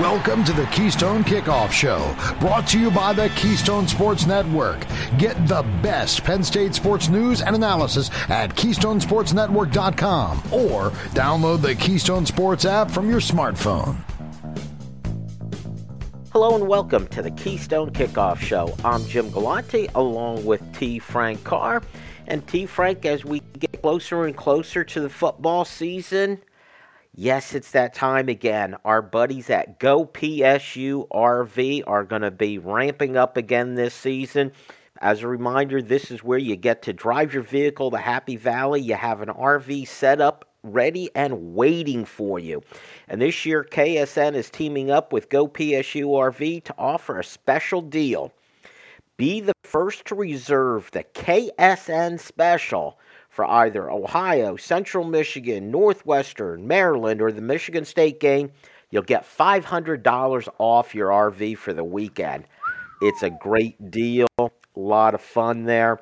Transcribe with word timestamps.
Welcome 0.00 0.44
to 0.44 0.52
the 0.52 0.66
Keystone 0.66 1.24
Kickoff 1.24 1.72
Show, 1.72 2.14
brought 2.38 2.68
to 2.68 2.78
you 2.78 2.90
by 2.90 3.14
the 3.14 3.30
Keystone 3.30 3.88
Sports 3.88 4.26
Network. 4.26 4.84
Get 5.16 5.48
the 5.48 5.62
best 5.82 6.22
Penn 6.22 6.44
State 6.44 6.74
sports 6.74 7.08
news 7.08 7.40
and 7.40 7.56
analysis 7.56 8.10
at 8.28 8.54
KeystonesportsNetwork.com 8.54 10.38
or 10.52 10.90
download 11.14 11.62
the 11.62 11.74
Keystone 11.76 12.26
Sports 12.26 12.66
app 12.66 12.90
from 12.90 13.08
your 13.08 13.20
smartphone. 13.20 13.96
Hello 16.30 16.54
and 16.54 16.68
welcome 16.68 17.06
to 17.06 17.22
the 17.22 17.30
Keystone 17.30 17.90
Kickoff 17.90 18.36
Show. 18.36 18.76
I'm 18.84 19.02
Jim 19.06 19.30
Galante 19.30 19.88
along 19.94 20.44
with 20.44 20.60
T. 20.78 20.98
Frank 20.98 21.42
Carr. 21.42 21.82
And 22.26 22.46
T. 22.46 22.66
Frank, 22.66 23.06
as 23.06 23.24
we 23.24 23.40
get 23.58 23.80
closer 23.80 24.26
and 24.26 24.36
closer 24.36 24.84
to 24.84 25.00
the 25.00 25.08
football 25.08 25.64
season, 25.64 26.42
Yes, 27.18 27.54
it's 27.54 27.70
that 27.70 27.94
time 27.94 28.28
again. 28.28 28.76
Our 28.84 29.00
buddies 29.00 29.48
at 29.48 29.78
Go 29.78 30.04
PSU 30.04 31.08
RV 31.08 31.84
are 31.86 32.04
going 32.04 32.20
to 32.20 32.30
be 32.30 32.58
ramping 32.58 33.16
up 33.16 33.38
again 33.38 33.74
this 33.74 33.94
season. 33.94 34.52
As 35.00 35.22
a 35.22 35.28
reminder, 35.28 35.80
this 35.80 36.10
is 36.10 36.22
where 36.22 36.36
you 36.36 36.56
get 36.56 36.82
to 36.82 36.92
drive 36.92 37.32
your 37.32 37.42
vehicle 37.42 37.90
to 37.90 37.96
Happy 37.96 38.36
Valley. 38.36 38.82
You 38.82 38.96
have 38.96 39.22
an 39.22 39.30
RV 39.30 39.88
set 39.88 40.20
up, 40.20 40.50
ready, 40.62 41.08
and 41.14 41.54
waiting 41.54 42.04
for 42.04 42.38
you. 42.38 42.62
And 43.08 43.22
this 43.22 43.46
year, 43.46 43.64
KSN 43.64 44.34
is 44.34 44.50
teaming 44.50 44.90
up 44.90 45.10
with 45.10 45.30
Go 45.30 45.48
PSU 45.48 46.04
RV 46.08 46.64
to 46.64 46.74
offer 46.76 47.18
a 47.18 47.24
special 47.24 47.80
deal. 47.80 48.30
Be 49.16 49.40
the 49.40 49.54
first 49.64 50.04
to 50.06 50.14
reserve 50.14 50.90
the 50.90 51.04
KSN 51.14 52.20
special 52.20 52.98
for 53.36 53.44
either 53.44 53.88
Ohio, 53.90 54.56
Central 54.56 55.04
Michigan, 55.04 55.70
Northwestern, 55.70 56.66
Maryland, 56.66 57.20
or 57.20 57.30
the 57.30 57.42
Michigan 57.42 57.84
State 57.84 58.18
game, 58.18 58.50
you'll 58.90 59.02
get 59.02 59.24
$500 59.24 60.48
off 60.56 60.94
your 60.94 61.10
RV 61.10 61.58
for 61.58 61.74
the 61.74 61.84
weekend. 61.84 62.44
It's 63.02 63.22
a 63.22 63.28
great 63.28 63.90
deal, 63.90 64.26
a 64.38 64.48
lot 64.74 65.14
of 65.14 65.20
fun 65.20 65.64
there. 65.64 66.00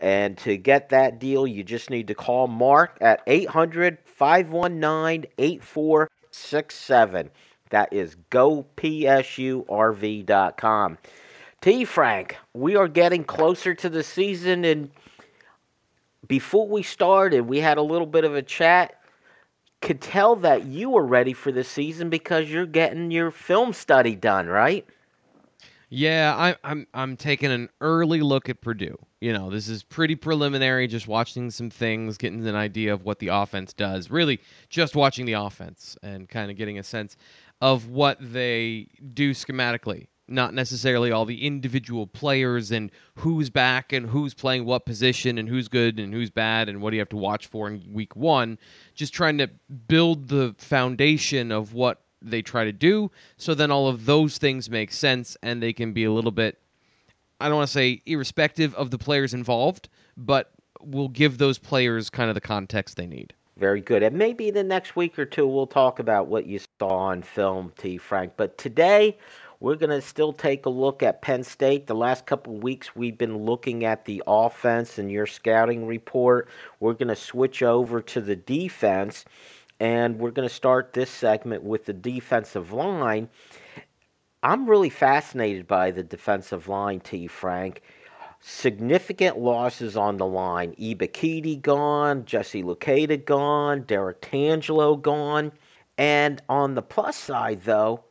And 0.00 0.36
to 0.38 0.56
get 0.56 0.88
that 0.88 1.20
deal, 1.20 1.46
you 1.46 1.62
just 1.62 1.88
need 1.88 2.08
to 2.08 2.16
call 2.16 2.48
Mark 2.48 2.98
at 3.00 3.22
800 3.28 3.98
519 4.04 5.26
8467. 5.38 7.30
That 7.70 7.92
is 7.92 8.16
gopsurv.com. 8.32 10.98
T. 11.60 11.84
Frank, 11.84 12.36
we 12.54 12.74
are 12.74 12.88
getting 12.88 13.22
closer 13.22 13.72
to 13.72 13.88
the 13.88 14.02
season, 14.02 14.64
and 14.64 14.90
before 16.26 16.68
we 16.68 16.82
started, 16.82 17.42
we 17.42 17.58
had 17.58 17.78
a 17.78 17.82
little 17.82 18.06
bit 18.06 18.24
of 18.24 18.34
a 18.34 18.42
chat. 18.42 18.98
Could 19.80 20.00
tell 20.00 20.36
that 20.36 20.66
you 20.66 20.90
were 20.90 21.04
ready 21.04 21.32
for 21.32 21.50
the 21.50 21.64
season 21.64 22.08
because 22.08 22.48
you're 22.48 22.66
getting 22.66 23.10
your 23.10 23.30
film 23.30 23.72
study 23.72 24.14
done, 24.14 24.46
right? 24.46 24.86
Yeah, 25.88 26.34
I, 26.38 26.56
I'm 26.64 26.86
I'm 26.94 27.16
taking 27.16 27.50
an 27.50 27.68
early 27.80 28.22
look 28.22 28.48
at 28.48 28.60
Purdue. 28.60 28.96
You 29.20 29.32
know, 29.32 29.50
this 29.50 29.68
is 29.68 29.82
pretty 29.82 30.14
preliminary, 30.14 30.86
just 30.86 31.06
watching 31.06 31.50
some 31.50 31.68
things, 31.68 32.16
getting 32.16 32.46
an 32.46 32.54
idea 32.54 32.94
of 32.94 33.04
what 33.04 33.18
the 33.18 33.28
offense 33.28 33.74
does. 33.74 34.10
Really, 34.10 34.40
just 34.70 34.96
watching 34.96 35.26
the 35.26 35.34
offense 35.34 35.96
and 36.02 36.28
kind 36.28 36.50
of 36.50 36.56
getting 36.56 36.78
a 36.78 36.82
sense 36.82 37.16
of 37.60 37.88
what 37.88 38.16
they 38.20 38.88
do 39.12 39.32
schematically 39.32 40.06
not 40.32 40.54
necessarily 40.54 41.12
all 41.12 41.24
the 41.24 41.44
individual 41.44 42.06
players 42.06 42.70
and 42.70 42.90
who's 43.16 43.50
back 43.50 43.92
and 43.92 44.06
who's 44.06 44.34
playing 44.34 44.64
what 44.64 44.86
position 44.86 45.38
and 45.38 45.48
who's 45.48 45.68
good 45.68 46.00
and 46.00 46.12
who's 46.12 46.30
bad 46.30 46.68
and 46.68 46.80
what 46.80 46.90
do 46.90 46.96
you 46.96 47.00
have 47.00 47.08
to 47.10 47.16
watch 47.16 47.46
for 47.46 47.68
in 47.68 47.82
week 47.92 48.16
one. 48.16 48.58
Just 48.94 49.12
trying 49.12 49.38
to 49.38 49.48
build 49.88 50.28
the 50.28 50.54
foundation 50.58 51.52
of 51.52 51.74
what 51.74 52.02
they 52.24 52.42
try 52.42 52.64
to 52.64 52.72
do 52.72 53.10
so 53.36 53.54
then 53.54 53.70
all 53.70 53.88
of 53.88 54.06
those 54.06 54.38
things 54.38 54.70
make 54.70 54.92
sense 54.92 55.36
and 55.42 55.62
they 55.62 55.72
can 55.72 55.92
be 55.92 56.04
a 56.04 56.12
little 56.12 56.30
bit, 56.30 56.58
I 57.40 57.48
don't 57.48 57.56
want 57.56 57.68
to 57.68 57.72
say 57.72 58.02
irrespective 58.06 58.74
of 58.76 58.90
the 58.90 58.98
players 58.98 59.34
involved, 59.34 59.88
but 60.16 60.52
will 60.80 61.08
give 61.08 61.38
those 61.38 61.58
players 61.58 62.10
kind 62.10 62.28
of 62.28 62.34
the 62.34 62.40
context 62.40 62.96
they 62.96 63.06
need. 63.06 63.34
Very 63.56 63.80
good. 63.80 64.02
And 64.02 64.16
maybe 64.16 64.50
the 64.50 64.64
next 64.64 64.96
week 64.96 65.18
or 65.18 65.24
two 65.24 65.46
we'll 65.46 65.66
talk 65.66 65.98
about 65.98 66.26
what 66.26 66.46
you 66.46 66.58
saw 66.80 66.88
on 66.88 67.22
film, 67.22 67.72
T. 67.76 67.98
Frank. 67.98 68.32
But 68.36 68.56
today 68.56 69.18
we're 69.62 69.76
going 69.76 69.90
to 69.90 70.02
still 70.02 70.32
take 70.32 70.66
a 70.66 70.70
look 70.70 71.04
at 71.04 71.22
Penn 71.22 71.44
State. 71.44 71.86
The 71.86 71.94
last 71.94 72.26
couple 72.26 72.56
weeks, 72.56 72.96
we've 72.96 73.16
been 73.16 73.36
looking 73.36 73.84
at 73.84 74.04
the 74.06 74.20
offense 74.26 74.98
and 74.98 75.08
your 75.08 75.24
scouting 75.24 75.86
report. 75.86 76.48
We're 76.80 76.94
going 76.94 77.06
to 77.06 77.16
switch 77.16 77.62
over 77.62 78.02
to 78.02 78.20
the 78.20 78.34
defense, 78.34 79.24
and 79.78 80.18
we're 80.18 80.32
going 80.32 80.48
to 80.48 80.54
start 80.54 80.92
this 80.92 81.10
segment 81.10 81.62
with 81.62 81.84
the 81.84 81.92
defensive 81.92 82.72
line. 82.72 83.28
I'm 84.42 84.68
really 84.68 84.90
fascinated 84.90 85.68
by 85.68 85.92
the 85.92 86.02
defensive 86.02 86.66
line, 86.66 86.98
T. 86.98 87.28
Frank. 87.28 87.82
Significant 88.40 89.38
losses 89.38 89.96
on 89.96 90.16
the 90.16 90.26
line. 90.26 90.74
Ebiketie 90.74 91.62
gone, 91.62 92.24
Jesse 92.24 92.64
Luketa 92.64 93.24
gone, 93.24 93.82
Derrick 93.82 94.22
Tangelo 94.22 95.00
gone. 95.00 95.52
And 95.96 96.42
on 96.48 96.74
the 96.74 96.82
plus 96.82 97.16
side, 97.16 97.62
though, 97.62 98.02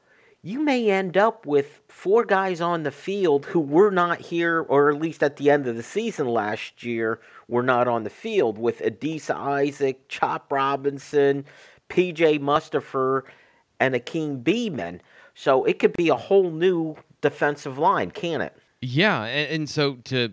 you 0.43 0.63
may 0.63 0.89
end 0.89 1.17
up 1.17 1.45
with 1.45 1.81
four 1.87 2.25
guys 2.25 2.61
on 2.61 2.83
the 2.83 2.91
field 2.91 3.45
who 3.45 3.59
were 3.59 3.91
not 3.91 4.19
here, 4.19 4.61
or 4.61 4.89
at 4.89 4.99
least 4.99 5.21
at 5.21 5.37
the 5.37 5.51
end 5.51 5.67
of 5.67 5.75
the 5.75 5.83
season 5.83 6.27
last 6.27 6.83
year, 6.83 7.19
were 7.47 7.61
not 7.61 7.87
on 7.87 8.03
the 8.03 8.09
field 8.09 8.57
with 8.57 8.79
Adisa 8.79 9.35
Isaac, 9.35 10.07
Chop 10.07 10.51
Robinson, 10.51 11.45
PJ 11.89 12.39
Mustipher, 12.39 13.23
and 13.79 13.93
Hakeem 13.93 14.43
Beamon. 14.43 14.99
So 15.35 15.63
it 15.63 15.77
could 15.77 15.93
be 15.93 16.09
a 16.09 16.15
whole 16.15 16.49
new 16.49 16.95
defensive 17.21 17.77
line, 17.77 18.09
can 18.09 18.41
it? 18.41 18.55
Yeah, 18.81 19.25
and, 19.25 19.51
and 19.51 19.69
so 19.69 19.95
to 20.05 20.31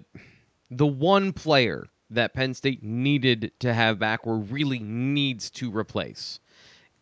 the 0.70 0.86
one 0.86 1.34
player 1.34 1.86
that 2.08 2.32
Penn 2.32 2.54
State 2.54 2.82
needed 2.82 3.52
to 3.60 3.74
have 3.74 3.98
back 3.98 4.20
or 4.26 4.38
really 4.38 4.78
needs 4.78 5.50
to 5.50 5.70
replace 5.70 6.40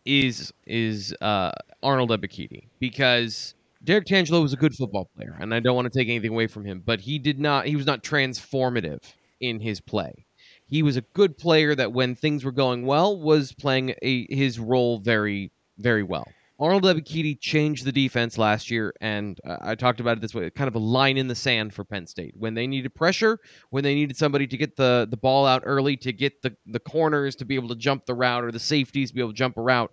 is 0.07 0.53
is 0.65 1.13
uh, 1.21 1.51
Arnold 1.83 2.09
Ebiketie 2.09 2.67
because 2.79 3.53
Derrick 3.83 4.05
Tangelo 4.05 4.41
was 4.41 4.53
a 4.53 4.57
good 4.57 4.73
football 4.73 5.09
player, 5.15 5.35
and 5.39 5.53
I 5.53 5.59
don't 5.59 5.75
want 5.75 5.91
to 5.91 5.99
take 5.99 6.07
anything 6.07 6.31
away 6.31 6.47
from 6.47 6.65
him, 6.65 6.81
but 6.85 7.01
he 7.01 7.19
did 7.19 7.39
not 7.39 7.67
he 7.67 7.75
was 7.75 7.85
not 7.85 8.03
transformative 8.03 9.01
in 9.39 9.59
his 9.59 9.81
play. 9.81 10.25
He 10.65 10.81
was 10.81 10.97
a 10.97 11.01
good 11.01 11.37
player 11.37 11.75
that 11.75 11.93
when 11.93 12.15
things 12.15 12.43
were 12.43 12.51
going 12.51 12.85
well 12.85 13.19
was 13.19 13.53
playing 13.53 13.93
a 14.01 14.33
his 14.33 14.59
role 14.59 14.97
very 14.97 15.51
very 15.77 16.03
well. 16.03 16.27
Arnold 16.59 16.83
Ebiketie 16.85 17.39
changed 17.39 17.85
the 17.85 17.91
defense 17.91 18.37
last 18.37 18.71
year, 18.71 18.91
and 18.99 19.39
uh, 19.45 19.57
I 19.61 19.75
talked 19.75 19.99
about 19.99 20.17
it 20.17 20.21
this 20.21 20.33
way: 20.33 20.49
kind 20.49 20.67
of 20.67 20.75
a 20.75 20.79
line 20.79 21.17
in 21.17 21.27
the 21.27 21.35
sand 21.35 21.73
for 21.73 21.83
Penn 21.83 22.07
State. 22.07 22.33
When 22.35 22.55
they 22.55 22.65
needed 22.65 22.95
pressure, 22.95 23.39
when 23.69 23.83
they 23.83 23.93
needed 23.93 24.17
somebody 24.17 24.47
to 24.47 24.57
get 24.57 24.75
the, 24.75 25.07
the 25.09 25.17
ball 25.17 25.45
out 25.45 25.61
early, 25.65 25.95
to 25.97 26.11
get 26.11 26.41
the, 26.41 26.55
the 26.65 26.79
corners 26.79 27.35
to 27.37 27.45
be 27.45 27.55
able 27.55 27.69
to 27.69 27.75
jump 27.75 28.05
the 28.05 28.15
route, 28.15 28.43
or 28.43 28.51
the 28.51 28.59
safeties 28.59 29.09
to 29.09 29.15
be 29.15 29.21
able 29.21 29.31
to 29.31 29.37
jump 29.37 29.57
a 29.57 29.61
route, 29.61 29.91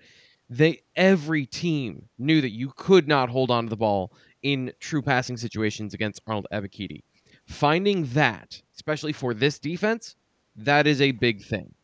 they 0.48 0.80
every 0.96 1.44
team 1.44 2.08
knew 2.18 2.40
that 2.40 2.52
you 2.52 2.72
could 2.76 3.06
not 3.06 3.28
hold 3.28 3.50
on 3.50 3.64
to 3.64 3.70
the 3.70 3.76
ball 3.76 4.12
in 4.42 4.72
true 4.80 5.02
passing 5.02 5.36
situations 5.36 5.92
against 5.92 6.22
Arnold 6.26 6.46
Ebiketie. 6.50 7.02
Finding 7.46 8.06
that, 8.14 8.62
especially 8.74 9.12
for 9.12 9.34
this 9.34 9.58
defense, 9.58 10.16
that 10.56 10.86
is 10.86 11.02
a 11.02 11.12
big 11.12 11.44
thing. 11.44 11.74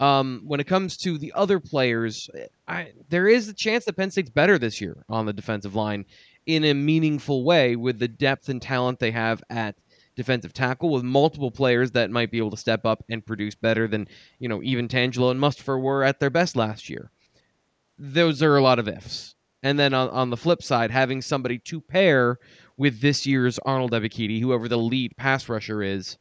Um, 0.00 0.42
when 0.46 0.60
it 0.60 0.64
comes 0.68 0.96
to 0.98 1.18
the 1.18 1.32
other 1.34 1.58
players, 1.58 2.30
I, 2.68 2.92
there 3.08 3.26
is 3.26 3.48
a 3.48 3.54
chance 3.54 3.84
that 3.84 3.96
Penn 3.96 4.10
State's 4.10 4.30
better 4.30 4.56
this 4.58 4.80
year 4.80 5.04
on 5.08 5.26
the 5.26 5.32
defensive 5.32 5.74
line 5.74 6.04
in 6.46 6.64
a 6.64 6.72
meaningful 6.72 7.44
way 7.44 7.74
with 7.74 7.98
the 7.98 8.08
depth 8.08 8.48
and 8.48 8.62
talent 8.62 9.00
they 9.00 9.10
have 9.10 9.42
at 9.50 9.74
defensive 10.14 10.52
tackle 10.52 10.90
with 10.90 11.02
multiple 11.02 11.50
players 11.50 11.92
that 11.92 12.10
might 12.10 12.30
be 12.30 12.38
able 12.38 12.50
to 12.50 12.56
step 12.56 12.86
up 12.86 13.04
and 13.10 13.26
produce 13.26 13.54
better 13.54 13.86
than, 13.86 14.06
you 14.38 14.48
know, 14.48 14.62
even 14.62 14.88
Tangelo 14.88 15.30
and 15.30 15.40
Mustipher 15.40 15.80
were 15.80 16.04
at 16.04 16.20
their 16.20 16.30
best 16.30 16.56
last 16.56 16.88
year. 16.88 17.10
Those 17.98 18.42
are 18.42 18.56
a 18.56 18.62
lot 18.62 18.78
of 18.78 18.88
ifs. 18.88 19.34
And 19.62 19.78
then 19.78 19.94
on, 19.94 20.08
on 20.10 20.30
the 20.30 20.36
flip 20.36 20.62
side, 20.62 20.90
having 20.90 21.22
somebody 21.22 21.58
to 21.58 21.80
pair 21.80 22.38
with 22.76 23.00
this 23.00 23.26
year's 23.26 23.58
Arnold 23.60 23.92
Ebiketie, 23.92 24.40
whoever 24.40 24.68
the 24.68 24.78
lead 24.78 25.16
pass 25.16 25.48
rusher 25.48 25.82
is, 25.82 26.18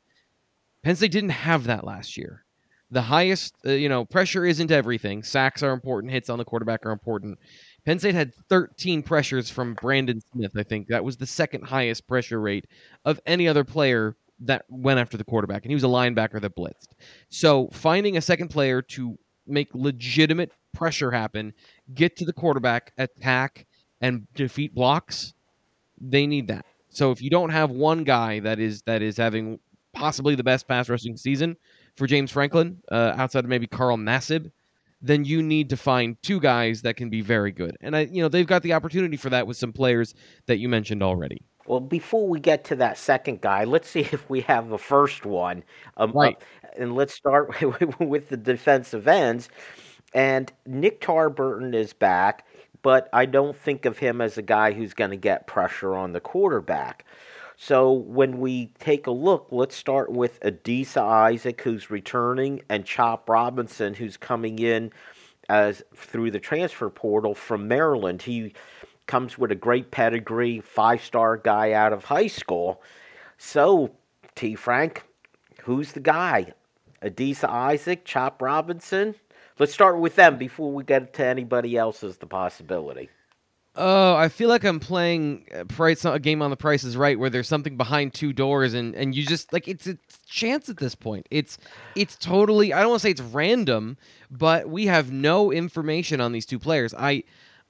Penn 0.84 0.96
State 0.96 1.12
didn't 1.12 1.30
have 1.30 1.66
that 1.66 1.84
last 1.84 2.18
year 2.18 2.44
the 2.92 3.02
highest, 3.02 3.54
uh, 3.66 3.72
you 3.72 3.90
know, 3.90 4.06
pressure 4.06 4.46
isn't 4.46 4.72
everything. 4.72 5.24
Sacks 5.24 5.62
are 5.62 5.74
important. 5.74 6.14
Hits 6.14 6.30
on 6.30 6.38
the 6.38 6.46
quarterback 6.46 6.86
are 6.86 6.92
important. 6.92 7.38
Penn 7.86 8.00
State 8.00 8.16
had 8.16 8.34
13 8.50 9.04
pressures 9.04 9.50
from 9.50 9.74
Brandon 9.74 10.22
Smith. 10.34 10.52
I 10.58 10.64
think 10.64 10.88
that 10.88 11.04
was 11.04 11.18
the 11.18 11.26
second 11.26 11.64
highest 11.64 12.08
pressure 12.08 12.40
rate 12.40 12.66
of 13.06 13.20
any 13.26 13.48
other 13.48 13.64
player 13.64 14.16
that 14.42 14.66
went 14.70 15.00
after 15.00 15.18
the 15.18 15.24
quarterback, 15.24 15.64
and 15.64 15.72
he 15.72 15.76
was 15.76 15.84
a 15.84 15.88
linebacker 15.88 16.40
that 16.42 16.56
blitzed. 16.56 16.90
So 17.30 17.70
finding 17.74 18.18
a 18.18 18.22
second 18.22 18.50
player 18.50 18.82
to 18.84 19.18
make 19.48 19.70
legitimate 19.74 20.52
pressure 20.74 21.12
happen, 21.12 21.54
get 21.94 22.16
to 22.18 22.26
the 22.26 22.34
quarterback, 22.34 22.94
attack, 22.98 23.66
and 24.02 24.28
defeat 24.36 24.76
blocks, 24.76 25.34
they 26.00 26.28
need 26.28 26.48
that. 26.50 26.66
So 26.90 27.12
if 27.12 27.22
you 27.22 27.30
don't 27.30 27.50
have 27.50 27.72
one 27.72 28.04
guy 28.04 28.40
that 28.42 28.60
is 28.60 28.82
that 28.84 29.02
is 29.02 29.18
having 29.18 29.60
possibly 29.94 30.36
the 30.36 30.44
best 30.44 30.68
pass 30.68 30.90
rushing 30.90 31.18
season, 31.18 31.58
for 31.98 32.08
James 32.08 32.32
Franklin, 32.32 32.82
uh, 32.92 33.14
outside 33.18 33.44
of 33.44 33.50
maybe 33.50 33.68
Carl 33.68 33.98
Nassib, 33.98 34.52
then 35.02 35.26
you 35.26 35.44
need 35.44 35.70
to 35.70 35.78
find 35.78 36.22
two 36.24 36.40
guys 36.40 36.82
that 36.84 36.96
can 36.96 37.10
be 37.10 37.22
very 37.22 37.52
good. 37.52 37.76
And 37.82 37.96
I, 37.96 38.02
you 38.02 38.22
know, 38.22 38.30
they've 38.30 38.48
got 38.48 38.64
the 38.64 38.74
opportunity 38.74 39.18
for 39.18 39.30
that 39.30 39.46
with 39.46 39.58
some 39.58 39.74
players 39.74 40.14
that 40.46 40.58
you 40.58 40.70
mentioned 40.70 41.04
already. 41.04 41.42
Well, 41.66 41.82
before 41.82 42.28
we 42.28 42.40
get 42.40 42.64
to 42.66 42.76
that 42.78 42.98
second 42.98 43.42
guy, 43.42 43.66
let's 43.66 43.90
see 43.90 44.00
if 44.12 44.30
we 44.30 44.42
have 44.42 44.70
the 44.70 44.78
first 44.78 45.26
one. 45.26 45.64
Um, 45.98 46.12
right. 46.14 46.38
Uh, 46.64 46.68
and 46.78 46.96
let's 46.96 47.14
start 47.14 47.50
with 48.00 48.30
the 48.30 48.38
defensive 48.38 49.08
ends. 49.08 49.50
And 50.14 50.52
Nick 50.66 51.02
Tarburton 51.02 51.76
is 51.76 51.94
back, 51.94 52.48
but 52.82 53.10
I 53.12 53.26
don't 53.26 53.56
think 53.56 53.86
of 53.86 53.98
him 53.98 54.22
as 54.22 54.38
a 54.38 54.42
guy 54.42 54.72
who's 54.72 54.94
going 54.94 55.12
to 55.12 55.18
get 55.18 55.48
pressure 55.48 55.96
on 55.96 56.14
the 56.14 56.22
quarterback. 56.22 57.06
So 57.60 57.92
when 57.92 58.40
we 58.40 58.68
take 58.80 59.08
a 59.08 59.12
look, 59.12 59.48
let's 59.50 59.76
start 59.76 60.12
with 60.12 60.40
Adisa 60.42 61.02
Isaac, 61.02 61.60
who's 61.62 61.90
returning, 61.90 62.62
and 62.70 62.86
Chop 62.86 63.28
Robinson, 63.28 63.96
who's 63.96 64.16
coming 64.16 64.60
in 64.60 64.92
as 65.50 65.82
through 65.96 66.30
the 66.30 66.40
transfer 66.40 66.90
portal 66.92 67.34
from 67.34 67.68
Maryland. 67.68 68.22
He 68.22 68.54
comes 69.08 69.40
with 69.40 69.52
a 69.52 69.56
great 69.56 69.90
pedigree, 69.90 70.62
five 70.62 71.04
star 71.04 71.36
guy 71.36 71.72
out 71.72 71.94
of 71.94 72.04
high 72.04 72.28
school. 72.28 72.84
So, 73.40 73.92
T. 74.36 74.54
Frank, 74.54 75.04
who's 75.64 75.94
the 75.94 76.00
guy? 76.00 76.54
Adisa 77.02 77.50
Isaac, 77.50 78.06
Chop 78.06 78.40
Robinson? 78.40 79.16
Let's 79.58 79.74
start 79.74 80.00
with 80.00 80.16
them 80.16 80.38
before 80.38 80.72
we 80.72 80.84
get 80.84 81.12
to 81.16 81.26
anybody 81.26 81.76
else 81.76 82.04
as 82.04 82.18
the 82.18 82.28
possibility. 82.28 83.10
Oh, 83.80 84.16
I 84.16 84.30
feel 84.30 84.50
like 84.50 84.64
I'm 84.64 84.80
playing 84.80 85.46
a, 85.54 85.64
price, 85.64 86.04
a 86.04 86.18
game 86.18 86.42
on 86.42 86.50
the 86.50 86.58
Price 86.58 86.84
is 86.84 86.98
Right, 86.98 87.18
where 87.18 87.30
there's 87.30 87.48
something 87.48 87.78
behind 87.78 88.12
two 88.12 88.34
doors, 88.34 88.74
and, 88.74 88.96
and 88.96 89.14
you 89.14 89.24
just 89.24 89.54
like 89.54 89.68
it's 89.68 89.86
a 89.86 90.00
chance 90.26 90.68
at 90.68 90.78
this 90.78 90.96
point. 90.96 91.28
It's 91.30 91.60
it's 91.96 92.16
totally. 92.16 92.74
I 92.74 92.80
don't 92.80 92.90
want 92.90 93.02
to 93.02 93.06
say 93.06 93.12
it's 93.12 93.22
random, 93.22 93.98
but 94.32 94.68
we 94.68 94.88
have 94.88 95.12
no 95.12 95.52
information 95.52 96.20
on 96.20 96.32
these 96.32 96.48
two 96.48 96.58
players. 96.58 96.96
I 96.96 97.24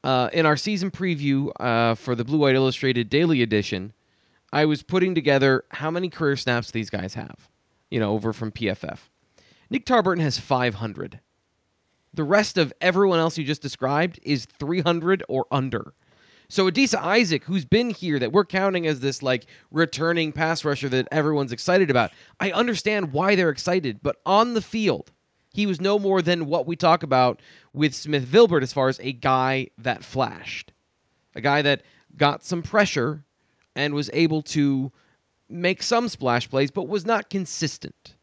uh, 0.05 0.29
in 0.31 0.45
our 0.45 0.55
season 0.55 0.91
preview 0.91 1.51
uh, 1.59 1.95
for 1.95 2.15
the 2.15 2.23
Blue 2.23 2.37
White 2.37 2.55
Illustrated 2.55 3.09
Daily 3.09 3.41
Edition, 3.41 3.91
I 4.53 4.63
was 4.63 4.83
putting 4.83 5.13
together 5.13 5.65
how 5.71 5.91
many 5.91 6.09
career 6.09 6.37
snaps 6.37 6.71
these 6.71 6.89
guys 6.89 7.15
have. 7.15 7.49
You 7.91 7.99
know, 7.99 8.13
over 8.13 8.31
from 8.31 8.53
PFF. 8.53 8.99
Nick 9.69 9.85
Tarburton 9.85 10.21
has 10.21 10.39
500. 10.39 11.19
The 12.17 12.23
rest 12.23 12.57
of 12.57 12.73
everyone 12.81 13.19
else 13.19 13.37
you 13.37 13.43
just 13.43 13.61
described 13.61 14.19
is 14.23 14.47
300 14.57 15.23
or 15.29 15.45
under. 15.51 15.93
So 16.49 16.67
Adisa 16.67 16.97
Isaac, 16.97 17.43
who's 17.43 17.63
been 17.63 17.91
here, 17.91 18.17
that 18.17 18.31
we're 18.31 18.43
counting 18.43 18.87
as 18.87 19.01
this 19.01 19.21
like 19.21 19.45
returning 19.69 20.31
pass 20.31 20.65
rusher 20.65 20.89
that 20.89 21.07
everyone's 21.11 21.51
excited 21.51 21.91
about, 21.91 22.09
I 22.39 22.51
understand 22.51 23.13
why 23.13 23.35
they're 23.35 23.51
excited, 23.51 23.99
but 24.01 24.15
on 24.25 24.55
the 24.55 24.63
field, 24.63 25.11
he 25.53 25.67
was 25.67 25.79
no 25.79 25.99
more 25.99 26.23
than 26.23 26.47
what 26.47 26.65
we 26.65 26.75
talk 26.75 27.03
about 27.03 27.39
with 27.71 27.93
Smith 27.93 28.25
Vilbert 28.25 28.63
as 28.63 28.73
far 28.73 28.89
as 28.89 28.99
a 29.03 29.13
guy 29.13 29.67
that 29.77 30.03
flashed, 30.03 30.71
a 31.35 31.41
guy 31.41 31.61
that 31.61 31.83
got 32.17 32.43
some 32.43 32.63
pressure 32.63 33.25
and 33.75 33.93
was 33.93 34.09
able 34.11 34.41
to 34.41 34.91
make 35.49 35.83
some 35.83 36.09
splash 36.09 36.49
plays, 36.49 36.71
but 36.71 36.87
was 36.87 37.05
not 37.05 37.29
consistent. 37.29 38.15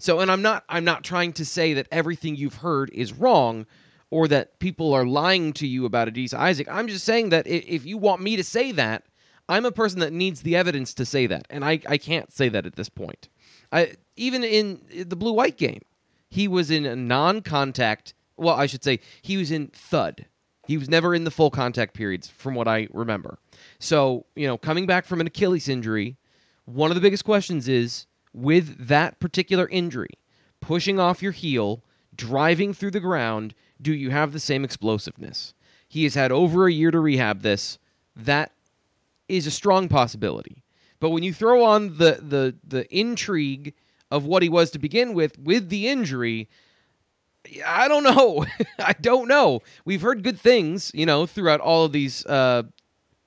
So, 0.00 0.20
and 0.20 0.30
I'm 0.30 0.42
not 0.42 0.64
I'm 0.68 0.84
not 0.84 1.04
trying 1.04 1.34
to 1.34 1.44
say 1.44 1.74
that 1.74 1.86
everything 1.92 2.34
you've 2.34 2.56
heard 2.56 2.90
is 2.90 3.12
wrong 3.12 3.66
or 4.10 4.26
that 4.28 4.58
people 4.58 4.92
are 4.92 5.06
lying 5.06 5.52
to 5.52 5.66
you 5.66 5.84
about 5.84 6.08
Adisa 6.08 6.34
Isaac. 6.34 6.66
I'm 6.70 6.88
just 6.88 7.04
saying 7.04 7.28
that 7.28 7.46
if 7.46 7.86
you 7.86 7.98
want 7.98 8.22
me 8.22 8.36
to 8.36 8.42
say 8.42 8.72
that, 8.72 9.04
I'm 9.48 9.64
a 9.64 9.72
person 9.72 10.00
that 10.00 10.12
needs 10.12 10.42
the 10.42 10.56
evidence 10.56 10.94
to 10.94 11.04
say 11.04 11.26
that, 11.26 11.46
and 11.50 11.64
I, 11.64 11.80
I 11.86 11.98
can't 11.98 12.32
say 12.32 12.48
that 12.48 12.66
at 12.66 12.76
this 12.76 12.88
point. 12.88 13.28
I, 13.72 13.94
even 14.16 14.42
in 14.42 14.80
the 15.06 15.16
blue 15.16 15.32
white 15.32 15.56
game, 15.56 15.82
he 16.28 16.48
was 16.48 16.70
in 16.70 16.86
a 16.86 16.96
non 16.96 17.42
contact. 17.42 18.14
Well, 18.36 18.54
I 18.54 18.66
should 18.66 18.82
say 18.82 19.00
he 19.22 19.36
was 19.36 19.50
in 19.50 19.68
thud. 19.68 20.26
He 20.66 20.78
was 20.78 20.88
never 20.88 21.14
in 21.14 21.24
the 21.24 21.30
full 21.30 21.50
contact 21.50 21.94
periods, 21.94 22.28
from 22.28 22.54
what 22.54 22.68
I 22.68 22.88
remember. 22.92 23.38
So, 23.80 24.24
you 24.36 24.46
know, 24.46 24.56
coming 24.56 24.86
back 24.86 25.04
from 25.04 25.20
an 25.20 25.26
Achilles 25.26 25.68
injury, 25.68 26.16
one 26.64 26.90
of 26.90 26.94
the 26.94 27.00
biggest 27.00 27.24
questions 27.24 27.68
is 27.68 28.06
with 28.32 28.86
that 28.88 29.18
particular 29.20 29.68
injury, 29.68 30.18
pushing 30.60 30.98
off 31.00 31.22
your 31.22 31.32
heel, 31.32 31.82
driving 32.14 32.72
through 32.72 32.92
the 32.92 33.00
ground, 33.00 33.54
do 33.80 33.92
you 33.92 34.10
have 34.10 34.32
the 34.32 34.40
same 34.40 34.64
explosiveness? 34.64 35.54
He 35.88 36.04
has 36.04 36.14
had 36.14 36.30
over 36.30 36.66
a 36.66 36.72
year 36.72 36.90
to 36.90 37.00
rehab 37.00 37.42
this. 37.42 37.78
That 38.14 38.52
is 39.28 39.46
a 39.46 39.50
strong 39.50 39.88
possibility. 39.88 40.62
But 41.00 41.10
when 41.10 41.22
you 41.22 41.32
throw 41.32 41.64
on 41.64 41.96
the 41.96 42.18
the 42.20 42.54
the 42.66 42.86
intrigue 42.96 43.74
of 44.10 44.24
what 44.24 44.42
he 44.42 44.48
was 44.48 44.70
to 44.72 44.78
begin 44.78 45.14
with 45.14 45.38
with 45.38 45.68
the 45.70 45.88
injury, 45.88 46.48
I 47.66 47.88
don't 47.88 48.04
know. 48.04 48.44
I 48.78 48.92
don't 49.00 49.28
know. 49.28 49.62
We've 49.84 50.02
heard 50.02 50.22
good 50.22 50.38
things, 50.38 50.90
you 50.94 51.06
know, 51.06 51.26
throughout 51.26 51.60
all 51.60 51.84
of 51.84 51.92
these 51.92 52.24
uh, 52.26 52.64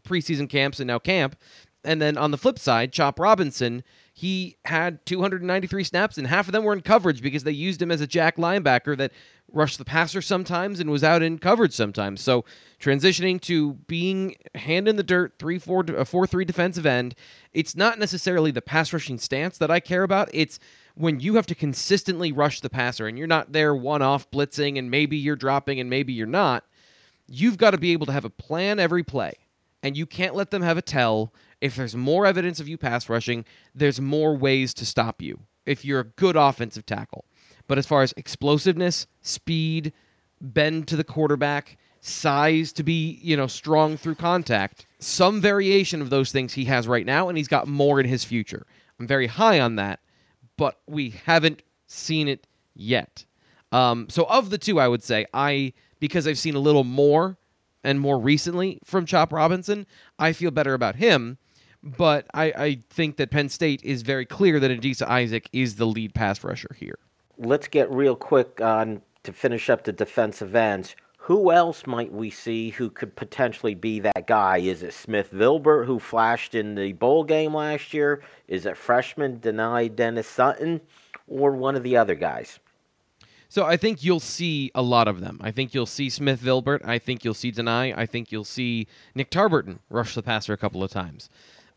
preseason 0.07 0.49
camps 0.49 0.79
and 0.79 0.87
now 0.87 0.99
camp. 0.99 1.35
And 1.83 2.01
then 2.01 2.17
on 2.17 2.31
the 2.31 2.37
flip 2.37 2.59
side, 2.59 2.93
Chop 2.93 3.19
Robinson 3.19 3.83
he 4.15 4.57
had 4.65 5.03
293 5.07 5.83
snaps, 5.83 6.19
and 6.19 6.27
half 6.27 6.47
of 6.47 6.51
them 6.51 6.63
were 6.63 6.73
in 6.73 6.81
coverage 6.81 7.21
because 7.21 7.43
they 7.43 7.51
used 7.51 7.81
him 7.81 7.89
as 7.89 7.99
a 7.99 8.05
jack 8.05 8.37
linebacker 8.37 8.95
that 8.95 9.11
rushed 9.51 9.79
the 9.79 9.85
passer 9.85 10.21
sometimes 10.21 10.79
and 10.79 10.89
was 10.91 11.03
out 11.03 11.23
in 11.23 11.39
coverage 11.39 11.73
sometimes. 11.73 12.21
So 12.21 12.45
transitioning 12.79 13.41
to 13.41 13.73
being 13.73 14.35
hand 14.53 14.87
in 14.87 14.97
the 14.97 15.03
dirt, 15.03 15.33
3 15.39 15.57
4 15.57 15.85
a 15.97 16.05
4 16.05 16.27
3 16.27 16.45
defensive 16.45 16.85
end, 16.85 17.15
it's 17.53 17.75
not 17.75 17.97
necessarily 17.97 18.51
the 18.51 18.61
pass 18.61 18.93
rushing 18.93 19.17
stance 19.17 19.57
that 19.57 19.71
I 19.71 19.79
care 19.79 20.03
about. 20.03 20.29
It's 20.31 20.59
when 20.93 21.19
you 21.19 21.33
have 21.35 21.47
to 21.47 21.55
consistently 21.55 22.31
rush 22.31 22.61
the 22.61 22.69
passer 22.69 23.07
and 23.07 23.17
you're 23.17 23.25
not 23.25 23.51
there 23.51 23.75
one 23.75 24.03
off 24.03 24.29
blitzing 24.29 24.77
and 24.77 24.91
maybe 24.91 25.17
you're 25.17 25.35
dropping 25.35 25.79
and 25.79 25.89
maybe 25.89 26.13
you're 26.13 26.27
not. 26.27 26.65
You've 27.27 27.57
got 27.57 27.71
to 27.71 27.79
be 27.79 27.93
able 27.93 28.05
to 28.05 28.11
have 28.11 28.25
a 28.25 28.29
plan 28.29 28.79
every 28.79 29.03
play, 29.03 29.33
and 29.81 29.97
you 29.97 30.05
can't 30.05 30.35
let 30.35 30.51
them 30.51 30.61
have 30.61 30.77
a 30.77 30.83
tell 30.83 31.33
if 31.63 31.77
there's 31.77 31.95
more 31.95 32.25
evidence 32.25 32.59
of 32.59 32.67
you 32.67 32.77
pass 32.77 33.07
rushing, 33.07 33.45
there's 33.73 34.01
more 34.01 34.35
ways 34.35 34.73
to 34.73 34.85
stop 34.85 35.21
you 35.21 35.39
if 35.65 35.85
you're 35.85 36.01
a 36.01 36.03
good 36.03 36.35
offensive 36.35 36.85
tackle. 36.85 37.23
But 37.67 37.77
as 37.77 37.85
far 37.85 38.01
as 38.01 38.13
explosiveness, 38.17 39.07
speed, 39.21 39.93
bend 40.41 40.89
to 40.89 40.97
the 40.97 41.05
quarterback, 41.05 41.77
size 42.01 42.73
to 42.73 42.83
be, 42.83 43.17
you 43.21 43.37
know, 43.37 43.47
strong 43.47 43.95
through 43.95 44.15
contact, 44.15 44.85
some 44.99 45.39
variation 45.39 46.01
of 46.01 46.09
those 46.09 46.33
things 46.33 46.51
he 46.51 46.65
has 46.65 46.85
right 46.85 47.05
now, 47.05 47.29
and 47.29 47.37
he's 47.37 47.47
got 47.47 47.65
more 47.65 47.97
in 47.97 48.05
his 48.05 48.25
future. 48.25 48.67
I'm 48.99 49.07
very 49.07 49.27
high 49.27 49.61
on 49.61 49.77
that, 49.77 50.01
but 50.57 50.81
we 50.85 51.11
haven't 51.11 51.63
seen 51.87 52.27
it 52.27 52.45
yet. 52.75 53.23
Um, 53.71 54.09
so 54.09 54.25
of 54.25 54.49
the 54.49 54.57
two, 54.57 54.81
I 54.81 54.89
would 54.89 55.01
say 55.01 55.27
I 55.33 55.71
because 56.01 56.27
I've 56.27 56.37
seen 56.37 56.55
a 56.55 56.59
little 56.59 56.83
more 56.83 57.37
and 57.85 58.01
more 58.01 58.19
recently 58.19 58.79
from 58.83 59.05
Chop 59.05 59.31
Robinson, 59.31 59.87
I 60.19 60.33
feel 60.33 60.51
better 60.51 60.73
about 60.73 60.97
him 60.97 61.37
but 61.83 62.25
I, 62.33 62.45
I 62.45 62.79
think 62.89 63.17
that 63.17 63.29
Penn 63.29 63.49
State 63.49 63.83
is 63.83 64.01
very 64.01 64.25
clear 64.25 64.59
that 64.59 64.71
Adisa 64.71 65.05
Isaac 65.05 65.49
is 65.51 65.75
the 65.75 65.85
lead 65.85 66.13
pass 66.13 66.43
rusher 66.43 66.73
here. 66.79 66.97
Let's 67.37 67.67
get 67.67 67.91
real 67.91 68.15
quick 68.15 68.61
on 68.61 69.01
to 69.23 69.33
finish 69.33 69.69
up 69.69 69.83
the 69.83 69.91
defensive 69.91 70.55
ends. 70.55 70.95
Who 71.17 71.51
else 71.51 71.87
might 71.87 72.11
we 72.11 72.29
see 72.29 72.71
who 72.71 72.89
could 72.89 73.15
potentially 73.15 73.75
be 73.75 73.99
that 74.01 74.27
guy? 74.27 74.57
Is 74.57 74.83
it 74.83 74.93
Smith 74.93 75.31
Vilbert, 75.31 75.85
who 75.85 75.99
flashed 75.99 76.53
in 76.53 76.75
the 76.75 76.91
bowl 76.93 77.23
game 77.23 77.53
last 77.53 77.93
year? 77.93 78.23
Is 78.47 78.65
it 78.65 78.75
freshman 78.75 79.39
Dani 79.39 79.93
Dennis 79.93 80.27
Sutton, 80.27 80.81
or 81.27 81.51
one 81.53 81.75
of 81.75 81.83
the 81.83 81.95
other 81.95 82.15
guys? 82.15 82.59
So 83.47 83.65
I 83.65 83.77
think 83.77 84.03
you'll 84.03 84.19
see 84.19 84.71
a 84.75 84.81
lot 84.81 85.07
of 85.07 85.21
them. 85.21 85.39
I 85.41 85.51
think 85.51 85.73
you'll 85.73 85.85
see 85.85 86.09
Smith 86.09 86.41
Vilbert. 86.41 86.83
I 86.85 86.99
think 86.99 87.23
you'll 87.23 87.35
see 87.35 87.51
Dani. 87.51 87.95
I 87.95 88.05
think 88.05 88.31
you'll 88.31 88.43
see 88.43 88.87
Nick 89.15 89.29
Tarburton 89.29 89.77
rush 89.89 90.15
the 90.15 90.23
passer 90.23 90.53
a 90.53 90.57
couple 90.57 90.83
of 90.83 90.91
times. 90.91 91.29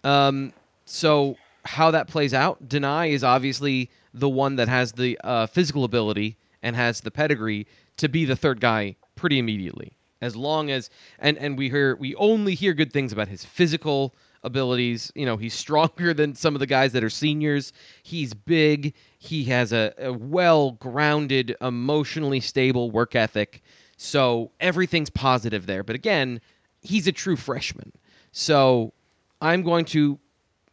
Um, 0.06 0.52
so 0.84 1.36
how 1.64 1.90
that 1.90 2.06
plays 2.06 2.32
out, 2.32 2.68
Dani 2.68 3.10
is 3.10 3.25
obviously 3.25 3.90
the 4.14 4.28
one 4.28 4.56
that 4.56 4.68
has 4.68 4.92
the 4.92 5.18
uh, 5.25 5.46
physical 5.46 5.82
ability 5.82 6.36
and 6.62 6.76
has 6.76 7.00
the 7.00 7.10
pedigree 7.10 7.66
to 7.96 8.08
be 8.08 8.25
the 8.25 8.36
third 8.36 8.60
guy 8.60 8.94
pretty 9.16 9.38
immediately. 9.38 9.96
As 10.22 10.36
long 10.36 10.70
as 10.70 10.90
and 11.18 11.36
and 11.38 11.58
we 11.58 11.68
hear 11.68 11.96
we 11.96 12.14
only 12.14 12.54
hear 12.54 12.72
good 12.72 12.92
things 12.92 13.12
about 13.12 13.28
his 13.28 13.44
physical 13.44 14.14
abilities. 14.44 15.12
You 15.14 15.26
know, 15.26 15.36
he's 15.36 15.54
stronger 15.64 16.14
than 16.14 16.34
some 16.36 16.54
of 16.54 16.60
the 16.60 16.66
guys 16.66 16.92
that 16.92 17.02
are 17.04 17.10
seniors. 17.10 17.72
He's 18.02 18.32
big. 18.32 18.94
He 19.18 19.44
has 19.44 19.72
a, 19.72 19.92
a 19.98 20.12
well 20.12 20.72
grounded, 20.72 21.56
emotionally 21.60 22.40
stable 22.40 22.90
work 22.92 23.16
ethic. 23.16 23.62
So 23.96 24.52
everything's 24.60 25.10
positive 25.10 25.66
there. 25.66 25.82
But 25.82 25.96
again, 25.96 26.40
he's 26.80 27.06
a 27.08 27.12
true 27.12 27.36
freshman. 27.36 27.92
So 28.30 28.92
I'm 29.40 29.62
going 29.62 29.85
to. 29.87 30.19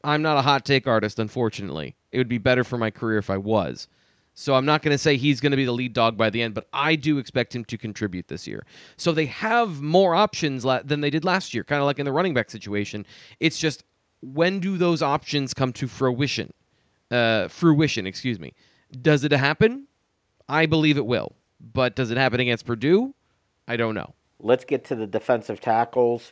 I'm 0.03 0.22
not 0.22 0.38
a 0.38 0.41
hot 0.41 0.65
take 0.65 0.86
artist, 0.86 1.20
unfortunately. 1.20 1.96
It 2.12 2.17
would 2.17 2.27
be 2.27 2.38
better 2.38 2.63
for 2.63 2.77
my 2.77 2.91
career 2.91 3.17
if 3.17 3.29
I 3.29 3.38
was. 3.38 3.88
So 4.34 4.55
I'm 4.55 4.65
not 4.65 4.82
going 4.82 4.93
to 4.93 4.98
say 4.98 5.15
he's 5.15 5.39
going 5.39 5.51
to 5.51 5.58
be 5.58 5.63
the 5.63 5.72
lead 5.72 5.93
dog 5.93 6.17
by 6.17 6.29
the 6.29 6.41
end, 6.41 6.55
but 6.55 6.67
I 6.74 6.96
do 6.96 7.20
expect 7.20 7.55
him 7.55 7.63
to 7.65 7.77
contribute 7.77 8.27
this 8.27 8.48
year. 8.48 8.65
So 8.98 9.12
they 9.12 9.27
have 9.27 9.82
more 9.82 10.15
options 10.15 10.65
la- 10.65 10.82
than 10.82 11.01
they 11.01 11.12
did 11.12 11.24
last 11.24 11.53
year, 11.53 11.63
kind 11.63 11.79
of 11.79 11.86
like 11.86 12.00
in 12.00 12.05
the 12.05 12.12
running 12.12 12.34
back 12.34 12.50
situation. 12.50 13.05
It's 13.39 13.60
just 13.60 13.84
when 14.22 14.60
do 14.60 14.77
those 14.77 15.01
options 15.01 15.53
come 15.53 15.72
to 15.74 15.88
fruition? 15.88 16.51
Uh, 17.12 17.48
fruition, 17.48 18.08
excuse 18.08 18.39
me. 18.39 18.53
Does 19.01 19.24
it 19.24 19.32
happen? 19.32 19.88
I 20.50 20.65
believe 20.65 20.98
it 20.98 21.05
will 21.05 21.34
but 21.63 21.96
does 21.96 22.12
it 22.12 22.17
happen 22.17 22.39
against 22.39 22.65
Purdue? 22.65 23.13
I 23.67 23.77
don't 23.77 23.96
know. 23.96 24.13
Let's 24.39 24.65
get 24.65 24.84
to 24.86 24.96
the 24.96 25.08
defensive 25.08 25.62
tackles. 25.62 26.32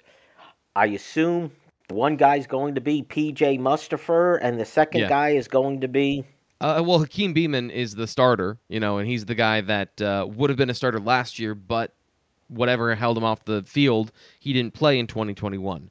I 0.75 0.87
assume 0.87 1.51
one 1.93 2.15
guy's 2.17 2.47
going 2.47 2.75
to 2.75 2.81
be 2.81 3.03
PJ 3.03 3.59
Mustipher, 3.59 4.39
and 4.41 4.59
the 4.59 4.65
second 4.65 5.01
Yeah. 5.01 5.09
guy 5.09 5.29
is 5.29 5.47
going 5.47 5.81
to 5.81 5.87
be. 5.87 6.23
Uh, 6.59 6.83
well, 6.85 6.99
Hakeem 6.99 7.33
Beamon 7.33 7.71
is 7.71 7.95
the 7.95 8.05
starter, 8.05 8.57
you 8.69 8.79
know, 8.79 8.99
and 8.99 9.07
he's 9.09 9.25
the 9.25 9.33
guy 9.35 9.61
that 9.61 9.99
uh, 10.01 10.27
would 10.29 10.49
have 10.49 10.57
been 10.57 10.69
a 10.69 10.75
starter 10.75 10.99
last 10.99 11.39
year, 11.39 11.55
but 11.55 11.93
whatever 12.49 12.93
held 12.93 13.17
him 13.17 13.23
off 13.23 13.45
the 13.45 13.63
field, 13.63 14.11
he 14.39 14.53
didn't 14.53 14.73
play 14.73 14.99
in 14.99 15.07
2021. 15.07 15.89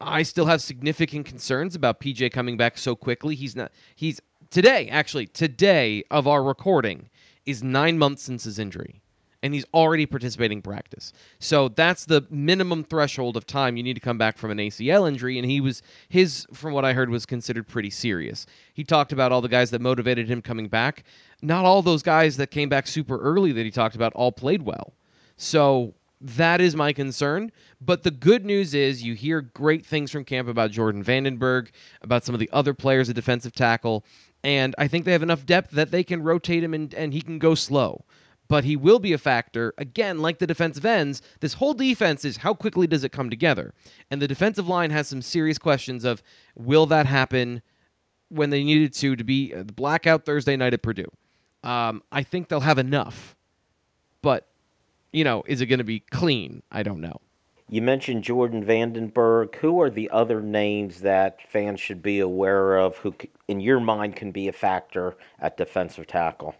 I 0.00 0.22
still 0.22 0.46
have 0.46 0.62
significant 0.62 1.26
concerns 1.26 1.74
about 1.74 2.00
PJ 2.00 2.30
coming 2.32 2.56
back 2.56 2.78
so 2.78 2.94
quickly. 2.94 3.34
He's 3.34 3.56
not. 3.56 3.72
He's 3.96 4.20
today, 4.50 4.88
actually, 4.88 5.26
today 5.26 6.04
of 6.10 6.26
our 6.26 6.42
recording 6.42 7.10
is 7.44 7.62
nine 7.62 7.98
months 7.98 8.22
since 8.22 8.44
his 8.44 8.58
injury, 8.58 9.02
and 9.42 9.54
he's 9.54 9.64
already 9.72 10.06
participating 10.06 10.58
in 10.58 10.62
practice. 10.62 11.12
So 11.38 11.68
that's 11.68 12.04
the 12.04 12.26
minimum 12.30 12.84
threshold 12.84 13.36
of 13.36 13.46
time 13.46 13.76
you 13.76 13.82
need 13.82 13.94
to 13.94 14.00
come 14.00 14.18
back 14.18 14.36
from 14.36 14.50
an 14.50 14.58
ACL 14.58 15.06
injury, 15.08 15.38
and 15.38 15.48
he 15.48 15.60
was 15.60 15.82
his, 16.08 16.46
from 16.52 16.72
what 16.72 16.84
I 16.84 16.92
heard, 16.92 17.10
was 17.10 17.26
considered 17.26 17.68
pretty 17.68 17.90
serious. 17.90 18.46
He 18.74 18.84
talked 18.84 19.12
about 19.12 19.30
all 19.30 19.40
the 19.40 19.48
guys 19.48 19.70
that 19.70 19.80
motivated 19.80 20.28
him 20.28 20.42
coming 20.42 20.68
back. 20.68 21.04
Not 21.40 21.64
all 21.64 21.82
those 21.82 22.02
guys 22.02 22.36
that 22.38 22.50
came 22.50 22.68
back 22.68 22.86
super 22.86 23.18
early 23.18 23.52
that 23.52 23.64
he 23.64 23.70
talked 23.70 23.94
about 23.94 24.12
all 24.14 24.32
played 24.32 24.62
well. 24.62 24.94
So 25.36 25.94
that 26.20 26.60
is 26.60 26.74
my 26.74 26.92
concern. 26.92 27.52
But 27.80 28.02
the 28.02 28.10
good 28.10 28.44
news 28.44 28.74
is 28.74 29.04
you 29.04 29.14
hear 29.14 29.40
great 29.40 29.86
things 29.86 30.10
from 30.10 30.24
camp 30.24 30.48
about 30.48 30.72
Jordan 30.72 31.04
Vandenberg, 31.04 31.68
about 32.02 32.24
some 32.24 32.34
of 32.34 32.40
the 32.40 32.50
other 32.52 32.74
players 32.74 33.08
at 33.08 33.14
defensive 33.14 33.54
tackle. 33.54 34.04
And 34.42 34.74
I 34.78 34.88
think 34.88 35.04
they 35.04 35.12
have 35.12 35.22
enough 35.22 35.46
depth 35.46 35.70
that 35.72 35.90
they 35.90 36.02
can 36.02 36.22
rotate 36.22 36.62
him 36.64 36.74
and, 36.74 36.92
and 36.94 37.12
he 37.12 37.20
can 37.20 37.38
go 37.38 37.54
slow. 37.54 38.04
But 38.48 38.64
he 38.64 38.76
will 38.76 38.98
be 38.98 39.12
a 39.12 39.18
factor. 39.18 39.74
Again, 39.76 40.20
like 40.20 40.38
the 40.38 40.46
defensive 40.46 40.86
ends, 40.86 41.20
this 41.40 41.54
whole 41.54 41.74
defense 41.74 42.24
is 42.24 42.38
how 42.38 42.54
quickly 42.54 42.86
does 42.86 43.04
it 43.04 43.12
come 43.12 43.28
together? 43.28 43.74
And 44.10 44.22
the 44.22 44.28
defensive 44.28 44.66
line 44.66 44.90
has 44.90 45.06
some 45.06 45.20
serious 45.20 45.58
questions 45.58 46.04
of 46.04 46.22
will 46.56 46.86
that 46.86 47.06
happen 47.06 47.62
when 48.30 48.50
they 48.50 48.64
needed 48.64 48.94
to 48.94 49.16
to 49.16 49.24
be 49.24 49.52
the 49.52 49.64
blackout 49.64 50.24
Thursday 50.24 50.56
night 50.56 50.74
at 50.74 50.82
Purdue? 50.82 51.10
Um, 51.62 52.02
I 52.10 52.22
think 52.22 52.48
they'll 52.48 52.60
have 52.60 52.78
enough. 52.78 53.36
But 54.22 54.46
you 55.12 55.24
know, 55.24 55.42
is 55.46 55.60
it 55.60 55.66
going 55.66 55.78
to 55.78 55.84
be 55.84 56.00
clean? 56.00 56.62
I 56.70 56.82
don't 56.82 57.00
know. 57.00 57.20
You 57.70 57.82
mentioned 57.82 58.24
Jordan 58.24 58.64
Vandenberg. 58.64 59.54
Who 59.56 59.80
are 59.80 59.90
the 59.90 60.08
other 60.10 60.40
names 60.40 61.00
that 61.02 61.40
fans 61.50 61.80
should 61.80 62.02
be 62.02 62.18
aware 62.20 62.78
of 62.78 62.96
who, 62.98 63.14
in 63.46 63.60
your 63.60 63.80
mind, 63.80 64.16
can 64.16 64.32
be 64.32 64.48
a 64.48 64.52
factor 64.52 65.16
at 65.38 65.58
defensive 65.58 66.06
tackle? 66.06 66.54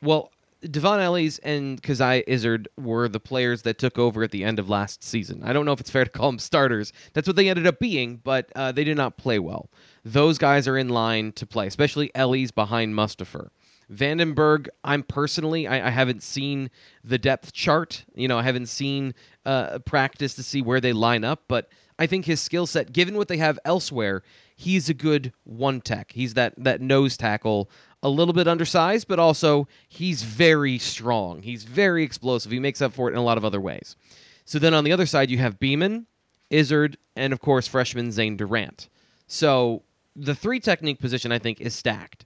Well, 0.00 0.30
Dvon 0.62 1.00
Ellis 1.00 1.38
and 1.38 1.80
Coziah 1.82 2.24
Izzard 2.26 2.68
were 2.76 3.08
the 3.08 3.20
players 3.20 3.62
that 3.62 3.78
took 3.78 3.98
over 3.98 4.24
at 4.24 4.32
the 4.32 4.42
end 4.42 4.58
of 4.58 4.68
last 4.68 5.04
season. 5.04 5.42
I 5.44 5.52
don't 5.52 5.64
know 5.64 5.72
if 5.72 5.80
it's 5.80 5.90
fair 5.90 6.04
to 6.04 6.10
call 6.10 6.30
them 6.30 6.38
starters. 6.40 6.92
That's 7.12 7.28
what 7.28 7.36
they 7.36 7.48
ended 7.48 7.66
up 7.66 7.78
being, 7.78 8.16
but 8.16 8.50
uh, 8.56 8.72
they 8.72 8.84
did 8.84 8.96
not 8.96 9.16
play 9.16 9.38
well. 9.38 9.70
Those 10.04 10.36
guys 10.36 10.66
are 10.66 10.76
in 10.76 10.88
line 10.88 11.32
to 11.32 11.46
play, 11.46 11.68
especially 11.68 12.10
Ellis 12.14 12.50
behind 12.50 12.94
Mustipher. 12.94 13.50
Vandenberg, 13.92 14.68
I'm 14.84 15.02
personally, 15.02 15.66
I, 15.66 15.86
I 15.86 15.90
haven't 15.90 16.22
seen 16.22 16.70
the 17.04 17.18
depth 17.18 17.52
chart. 17.52 18.04
You 18.14 18.28
know, 18.28 18.38
I 18.38 18.42
haven't 18.42 18.66
seen 18.66 19.14
uh, 19.46 19.78
practice 19.80 20.34
to 20.34 20.42
see 20.42 20.60
where 20.60 20.80
they 20.80 20.92
line 20.92 21.24
up, 21.24 21.44
but 21.48 21.70
I 21.98 22.06
think 22.06 22.26
his 22.26 22.40
skill 22.40 22.66
set, 22.66 22.92
given 22.92 23.16
what 23.16 23.28
they 23.28 23.38
have 23.38 23.58
elsewhere, 23.64 24.22
he's 24.58 24.88
a 24.88 24.94
good 24.94 25.32
one 25.44 25.80
tech. 25.80 26.12
He's 26.12 26.34
that 26.34 26.52
that 26.58 26.80
nose 26.80 27.16
tackle, 27.16 27.70
a 28.02 28.08
little 28.08 28.34
bit 28.34 28.48
undersized, 28.48 29.08
but 29.08 29.18
also 29.18 29.68
he's 29.88 30.22
very 30.22 30.78
strong. 30.78 31.42
He's 31.42 31.64
very 31.64 32.02
explosive. 32.02 32.52
He 32.52 32.58
makes 32.58 32.82
up 32.82 32.92
for 32.92 33.08
it 33.08 33.12
in 33.12 33.18
a 33.18 33.24
lot 33.24 33.38
of 33.38 33.44
other 33.44 33.60
ways. 33.60 33.96
So 34.44 34.58
then 34.58 34.74
on 34.74 34.84
the 34.84 34.92
other 34.92 35.06
side, 35.06 35.30
you 35.30 35.38
have 35.38 35.58
Beamon, 35.60 36.06
Izzard, 36.50 36.98
and 37.16 37.32
of 37.32 37.40
course 37.40 37.68
freshman 37.68 38.10
Zane 38.10 38.36
Durant. 38.36 38.88
So 39.28 39.82
the 40.16 40.34
three 40.34 40.58
technique 40.60 40.98
position 40.98 41.32
I 41.32 41.38
think 41.38 41.60
is 41.60 41.74
stacked 41.74 42.24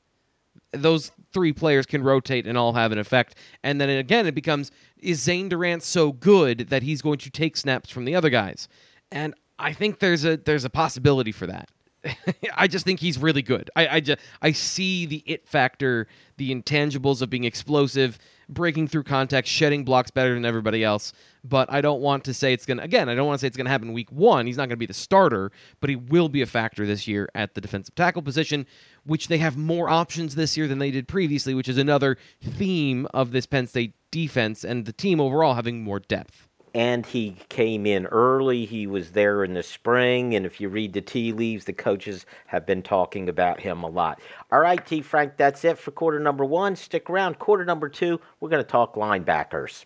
those 0.73 1.13
three 1.33 1.53
players 1.53 1.87
can 1.87 2.03
rotate 2.03 2.47
and 2.47 2.57
all 2.57 2.73
have 2.73 2.93
an 2.93 2.99
effect. 2.99 3.37
And 3.63 3.81
then 3.81 3.91
again, 3.91 4.27
it 4.27 4.35
becomes 4.35 4.71
is 4.99 5.21
Zane 5.21 5.49
Durant 5.49 5.83
so 5.83 6.13
good 6.13 6.71
that 6.71 6.83
he's 6.83 7.03
going 7.03 7.19
to 7.19 7.31
take 7.31 7.57
snaps 7.57 7.91
from 7.91 8.05
the 8.05 8.15
other 8.15 8.31
guys? 8.31 8.69
And 9.11 9.35
I 9.59 9.73
think 9.73 9.99
there's 9.99 10.25
a 10.25 10.37
there's 10.37 10.65
a 10.65 10.71
possibility 10.71 11.33
for 11.33 11.47
that. 11.47 11.69
I 12.57 12.67
just 12.67 12.85
think 12.85 13.01
he's 13.01 13.19
really 13.19 13.43
good. 13.43 13.71
I 13.77 13.89
I, 13.89 14.01
just, 14.01 14.21
I 14.41 14.53
see 14.53 15.07
the 15.07 15.23
it 15.27 15.47
factor, 15.47 16.07
the 16.37 16.55
intangibles 16.55 17.23
of 17.23 17.31
being 17.31 17.45
explosive, 17.45 18.19
breaking 18.49 18.89
through 18.89 19.05
contact, 19.05 19.47
shedding 19.47 19.85
blocks 19.85 20.11
better 20.11 20.35
than 20.35 20.45
everybody 20.45 20.83
else. 20.83 21.13
But 21.45 21.73
I 21.73 21.81
don't 21.81 22.01
want 22.01 22.25
to 22.25 22.35
say 22.35 22.53
it's 22.53 22.67
gonna 22.67 22.83
again. 22.83 23.09
I 23.09 23.15
don't 23.15 23.27
want 23.27 23.39
to 23.39 23.41
say 23.41 23.47
it's 23.47 23.57
gonna 23.57 23.71
happen 23.71 23.93
week 23.93 24.11
one. 24.11 24.47
He's 24.47 24.57
not 24.57 24.69
gonna 24.69 24.77
be 24.77 24.87
the 24.87 24.95
starter, 24.95 25.53
but 25.81 25.91
he 25.91 25.97
will 25.97 26.29
be 26.29 26.43
a 26.43 26.47
factor 26.47 26.87
this 26.87 27.07
year 27.07 27.29
at 27.35 27.55
the 27.55 27.61
defensive 27.61 27.95
tackle 27.95 28.23
position, 28.23 28.67
which 29.05 29.29
they 29.29 29.39
have 29.39 29.57
more 29.57 29.89
options 29.89 30.35
this 30.35 30.57
year 30.57 30.69
than 30.69 30.79
they 30.79 30.91
did 30.91 31.09
previously, 31.09 31.55
which 31.55 31.69
is 31.69 31.79
another 31.79 32.17
theme 32.43 33.07
of 33.15 33.33
this 33.33 33.47
Penn 33.47 33.67
State 33.67 33.95
defense 34.11 34.65
and 34.65 34.85
the 34.85 34.93
team 34.93 35.21
overall 35.21 35.55
having 35.55 35.83
more 35.83 36.01
depth. 36.01 36.49
And 36.75 37.05
he 37.05 37.37
came 37.49 37.85
in 37.85 38.07
early. 38.07 38.65
He 38.65 38.87
was 38.87 39.11
there 39.11 39.45
in 39.45 39.55
the 39.55 39.63
spring. 39.63 40.35
And 40.35 40.47
if 40.47 40.61
you 40.61 40.69
read 40.69 40.95
the 40.95 41.03
tea 41.03 41.33
leaves, 41.33 41.67
the 41.67 41.73
coaches 41.73 42.25
have 42.47 42.65
been 42.65 42.83
talking 42.83 43.29
about 43.29 43.61
him 43.61 43.83
a 43.83 43.89
lot. 43.89 44.21
All 44.51 44.61
right, 44.61 44.85
T. 44.85 45.03
Frank, 45.03 45.37
that's 45.37 45.65
it 45.65 45.79
for 45.79 45.91
quarter 45.91 46.19
number 46.19 46.45
one. 46.45 46.77
Stick 46.77 47.11
around. 47.11 47.39
Quarter 47.39 47.67
number 47.67 47.89
two, 47.89 48.21
we're 48.41 48.49
going 48.49 48.65
to 48.65 48.69
talk 48.69 48.95
linebackers. 48.95 49.85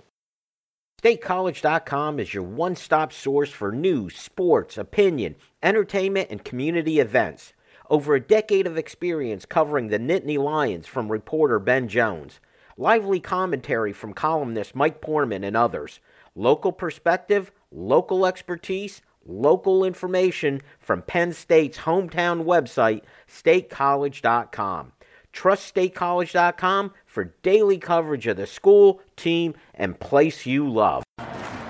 StateCollege.com 1.02 2.18
is 2.18 2.32
your 2.32 2.42
one 2.42 2.74
stop 2.74 3.12
source 3.12 3.50
for 3.50 3.70
news, 3.70 4.16
sports, 4.16 4.78
opinion, 4.78 5.36
entertainment, 5.62 6.28
and 6.30 6.42
community 6.42 7.00
events. 7.00 7.52
Over 7.90 8.14
a 8.14 8.20
decade 8.20 8.66
of 8.66 8.78
experience 8.78 9.44
covering 9.44 9.88
the 9.88 9.98
Nittany 9.98 10.38
Lions 10.38 10.86
from 10.86 11.12
reporter 11.12 11.58
Ben 11.58 11.86
Jones. 11.86 12.40
Lively 12.78 13.20
commentary 13.20 13.92
from 13.92 14.14
columnist 14.14 14.74
Mike 14.74 15.00
Poorman 15.00 15.44
and 15.44 15.56
others. 15.56 16.00
Local 16.36 16.70
perspective, 16.70 17.50
local 17.72 18.26
expertise, 18.26 19.00
local 19.24 19.84
information 19.84 20.60
from 20.78 21.00
Penn 21.00 21.32
State's 21.32 21.78
hometown 21.78 22.44
website, 22.44 23.02
statecollege.com. 23.26 24.92
Trust 25.32 25.74
statecollege.com 25.74 26.92
for 27.06 27.24
daily 27.42 27.78
coverage 27.78 28.26
of 28.26 28.36
the 28.36 28.46
school, 28.46 29.00
team, 29.16 29.54
and 29.74 29.98
place 29.98 30.44
you 30.44 30.68
love. 30.68 31.05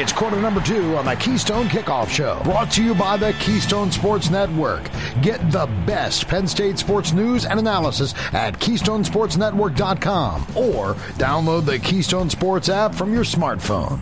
It's 0.00 0.12
quarter 0.12 0.40
number 0.40 0.60
two 0.60 0.96
on 0.96 1.06
the 1.06 1.16
Keystone 1.16 1.66
Kickoff 1.66 2.08
Show, 2.08 2.40
brought 2.44 2.70
to 2.70 2.84
you 2.84 2.94
by 2.94 3.16
the 3.16 3.32
Keystone 3.40 3.90
Sports 3.90 4.30
Network. 4.30 4.88
Get 5.22 5.50
the 5.50 5.66
best 5.88 6.28
Penn 6.28 6.46
State 6.46 6.78
sports 6.78 7.10
news 7.10 7.44
and 7.44 7.58
analysis 7.58 8.14
at 8.32 8.60
KeystonesportsNetwork.com 8.60 10.42
or 10.54 10.94
download 11.18 11.66
the 11.66 11.80
Keystone 11.80 12.30
Sports 12.30 12.68
app 12.68 12.94
from 12.94 13.12
your 13.12 13.24
smartphone. 13.24 13.98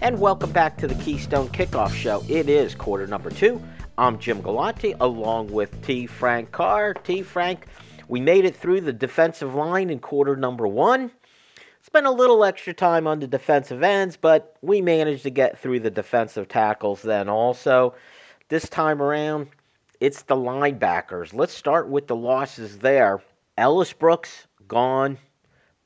And 0.00 0.18
welcome 0.18 0.52
back 0.52 0.78
to 0.78 0.86
the 0.86 0.94
Keystone 0.94 1.48
Kickoff 1.48 1.92
Show. 1.92 2.24
It 2.26 2.48
is 2.48 2.74
quarter 2.74 3.06
number 3.06 3.28
two. 3.28 3.62
I'm 3.98 4.18
Jim 4.18 4.40
Galante 4.40 4.94
along 4.98 5.52
with 5.52 5.82
T. 5.82 6.06
Frank 6.06 6.52
Carr. 6.52 6.94
T. 6.94 7.20
Frank, 7.20 7.66
we 8.08 8.18
made 8.18 8.46
it 8.46 8.56
through 8.56 8.80
the 8.80 8.94
defensive 8.94 9.54
line 9.54 9.90
in 9.90 9.98
quarter 9.98 10.36
number 10.36 10.66
one. 10.66 11.10
Spent 11.88 12.04
a 12.04 12.10
little 12.10 12.44
extra 12.44 12.74
time 12.74 13.06
on 13.06 13.18
the 13.18 13.26
defensive 13.26 13.82
ends, 13.82 14.14
but 14.14 14.56
we 14.60 14.82
managed 14.82 15.22
to 15.22 15.30
get 15.30 15.58
through 15.58 15.80
the 15.80 15.90
defensive 15.90 16.46
tackles 16.46 17.00
then 17.00 17.30
also. 17.30 17.94
This 18.50 18.68
time 18.68 19.00
around, 19.00 19.48
it's 19.98 20.20
the 20.20 20.36
linebackers. 20.36 21.32
Let's 21.32 21.54
start 21.54 21.88
with 21.88 22.06
the 22.06 22.14
losses 22.14 22.76
there. 22.80 23.22
Ellis 23.56 23.94
Brooks, 23.94 24.46
gone. 24.68 25.16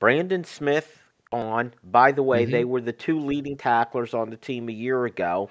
Brandon 0.00 0.42
Smith, 0.42 1.04
gone. 1.30 1.72
By 1.84 2.10
the 2.10 2.24
way, 2.24 2.42
mm-hmm. 2.42 2.50
they 2.50 2.64
were 2.64 2.80
the 2.80 2.92
two 2.92 3.20
leading 3.20 3.56
tacklers 3.56 4.12
on 4.12 4.28
the 4.28 4.36
team 4.36 4.68
a 4.68 4.72
year 4.72 5.04
ago. 5.04 5.50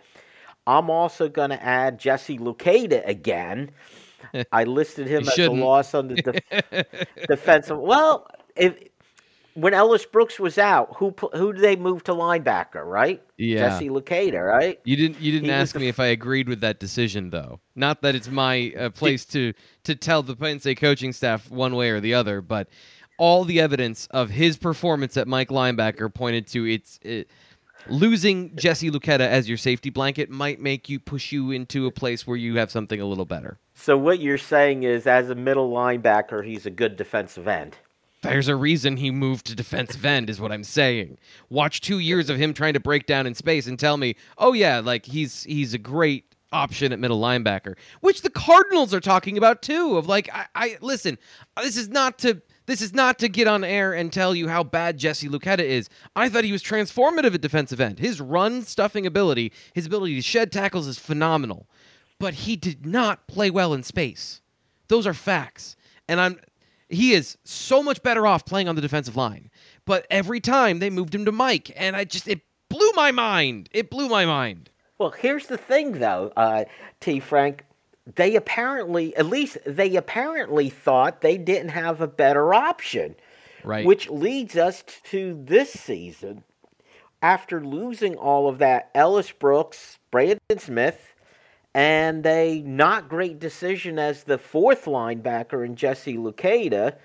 I'm 0.68 0.90
also 0.90 1.30
going 1.30 1.52
to 1.52 1.64
add 1.64 1.98
Jesse 1.98 2.38
Luketa 2.38 3.08
again. 3.08 3.72
I 4.52 4.66
listed 4.66 5.08
him 5.08 5.30
as 5.30 5.40
a 5.40 5.50
loss 5.50 5.94
on 5.94 6.10
the 6.10 6.16
de- 6.16 6.86
defensive. 7.30 7.80
Well, 7.80 8.28
if 8.58 8.91
when 9.54 9.74
Ellis 9.74 10.06
Brooks 10.06 10.40
was 10.40 10.58
out, 10.58 10.96
who 10.96 11.14
who 11.34 11.54
did 11.54 11.62
they 11.62 11.76
move 11.76 12.04
to 12.06 12.14
linebacker? 12.14 12.86
Right? 12.86 13.22
Yeah, 13.38 13.70
Jesse 13.70 13.90
Luketa, 13.90 14.48
right? 14.48 14.80
You 14.84 14.96
didn't 14.96 15.20
you 15.22 15.32
didn't 15.32 15.46
he 15.46 15.52
ask 15.52 15.76
me 15.76 15.88
if 15.88 16.00
I 16.00 16.08
agreed 16.08 16.48
with 16.48 16.62
that 16.62 16.80
decision, 16.80 17.30
though. 17.30 17.60
Not 17.76 18.02
that 18.02 18.16
it's 18.16 18.30
my 18.30 18.74
uh, 18.78 18.90
place 18.90 19.26
to 19.26 19.54
to 19.84 19.96
tell 19.96 20.24
the 20.24 20.36
Penn 20.36 20.60
State 20.60 20.80
coaching 20.80 21.14
staff 21.14 21.50
one 21.50 21.76
way 21.76 21.90
or 21.90 22.00
the 22.00 22.14
other, 22.14 22.42
but 22.42 22.70
all 23.18 23.44
the 23.44 23.60
evidence 23.60 24.08
of 24.12 24.30
his 24.30 24.58
performance 24.58 25.18
at 25.18 25.28
Mike 25.28 25.50
linebacker 25.50 26.14
pointed 26.14 26.48
to 26.48 26.66
it's. 26.66 27.00
It, 27.02 27.30
losing 27.88 28.56
Jesse 28.56 28.92
Luketa 28.92 29.22
as 29.22 29.50
your 29.50 29.58
safety 29.58 29.90
blanket 29.90 30.30
might 30.30 30.60
make 30.60 30.88
you 30.88 31.00
push 31.00 31.32
you 31.32 31.50
into 31.50 31.88
a 31.88 31.92
place 31.92 32.28
where 32.28 32.38
you 32.38 32.58
have 32.58 32.70
something 32.70 33.02
a 33.02 33.06
little 33.06 33.26
better. 33.26 33.58
So 33.74 33.98
what 33.98 34.20
you're 34.20 34.38
saying 34.38 34.84
is, 34.84 35.08
as 35.08 35.32
a 35.32 35.36
middle 35.36 35.72
linebacker, 35.72 36.46
he's 36.46 36.68
a 36.68 36.70
good 36.70 36.96
defensive 36.96 37.48
end. 37.48 37.76
There's 38.22 38.48
a 38.48 38.56
reason 38.56 38.98
he 38.98 39.10
moved 39.10 39.48
to 39.48 39.56
defensive 39.56 40.06
end, 40.06 40.30
is 40.30 40.40
what 40.40 40.52
I'm 40.52 40.64
saying. 40.64 41.18
Watch 41.50 41.82
two 41.82 42.00
years 42.00 42.30
of 42.30 42.38
him 42.38 42.54
trying 42.54 42.74
to 42.74 42.80
break 42.80 43.08
down 43.08 43.26
in 43.26 43.34
space 43.34 43.66
and 43.66 43.80
tell 43.80 43.98
me, 43.98 44.16
oh 44.38 44.54
yeah, 44.54 44.80
like 44.80 45.06
he's 45.06 45.44
he's 45.44 45.74
a 45.74 45.80
great 45.80 46.26
option 46.54 46.92
at 46.92 47.00
middle 47.00 47.20
linebacker, 47.20 47.76
which 48.02 48.22
the 48.22 48.30
Cardinals 48.30 48.94
are 48.94 49.00
talking 49.00 49.38
about 49.38 49.62
too. 49.62 49.98
Of 49.98 50.08
like, 50.08 50.30
I, 50.34 50.46
I 50.54 50.78
listen, 50.82 51.18
this 51.58 51.78
is 51.78 51.90
not 51.90 52.20
to 52.20 52.42
this 52.68 52.82
is 52.82 52.94
not 52.94 53.18
to 53.20 53.28
get 53.28 53.48
on 53.48 53.64
air 53.64 53.94
and 53.94 54.14
tell 54.14 54.36
you 54.36 54.48
how 54.48 54.64
bad 54.64 54.98
Jesse 54.98 55.28
Luketa 55.28 55.60
is. 55.60 55.90
I 56.16 56.30
thought 56.30 56.44
he 56.44 56.52
was 56.52 56.64
transformative 56.64 57.34
at 57.34 57.42
defensive 57.42 57.82
end. 57.82 57.98
His 57.98 58.22
run 58.22 58.62
stuffing 58.62 59.08
ability, 59.08 59.52
his 59.74 59.88
ability 59.88 60.16
to 60.16 60.22
shed 60.22 60.52
tackles 60.52 60.88
is 60.88 61.00
phenomenal, 61.00 61.68
but 62.20 62.34
he 62.34 62.56
did 62.56 62.86
not 62.86 63.28
play 63.28 63.50
well 63.50 63.74
in 63.74 63.82
space. 63.82 64.42
Those 64.90 65.08
are 65.08 65.14
facts, 65.14 65.76
and 66.08 66.22
I'm 66.22 66.40
he 66.92 67.14
is 67.14 67.38
so 67.44 67.82
much 67.82 68.04
better 68.04 68.28
off 68.28 68.46
playing 68.46 68.68
on 68.68 68.76
the 68.76 68.82
defensive 68.82 69.16
line. 69.16 69.50
But 69.86 70.06
every 70.10 70.40
time 70.40 70.80
they 70.80 70.90
moved 70.90 71.16
him 71.16 71.26
to 71.26 71.32
Mike, 71.32 71.72
and 71.76 71.96
I 71.96 72.04
just 72.04 72.28
it 72.28 72.42
blew 72.70 72.92
my 72.96 73.12
mind. 73.12 73.70
It 73.72 73.90
blew 73.90 74.08
my 74.08 74.26
mind. 74.26 74.70
Well, 74.98 75.12
here's 75.12 75.48
the 75.48 75.58
thing, 75.58 75.94
though, 75.94 76.32
uh, 76.38 76.66
T. 77.00 77.20
Frank. 77.20 77.64
They 78.16 78.36
apparently, 78.36 79.16
at 79.16 79.28
least 79.28 79.58
they 79.66 79.96
apparently 79.96 80.70
thought 80.70 81.22
they 81.22 81.38
didn't 81.38 81.70
have 81.70 82.02
a 82.02 82.08
better 82.08 82.54
option. 82.54 83.16
Right. 83.64 83.86
Which 83.86 84.10
leads 84.10 84.58
us 84.58 84.84
to 85.06 85.40
this 85.44 85.72
season. 85.72 86.44
After 87.22 87.64
losing 87.64 88.16
all 88.16 88.50
of 88.50 88.58
that, 88.58 88.90
Ellis 88.96 89.32
Brooks, 89.32 90.00
Brandon 90.10 90.58
Smith, 90.58 91.11
and 91.74 92.26
a 92.26 92.62
not 92.62 93.08
great 93.08 93.40
decision 93.40 93.98
as 93.98 94.24
the 94.24 94.38
fourth 94.38 94.86
linebacker 94.86 95.66
in 95.66 95.76
Jesse 95.76 96.18
Luketa. 96.18 96.96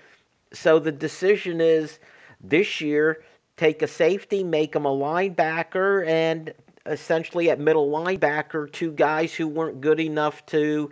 So 0.53 0.79
the 0.79 0.91
decision 0.91 1.61
is 1.61 1.99
this 2.41 2.81
year 2.81 3.23
take 3.55 3.81
a 3.81 3.87
safety, 3.87 4.43
make 4.43 4.75
him 4.75 4.85
a 4.85 4.91
linebacker, 4.91 6.05
and 6.07 6.53
essentially 6.85 7.49
at 7.49 7.59
middle 7.59 7.89
linebacker, 7.89 8.71
two 8.71 8.91
guys 8.91 9.33
who 9.33 9.47
weren't 9.47 9.81
good 9.81 9.99
enough 9.99 10.45
to 10.45 10.91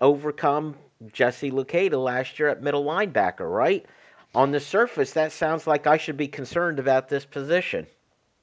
overcome 0.00 0.76
Jesse 1.12 1.50
Luketa 1.50 2.02
last 2.02 2.38
year 2.38 2.48
at 2.48 2.62
middle 2.62 2.84
linebacker, 2.84 3.50
right? 3.50 3.86
On 4.34 4.50
the 4.50 4.60
surface, 4.60 5.12
that 5.12 5.32
sounds 5.32 5.66
like 5.66 5.86
I 5.86 5.96
should 5.96 6.16
be 6.16 6.28
concerned 6.28 6.78
about 6.78 7.08
this 7.08 7.24
position. 7.24 7.86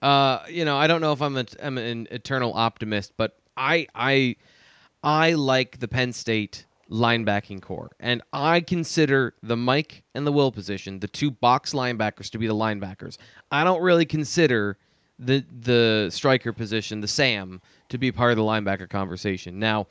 Uh, 0.02 0.40
you 0.50 0.66
know, 0.66 0.78
I 0.78 0.88
don't 0.88 1.02
know 1.02 1.12
if 1.14 1.22
I'm, 1.22 1.38
a, 1.38 1.46
I'm 1.62 1.78
an 1.78 2.08
eternal 2.12 2.54
optimist, 2.54 3.14
but 3.18 3.38
I 3.58 3.88
I 3.94 4.36
I 5.04 5.34
like 5.34 5.80
the 5.80 5.88
Penn 5.88 6.12
State 6.14 6.66
linebacking 6.90 7.62
corps, 7.62 7.92
and 8.00 8.22
I 8.34 8.62
consider 8.62 9.36
the 9.44 9.56
Mike 9.56 10.04
and 10.16 10.26
the 10.26 10.32
Will 10.32 10.52
position, 10.52 11.00
the 11.00 11.08
two 11.08 11.32
box 11.32 11.74
linebackers, 11.74 12.30
to 12.32 12.38
be 12.38 12.48
the 12.48 12.56
linebackers. 12.56 13.18
I 13.52 13.64
don't 13.64 13.82
really 13.82 14.06
consider 14.06 14.78
the 15.18 15.46
the 15.62 16.10
striker 16.10 16.52
position, 16.52 17.02
the 17.02 17.08
Sam, 17.08 17.62
to 17.90 17.98
be 17.98 18.12
part 18.12 18.32
of 18.32 18.38
the 18.38 18.44
linebacker 18.44 18.90
conversation. 18.90 19.60
Now, 19.60 19.88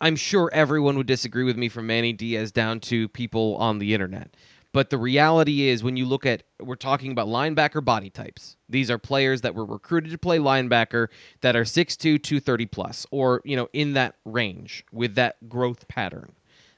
I'm 0.00 0.16
sure 0.16 0.50
everyone 0.52 0.96
would 0.96 1.06
disagree 1.06 1.44
with 1.44 1.56
me 1.56 1.68
from 1.68 1.86
Manny 1.86 2.12
Diaz 2.12 2.50
down 2.50 2.80
to 2.80 3.08
people 3.08 3.56
on 3.56 3.78
the 3.78 3.92
internet. 3.92 4.34
But 4.72 4.90
the 4.90 4.98
reality 4.98 5.68
is, 5.68 5.82
when 5.82 5.96
you 5.96 6.06
look 6.06 6.24
at, 6.24 6.44
we're 6.60 6.76
talking 6.76 7.10
about 7.10 7.26
linebacker 7.26 7.84
body 7.84 8.08
types. 8.08 8.56
These 8.68 8.90
are 8.90 8.98
players 8.98 9.40
that 9.40 9.54
were 9.54 9.64
recruited 9.64 10.12
to 10.12 10.18
play 10.18 10.38
linebacker 10.38 11.08
that 11.40 11.56
are 11.56 11.64
6'2, 11.64 12.22
230 12.22 12.66
plus, 12.66 13.06
or, 13.10 13.42
you 13.44 13.56
know, 13.56 13.68
in 13.72 13.94
that 13.94 14.14
range 14.24 14.84
with 14.92 15.16
that 15.16 15.48
growth 15.48 15.88
pattern. 15.88 16.32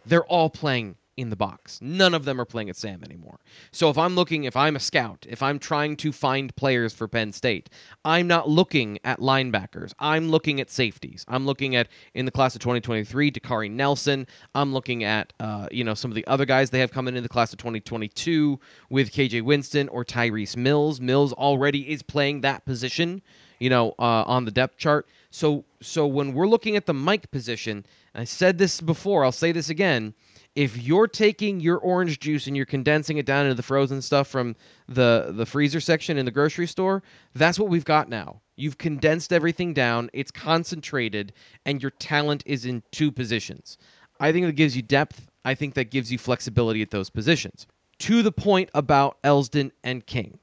They're 0.07 0.24
all 0.24 0.48
playing 0.48 0.96
in 1.16 1.31
the 1.31 1.37
box. 1.37 1.79
None 1.83 2.14
of 2.14 2.25
them 2.25 2.40
are 2.40 2.44
playing 2.44 2.70
at 2.70 2.77
Sam 2.77 3.03
anymore. 3.05 3.38
So 3.70 3.90
if 3.90 3.98
I'm 3.98 4.14
looking, 4.14 4.44
if 4.44 4.57
I'm 4.57 4.77
a 4.77 4.81
scout, 4.81 5.27
if 5.29 5.42
I'm 5.42 5.59
trying 5.59 5.96
to 5.96 6.12
find 6.12 6.55
players 6.57 6.94
for 6.94 7.07
Penn 7.07 7.33
State, 7.33 7.68
I'm 8.05 8.27
not 8.27 8.48
looking 8.48 8.98
at 9.05 9.20
linebackers. 9.20 9.92
I'm 9.98 10.31
looking 10.31 10.61
at 10.61 10.70
safeties. 10.70 11.25
I'm 11.29 11.44
looking 11.44 11.77
at 11.77 11.88
in 12.14 12.25
the 12.25 12.31
class 12.31 12.55
of 12.55 12.61
2023, 12.62 13.31
Dakari 13.31 13.70
Nelson. 13.70 14.27
I'm 14.55 14.72
looking 14.72 15.05
at 15.05 15.33
uh, 15.38 15.68
you 15.70 15.85
know 15.85 15.94
some 15.94 16.11
of 16.11 16.14
the 16.14 16.27
other 16.27 16.46
guys 16.46 16.70
they 16.70 16.81
have 16.81 16.92
coming 16.92 17.16
in 17.16 17.22
the 17.22 17.29
class 17.29 17.53
of 17.53 17.59
2022 17.59 18.59
with 18.88 19.12
KJ 19.12 19.42
Winston 19.42 19.88
or 19.90 20.05
Tyrece 20.05 20.57
Mills. 20.57 21.01
Mills 21.01 21.33
already 21.35 21.90
is 21.90 22.03
playing 22.03 22.40
that 22.40 22.64
position, 22.64 23.20
you 23.59 23.68
know, 23.68 23.90
uh, 23.98 24.25
on 24.27 24.46
the 24.46 24.51
depth 24.51 24.79
chart. 24.79 25.07
So 25.31 25.64
so 25.83 26.07
when 26.07 26.33
we're 26.33 26.48
looking 26.48 26.77
at 26.77 26.87
the 26.87 26.94
Mike 26.94 27.31
position, 27.31 27.85
I 28.14 28.25
said 28.25 28.57
this 28.57 28.81
before, 28.81 29.25
I'll 29.25 29.33
say 29.33 29.53
this 29.53 29.68
again 29.68 30.14
if 30.55 30.77
you're 30.77 31.09
taking 31.09 31.61
your 31.61 31.79
orange 31.79 32.21
juice 32.21 32.47
and 32.47 32.57
you're 32.57 32.67
condensing 32.67 33.17
it 33.17 33.27
down 33.27 33.47
into 33.47 33.55
the 33.55 33.62
frozen 33.62 34.03
stuff 34.03 34.29
from 34.29 34.55
the 34.88 35.33
the 35.35 35.47
freezer 35.47 35.81
section 35.81 36.19
in 36.19 36.25
the 36.25 36.31
grocery 36.31 36.67
store, 36.67 37.03
that's 37.35 37.59
what 37.59 37.69
we've 37.69 37.85
got 37.85 38.09
now. 38.09 38.41
You've 38.57 38.79
condensed 38.79 39.33
everything 39.33 39.73
down, 39.73 40.11
it's 40.12 40.31
concentrated, 40.31 41.33
and 41.65 41.83
your 41.83 41.91
talent 41.93 42.43
is 42.45 42.67
in 42.67 42.83
two 42.91 43.11
positions. 43.11 43.79
I 44.21 44.31
think 44.31 44.47
that 44.47 44.53
gives 44.53 44.77
you 44.77 44.83
depth. 44.83 45.27
I 45.45 45.55
think 45.55 45.75
that 45.75 45.91
gives 45.91 46.12
you 46.12 46.19
flexibility 46.19 46.83
at 46.83 46.91
those 46.91 47.11
positions. 47.11 47.67
To 48.01 48.23
the 48.23 48.33
point 48.33 48.71
about 48.75 49.21
Elsdon 49.23 49.73
and 49.83 50.07
King, 50.07 50.38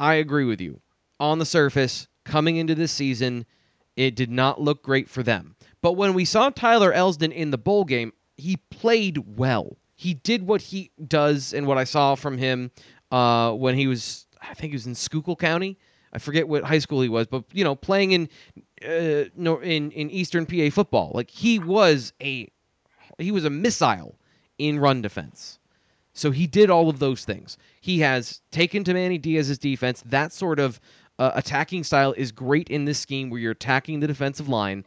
I 0.00 0.14
agree 0.14 0.44
with 0.44 0.60
you. 0.60 0.80
On 1.20 1.38
the 1.38 1.46
surface, 1.46 2.08
coming 2.24 2.56
into 2.56 2.74
this 2.74 2.90
season, 2.90 3.44
it 3.96 4.16
did 4.16 4.30
not 4.30 4.60
look 4.60 4.82
great 4.82 5.08
for 5.08 5.22
them. 5.22 5.54
But 5.82 5.92
when 5.92 6.14
we 6.14 6.24
saw 6.24 6.50
Tyler 6.50 6.92
Elsdon 6.92 7.32
in 7.32 7.50
the 7.50 7.58
bowl 7.58 7.84
game, 7.84 8.12
he 8.42 8.56
played 8.70 9.36
well. 9.36 9.76
He 9.94 10.14
did 10.14 10.46
what 10.46 10.60
he 10.60 10.90
does 11.06 11.52
and 11.52 11.66
what 11.66 11.78
I 11.78 11.84
saw 11.84 12.14
from 12.14 12.38
him 12.38 12.70
uh, 13.10 13.52
when 13.52 13.76
he 13.76 13.86
was, 13.86 14.26
I 14.40 14.54
think 14.54 14.72
he 14.72 14.76
was 14.76 14.86
in 14.86 14.94
Schuylkill 14.94 15.36
County. 15.36 15.78
I 16.12 16.18
forget 16.18 16.48
what 16.48 16.64
high 16.64 16.80
school 16.80 17.00
he 17.00 17.08
was, 17.08 17.26
but 17.26 17.44
you 17.52 17.64
know, 17.64 17.74
playing 17.74 18.12
in 18.12 18.28
uh, 18.84 19.28
in 19.60 19.90
in 19.92 20.10
Eastern 20.10 20.44
PA 20.44 20.68
football, 20.70 21.10
like 21.14 21.30
he 21.30 21.58
was 21.58 22.12
a 22.20 22.48
he 23.18 23.30
was 23.30 23.46
a 23.46 23.50
missile 23.50 24.18
in 24.58 24.78
run 24.78 25.00
defense. 25.00 25.58
So 26.12 26.30
he 26.30 26.46
did 26.46 26.68
all 26.68 26.90
of 26.90 26.98
those 26.98 27.24
things. 27.24 27.56
He 27.80 28.00
has 28.00 28.42
taken 28.50 28.84
to 28.84 28.92
Manny 28.92 29.16
Diaz's 29.16 29.58
defense. 29.58 30.02
That 30.04 30.32
sort 30.32 30.58
of 30.58 30.80
uh, 31.18 31.30
attacking 31.34 31.84
style 31.84 32.12
is 32.12 32.30
great 32.30 32.68
in 32.68 32.84
this 32.84 32.98
scheme 32.98 33.30
where 33.30 33.40
you're 33.40 33.52
attacking 33.52 34.00
the 34.00 34.06
defensive 34.06 34.48
line. 34.48 34.84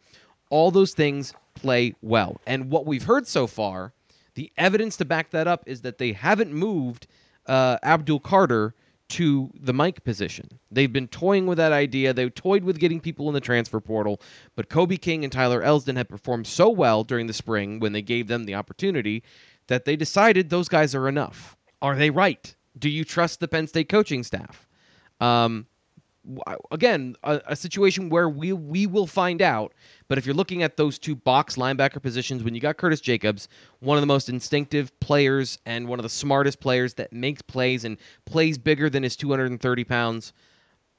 All 0.52 0.70
those 0.70 0.94
things 0.94 1.34
play 1.56 1.96
well. 2.02 2.40
And 2.46 2.70
what 2.70 2.86
we've 2.86 3.04
heard 3.04 3.28
so 3.28 3.48
far, 3.48 3.94
The 4.36 4.52
evidence 4.58 4.98
to 4.98 5.06
back 5.06 5.32
that 5.32 5.48
up 5.48 5.64
is 5.66 5.82
that 5.82 5.98
they 5.98 6.12
haven't 6.12 6.54
moved 6.54 7.08
uh, 7.48 7.78
Abdul 7.84 8.20
Carter 8.20 8.76
to 9.08 9.50
the 9.60 9.74
Mike 9.74 10.04
position. 10.04 10.60
They've 10.72 10.92
been 10.92 11.08
toying 11.08 11.46
with 11.48 11.58
that 11.58 11.72
idea. 11.72 12.14
They 12.14 12.30
toyed 12.30 12.64
with 12.64 12.80
getting 12.80 13.00
people 13.00 13.28
in 13.28 13.34
the 13.34 13.40
transfer 13.40 13.80
portal, 13.80 14.20
but 14.56 14.68
Kobe 14.68 14.98
King 14.98 15.24
and 15.24 15.32
Tyler 15.32 15.62
Elsdon 15.62 15.96
had 15.96 16.10
performed 16.10 16.48
so 16.48 16.70
well 16.70 17.04
during 17.04 17.28
the 17.28 17.34
spring 17.34 17.80
when 17.80 17.94
they 17.94 18.02
gave 18.02 18.28
them 18.28 18.46
the 18.46 18.56
opportunity 18.56 19.24
that 19.68 19.86
they 19.86 19.96
decided 19.96 20.50
those 20.50 20.68
guys 20.68 20.94
are 20.94 21.08
enough. 21.08 21.56
Are 21.82 21.96
they 21.96 22.10
right? 22.10 22.56
Do 22.78 22.90
you 22.90 23.06
trust 23.06 23.40
the 23.40 23.48
Penn 23.48 23.68
State 23.68 23.90
coaching 23.90 24.24
staff? 24.24 24.68
Um, 25.22 25.68
again, 26.72 27.16
a, 27.24 27.42
a, 27.48 27.56
situation 27.56 28.10
where 28.10 28.30
we 28.30 28.54
we 28.54 28.88
will 28.88 29.08
find 29.08 29.42
out. 29.42 29.74
But 30.08 30.18
if 30.18 30.26
you're 30.26 30.36
looking 30.36 30.64
at 30.64 30.78
those 30.78 30.98
two 31.00 31.16
box 31.16 31.56
linebacker 31.56 32.02
positions, 32.02 32.44
when 32.44 32.56
you 32.56 32.62
got 32.62 32.78
Curtis 32.78 33.02
Jacobs, 33.02 33.48
one 33.80 33.98
of 33.98 34.02
the 34.02 34.08
most 34.08 34.30
instinctive 34.30 34.98
players 35.00 35.58
and 35.66 35.88
one 35.88 36.00
of 36.00 36.04
the 36.04 36.10
smartest 36.10 36.60
players 36.60 36.96
that 36.96 37.14
makes 37.14 37.42
plays 37.42 37.86
and 37.86 37.98
plays 38.26 38.58
bigger 38.58 38.90
than 38.90 39.04
his 39.04 39.16
230 39.16 39.84
pounds, 39.84 40.34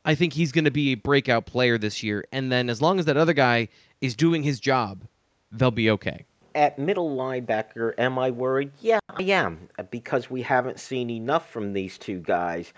I 0.05 0.15
think 0.15 0.33
he's 0.33 0.53
going 0.53 0.65
to 0.65 0.71
be 0.71 0.93
a 0.93 0.95
breakout 0.95 1.47
player 1.47 1.79
this 1.79 2.03
year. 2.03 2.25
And 2.33 2.51
then 2.51 2.71
as 2.71 2.81
long 2.81 2.99
as 2.99 3.05
that 3.07 3.17
other 3.17 3.33
guy 3.33 3.69
is 4.01 4.15
doing 4.15 4.43
his 4.43 4.61
job, 4.61 5.05
they'll 5.51 5.71
be 5.71 5.91
okay. 5.91 6.25
At 6.55 6.79
middle 6.79 7.15
linebacker, 7.15 7.93
am 7.99 8.19
I 8.19 8.31
worried? 8.31 8.71
Yeah, 8.81 9.01
I 9.11 9.25
am 9.25 9.69
because 9.91 10.31
we 10.31 10.41
haven't 10.41 10.81
seen 10.81 11.11
enough 11.11 11.51
from 11.51 11.73
these 11.75 11.99
two 11.99 12.21
guys. 12.21 12.73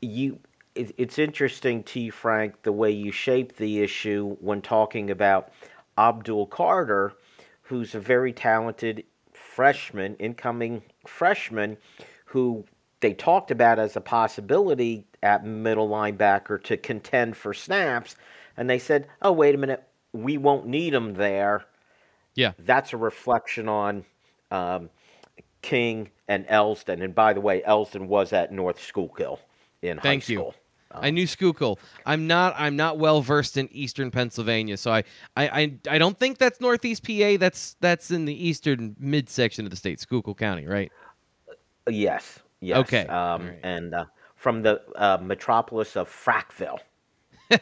You 0.00 0.38
it, 0.74 0.94
it's 0.96 1.18
interesting, 1.18 1.82
T. 1.82 2.10
Frank, 2.10 2.62
the 2.62 2.72
way 2.72 2.90
you 2.90 3.12
shape 3.12 3.56
the 3.56 3.80
issue 3.80 4.36
when 4.40 4.62
talking 4.62 5.10
about 5.10 5.52
Abdul 5.98 6.46
Carter, 6.46 7.14
who's 7.62 7.94
a 7.94 8.00
very 8.00 8.32
talented 8.32 9.04
freshman, 9.32 10.16
incoming 10.16 10.82
freshman, 11.06 11.76
who 12.24 12.64
they 13.00 13.12
talked 13.12 13.50
about 13.50 13.78
as 13.78 13.96
a 13.96 14.00
possibility 14.00 15.06
at 15.22 15.44
middle 15.44 15.88
linebacker 15.88 16.62
to 16.64 16.76
contend 16.76 17.36
for 17.36 17.52
snaps, 17.52 18.16
and 18.56 18.68
they 18.68 18.78
said, 18.78 19.08
"Oh, 19.20 19.32
wait 19.32 19.54
a 19.54 19.58
minute, 19.58 19.82
we 20.12 20.38
won't 20.38 20.66
need 20.66 20.94
him 20.94 21.14
there." 21.14 21.64
Yeah, 22.34 22.52
that's 22.58 22.92
a 22.92 22.96
reflection 22.96 23.68
on 23.68 24.04
um, 24.50 24.88
King 25.60 26.10
and 26.28 26.46
Elsdon. 26.46 27.02
And 27.02 27.14
by 27.14 27.32
the 27.34 27.40
way, 27.40 27.62
Elsdon 27.62 28.06
was 28.06 28.32
at 28.32 28.52
North 28.52 28.80
Schuylkill 28.80 29.40
in 29.82 29.98
Thank 29.98 30.22
high 30.24 30.34
school. 30.34 30.54
I 30.94 31.10
knew 31.10 31.26
Schuylkill. 31.26 31.78
I'm 32.06 32.26
not. 32.26 32.54
I'm 32.56 32.76
not 32.76 32.98
well 32.98 33.22
versed 33.22 33.56
in 33.56 33.68
Eastern 33.72 34.10
Pennsylvania, 34.10 34.76
so 34.76 34.92
I, 34.92 35.04
I, 35.36 35.48
I, 35.48 35.78
I, 35.90 35.98
don't 35.98 36.18
think 36.18 36.38
that's 36.38 36.60
Northeast 36.60 37.06
PA. 37.06 37.36
That's 37.38 37.76
that's 37.80 38.10
in 38.10 38.24
the 38.24 38.48
eastern 38.48 38.96
midsection 38.98 39.64
of 39.64 39.70
the 39.70 39.76
state, 39.76 40.00
Schuylkill 40.00 40.34
County, 40.34 40.66
right? 40.66 40.90
Yes. 41.88 42.40
Yes. 42.60 42.78
Okay. 42.78 43.06
Um, 43.06 43.46
right. 43.46 43.58
And 43.62 43.94
uh, 43.94 44.04
from 44.36 44.62
the 44.62 44.80
uh, 44.96 45.18
metropolis 45.20 45.96
of 45.96 46.08
Frackville. 46.08 46.78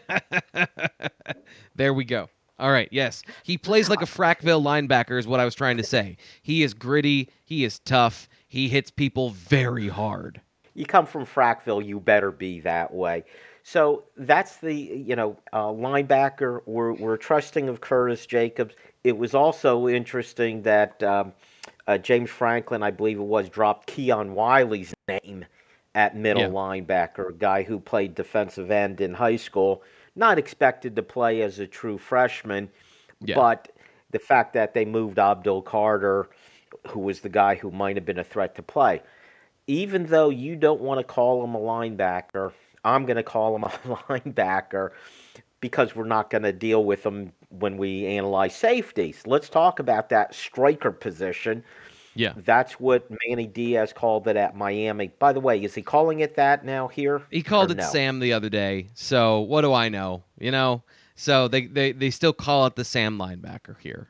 there 1.75 1.95
we 1.95 2.05
go. 2.05 2.29
All 2.59 2.71
right. 2.71 2.88
Yes, 2.93 3.23
he 3.43 3.57
plays 3.57 3.88
like 3.88 4.03
a 4.03 4.07
Frackville 4.07 4.62
linebacker. 4.62 5.19
Is 5.19 5.27
what 5.27 5.40
I 5.40 5.45
was 5.45 5.55
trying 5.55 5.79
to 5.79 5.85
say. 5.85 6.16
He 6.43 6.62
is 6.62 6.75
gritty. 6.75 7.31
He 7.45 7.64
is 7.64 7.79
tough. 7.81 8.29
He 8.49 8.69
hits 8.69 8.90
people 8.90 9.31
very 9.31 9.88
hard 9.88 10.40
you 10.81 10.87
come 10.87 11.05
from 11.05 11.27
Frackville, 11.27 11.85
you 11.85 12.01
better 12.01 12.31
be 12.31 12.61
that 12.61 12.93
way. 12.93 13.25
So 13.62 14.05
that's 14.16 14.57
the 14.57 14.75
you 14.75 15.14
know 15.14 15.37
uh, 15.53 15.66
linebacker. 15.66 16.62
We're 16.64 16.95
we're 16.95 17.19
trusting 17.19 17.69
of 17.69 17.83
Curtis 17.83 18.25
Jacobs. 18.25 18.75
It 19.05 19.16
was 19.16 19.35
also 19.35 19.88
interesting 19.88 20.62
that 20.62 21.03
um, 21.03 21.33
uh, 21.87 21.99
James 21.99 22.31
Franklin, 22.31 22.83
I 22.83 22.90
believe 22.90 23.19
it 23.19 23.25
was, 23.25 23.49
dropped 23.51 23.87
Keon 23.87 24.35
Wiley's 24.35 24.95
name 25.07 25.45
at 25.95 26.16
middle 26.16 26.43
yeah. 26.43 26.49
linebacker, 26.49 27.29
a 27.29 27.33
guy 27.33 27.62
who 27.62 27.79
played 27.79 28.14
defensive 28.14 28.71
end 28.71 29.03
in 29.03 29.12
high 29.12 29.37
school, 29.37 29.83
not 30.16 30.38
expected 30.38 30.97
to 30.97 31.03
play 31.03 31.43
as 31.43 31.59
a 31.59 31.66
true 31.66 31.99
freshman, 31.99 32.71
yeah. 33.21 33.35
but 33.35 33.69
the 34.12 34.19
fact 34.19 34.55
that 34.55 34.73
they 34.73 34.85
moved 34.85 35.19
Abdul 35.19 35.62
Carter, 35.62 36.31
who 36.88 37.01
was 37.01 37.21
the 37.21 37.29
guy 37.29 37.57
who 37.57 37.71
might 37.71 37.97
have 37.97 38.07
been 38.07 38.19
a 38.19 38.25
threat 38.25 38.55
to 38.55 38.62
play 38.62 39.03
even 39.66 40.07
though 40.07 40.31
you 40.31 40.57
don't 40.57 40.81
want 40.81 40.99
to 40.99 41.05
call 41.05 41.44
him 41.44 41.55
a 41.55 41.59
linebacker, 41.59 42.53
I'm 42.85 43.05
going 43.07 43.16
to 43.16 43.23
call 43.23 43.57
him 43.57 43.64
a 43.64 43.68
linebacker 43.68 44.90
because 45.61 45.94
we're 45.94 46.05
not 46.05 46.31
going 46.31 46.42
to 46.42 46.53
deal 46.53 46.85
with 46.85 47.05
him 47.05 47.33
when 47.51 47.77
we 47.77 48.07
analyze 48.07 48.55
safeties. 48.55 49.23
Let's 49.27 49.49
talk 49.49 49.79
about 49.79 50.09
that 50.11 50.35
striker 50.35 50.90
position. 50.90 51.62
Yeah. 52.14 52.33
That's 52.37 52.81
what 52.81 53.09
Manny 53.27 53.46
Diaz 53.46 53.92
called 53.92 54.27
it 54.27 54.37
at 54.37 54.57
Miami. 54.57 55.09
By 55.18 55.33
the 55.33 55.40
way, 55.40 55.62
is 55.62 55.75
he 55.75 55.83
calling 55.83 56.20
it 56.20 56.35
that 56.37 56.64
now 56.64 56.88
here? 56.88 57.23
He 57.31 57.42
called 57.42 57.70
it 57.70 57.77
no? 57.77 57.85
Sam 57.85 58.18
the 58.18 58.33
other 58.33 58.49
day. 58.49 58.88
So 58.94 59.40
what 59.40 59.61
do 59.61 59.73
I 59.73 59.88
know? 59.88 60.25
You 60.38 60.51
know? 60.51 60.83
So 61.14 61.49
they, 61.49 61.66
they, 61.66 61.92
they 61.92 62.11
still 62.11 62.33
call 62.33 62.66
it 62.66 62.77
the 62.77 62.85
Sam 62.85 63.18
linebacker 63.18 63.79
here. 63.79 64.09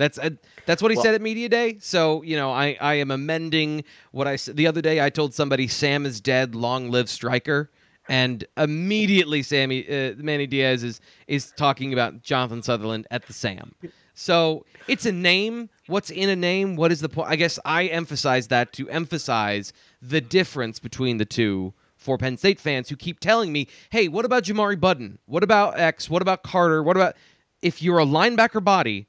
That's 0.00 0.18
uh, 0.18 0.30
that's 0.64 0.80
what 0.80 0.90
he 0.90 0.96
well, 0.96 1.04
said 1.04 1.14
at 1.14 1.20
media 1.20 1.50
day. 1.50 1.76
So 1.78 2.22
you 2.22 2.34
know, 2.34 2.50
I 2.50 2.74
I 2.80 2.94
am 2.94 3.10
amending 3.10 3.84
what 4.12 4.26
I 4.26 4.36
said 4.36 4.56
the 4.56 4.66
other 4.66 4.80
day. 4.80 5.04
I 5.04 5.10
told 5.10 5.34
somebody 5.34 5.68
Sam 5.68 6.06
is 6.06 6.22
dead, 6.22 6.54
long 6.54 6.90
live 6.90 7.10
Striker, 7.10 7.70
and 8.08 8.42
immediately 8.56 9.42
Sammy 9.42 9.86
uh, 9.86 10.14
Manny 10.16 10.46
Diaz 10.46 10.82
is 10.84 11.02
is 11.28 11.52
talking 11.54 11.92
about 11.92 12.22
Jonathan 12.22 12.62
Sutherland 12.62 13.08
at 13.10 13.26
the 13.26 13.34
Sam. 13.34 13.74
So 14.14 14.64
it's 14.88 15.04
a 15.04 15.12
name. 15.12 15.68
What's 15.86 16.08
in 16.08 16.30
a 16.30 16.36
name? 16.36 16.76
What 16.76 16.92
is 16.92 17.02
the 17.02 17.10
point? 17.10 17.28
I 17.28 17.36
guess 17.36 17.58
I 17.66 17.84
emphasize 17.88 18.48
that 18.48 18.72
to 18.74 18.88
emphasize 18.88 19.74
the 20.00 20.22
difference 20.22 20.78
between 20.78 21.18
the 21.18 21.26
two 21.26 21.74
for 21.98 22.16
Penn 22.16 22.38
State 22.38 22.58
fans 22.58 22.88
who 22.88 22.96
keep 22.96 23.20
telling 23.20 23.52
me, 23.52 23.68
"Hey, 23.90 24.08
what 24.08 24.24
about 24.24 24.44
Jamari 24.44 24.80
Buddin? 24.80 25.18
What 25.26 25.42
about 25.42 25.78
X? 25.78 26.08
What 26.08 26.22
about 26.22 26.42
Carter? 26.42 26.82
What 26.82 26.96
about?" 26.96 27.16
If 27.60 27.82
you're 27.82 27.98
a 27.98 28.06
linebacker 28.06 28.64
body, 28.64 29.06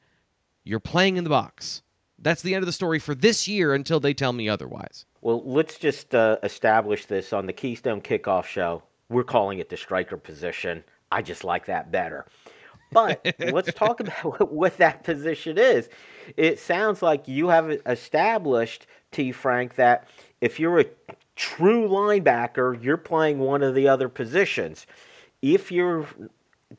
you're 0.64 0.80
playing 0.80 1.18
in 1.18 1.24
the 1.24 1.30
box. 1.30 1.82
That's 2.20 2.42
the 2.42 2.54
end 2.54 2.62
of 2.64 2.68
the 2.68 2.74
story 2.74 3.00
for 3.00 3.16
this 3.16 3.48
year 3.48 3.74
until 3.74 4.00
they 4.00 4.14
tell 4.14 4.34
me 4.34 4.48
otherwise. 4.48 5.06
Well, 5.22 5.44
let's 5.44 5.78
just 5.78 6.14
uh, 6.14 6.38
establish 6.44 7.06
this 7.06 7.34
on 7.34 7.48
the 7.48 7.54
Keystone 7.54 8.02
Kickoff 8.02 8.46
Show. 8.46 8.84
We're 9.10 9.24
calling 9.24 9.60
it 9.60 9.70
the 9.70 9.78
striker 9.78 10.18
position. 10.18 10.84
I 11.12 11.22
just 11.22 11.44
like 11.44 11.66
that 11.66 11.92
better. 11.92 12.26
But 12.92 13.36
let's 13.40 13.74
talk 13.74 14.00
about 14.00 14.52
what 14.52 14.78
that 14.78 15.04
position 15.04 15.58
is. 15.58 15.90
It 16.38 16.60
sounds 16.60 17.02
like 17.02 17.28
you 17.28 17.50
have 17.50 17.72
established, 17.86 18.88
T. 19.12 19.32
Frank, 19.32 19.76
that 19.76 20.08
if 20.42 20.60
you're 20.60 20.80
a 20.80 20.86
true 21.36 21.88
linebacker, 21.88 22.82
you're 22.84 22.98
playing 22.98 23.40
one 23.40 23.64
of 23.64 23.74
the 23.74 23.88
other 23.88 24.10
positions. 24.10 24.86
If 25.42 25.72
you're 25.72 26.08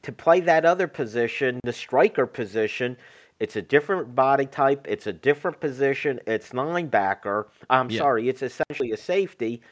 to 0.02 0.12
play 0.12 0.40
that 0.40 0.64
other 0.64 0.86
position, 0.86 1.60
the 1.64 1.72
striker 1.72 2.26
position, 2.26 2.96
it's 3.42 3.56
a 3.56 3.62
different 3.62 4.14
body 4.14 4.46
type. 4.46 4.86
It's 4.88 5.08
a 5.08 5.12
different 5.12 5.58
position. 5.58 6.20
It's 6.28 6.50
linebacker. 6.50 7.46
I'm 7.68 7.90
yeah. 7.90 7.98
sorry. 7.98 8.28
It's 8.28 8.40
essentially 8.40 8.92
a 8.92 8.96
safety. 8.96 9.62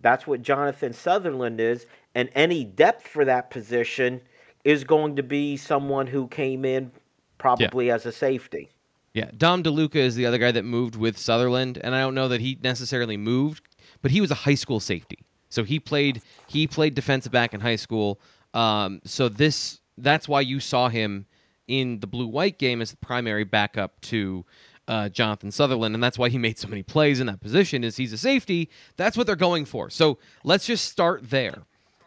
That's 0.00 0.28
what 0.28 0.42
Jonathan 0.42 0.92
Sutherland 0.92 1.60
is. 1.60 1.86
And 2.14 2.30
any 2.36 2.62
depth 2.62 3.08
for 3.08 3.24
that 3.24 3.50
position 3.50 4.20
is 4.62 4.84
going 4.84 5.16
to 5.16 5.24
be 5.24 5.56
someone 5.56 6.06
who 6.06 6.28
came 6.28 6.64
in 6.64 6.92
probably 7.36 7.88
yeah. 7.88 7.96
as 7.96 8.06
a 8.06 8.12
safety. 8.12 8.70
Yeah, 9.12 9.32
Dom 9.36 9.64
DeLuca 9.64 9.96
is 9.96 10.14
the 10.14 10.24
other 10.24 10.38
guy 10.38 10.52
that 10.52 10.64
moved 10.64 10.94
with 10.94 11.18
Sutherland, 11.18 11.80
and 11.82 11.96
I 11.96 12.00
don't 12.02 12.14
know 12.14 12.28
that 12.28 12.40
he 12.40 12.58
necessarily 12.62 13.16
moved, 13.16 13.66
but 14.02 14.12
he 14.12 14.20
was 14.20 14.30
a 14.30 14.34
high 14.36 14.54
school 14.54 14.78
safety. 14.78 15.18
So 15.48 15.64
he 15.64 15.80
played 15.80 16.22
he 16.46 16.68
played 16.68 16.94
defensive 16.94 17.32
back 17.32 17.54
in 17.54 17.60
high 17.60 17.76
school. 17.76 18.20
Um, 18.54 19.00
so 19.04 19.28
this 19.28 19.80
that's 19.98 20.28
why 20.28 20.42
you 20.42 20.60
saw 20.60 20.88
him 20.88 21.26
in 21.68 22.00
the 22.00 22.06
blue 22.06 22.26
white 22.26 22.58
game 22.58 22.80
as 22.80 22.90
the 22.90 22.96
primary 22.96 23.44
backup 23.44 24.00
to 24.02 24.44
uh, 24.88 25.08
Jonathan 25.08 25.50
Sutherland, 25.50 25.94
and 25.94 26.02
that's 26.02 26.18
why 26.18 26.28
he 26.28 26.38
made 26.38 26.58
so 26.58 26.68
many 26.68 26.82
plays 26.82 27.20
in 27.20 27.26
that 27.26 27.40
position. 27.40 27.82
Is 27.82 27.96
he's 27.96 28.12
a 28.12 28.18
safety? 28.18 28.70
That's 28.96 29.16
what 29.16 29.26
they're 29.26 29.36
going 29.36 29.64
for. 29.64 29.90
So 29.90 30.18
let's 30.44 30.66
just 30.66 30.88
start 30.88 31.30
there. 31.30 31.62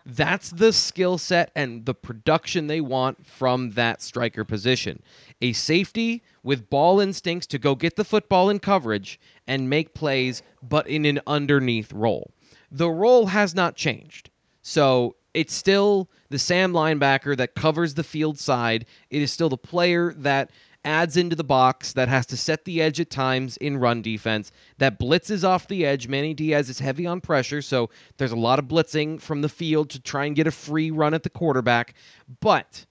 That's 0.06 0.50
the 0.50 0.74
skill 0.74 1.17
set 1.17 1.52
and 1.56 1.86
the 1.86 1.93
production 1.93 2.67
they 2.67 2.82
want 2.82 3.28
from 3.28 3.72
that 3.72 4.02
striker 4.02 4.43
position. 4.43 5.04
A 5.41 5.54
safety 5.54 6.24
with 6.41 6.69
ball 6.69 7.00
instincts 7.00 7.45
to 7.48 7.60
go 7.60 7.76
get 7.76 7.95
the 7.95 8.06
football 8.06 8.50
in 8.50 8.60
coverage 8.60 9.19
and 9.45 9.69
make 9.69 9.93
plays, 9.93 10.41
but 10.63 10.88
in 10.88 11.06
an 11.06 11.19
underneath 11.28 11.91
role. 11.91 12.32
The 12.72 12.89
role 12.89 13.28
has 13.28 13.54
not 13.54 13.76
changed. 13.76 14.30
So 14.62 15.15
it's 15.34 15.54
still 15.54 16.10
the 16.30 16.39
Sam 16.39 16.74
linebacker 16.74 17.38
that 17.38 17.56
covers 17.56 17.94
the 17.94 18.04
field 18.04 18.39
side. 18.39 18.86
It 19.10 19.22
is 19.22 19.32
still 19.32 19.50
the 19.50 19.58
player 19.58 20.13
that 20.18 20.52
adds 20.86 21.18
into 21.18 21.36
the 21.36 21.44
box, 21.44 21.94
that 21.94 22.08
has 22.08 22.26
to 22.26 22.38
set 22.38 22.63
the 22.63 22.82
edge 22.82 23.00
at 23.00 23.10
times 23.10 23.58
in 23.58 23.78
run 23.78 24.02
defense, 24.02 24.52
that 24.78 25.00
blitzes 25.00 25.44
off 25.44 25.68
the 25.68 25.86
edge. 25.86 26.08
Manny 26.08 26.34
Diaz 26.34 26.70
is 26.70 26.80
heavy 26.80 27.06
on 27.06 27.20
pressure, 27.20 27.62
so 27.62 27.89
there's 28.18 28.32
a 28.32 28.38
lot 28.38 28.60
of 28.60 28.65
blitzing 28.65 29.22
from 29.22 29.42
the 29.42 29.50
field 29.50 29.89
to 29.89 30.00
try 30.00 30.26
and 30.26 30.36
get 30.36 30.48
a 30.48 30.52
free 30.52 30.89
run 30.89 31.13
at 31.13 31.24
the 31.24 31.30
quarterback. 31.30 31.96
But 32.39 32.86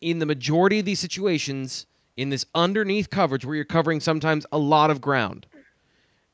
in 0.00 0.18
the 0.18 0.26
majority 0.26 0.78
of 0.78 0.84
these 0.84 1.00
situations, 1.00 1.86
in 2.16 2.28
this 2.28 2.44
underneath 2.54 3.08
coverage 3.08 3.44
where 3.44 3.56
you're 3.56 3.64
covering 3.64 4.00
sometimes 4.00 4.44
a 4.52 4.58
lot 4.58 4.90
of 4.90 5.00
ground, 5.00 5.46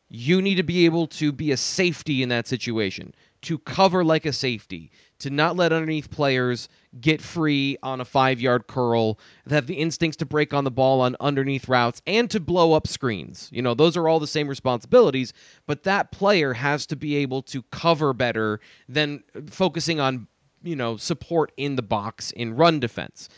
you 0.08 0.42
need 0.42 0.56
to 0.56 0.62
be 0.62 0.84
able 0.84 1.06
to 1.06 1.30
be 1.30 1.52
a 1.52 1.56
safety 1.56 2.22
in 2.22 2.28
that 2.30 2.48
situation, 2.48 3.14
to 3.42 3.58
cover 3.58 4.02
like 4.02 4.26
a 4.26 4.32
safety, 4.32 4.90
to 5.20 5.30
not 5.30 5.56
let 5.56 5.72
underneath 5.72 6.10
players 6.10 6.68
get 7.00 7.20
free 7.20 7.76
on 7.82 8.00
a 8.00 8.04
five 8.04 8.40
yard 8.40 8.66
curl, 8.66 9.18
have 9.48 9.66
the 9.66 9.74
instincts 9.74 10.16
to 10.16 10.26
break 10.26 10.54
on 10.54 10.64
the 10.64 10.70
ball 10.70 11.00
on 11.00 11.16
underneath 11.20 11.68
routes, 11.68 12.00
and 12.06 12.30
to 12.30 12.40
blow 12.40 12.72
up 12.72 12.86
screens. 12.86 13.48
You 13.52 13.62
know, 13.62 13.74
those 13.74 13.96
are 13.96 14.08
all 14.08 14.20
the 14.20 14.26
same 14.26 14.48
responsibilities, 14.48 15.32
but 15.66 15.82
that 15.84 16.12
player 16.12 16.52
has 16.54 16.86
to 16.86 16.96
be 16.96 17.16
able 17.16 17.42
to 17.42 17.62
cover 17.64 18.12
better 18.12 18.60
than 18.88 19.22
focusing 19.50 20.00
on, 20.00 20.26
you 20.62 20.76
know, 20.76 20.96
support 20.96 21.52
in 21.56 21.76
the 21.76 21.82
box 21.82 22.30
in 22.32 22.54
run 22.54 22.80
defense. 22.80 23.28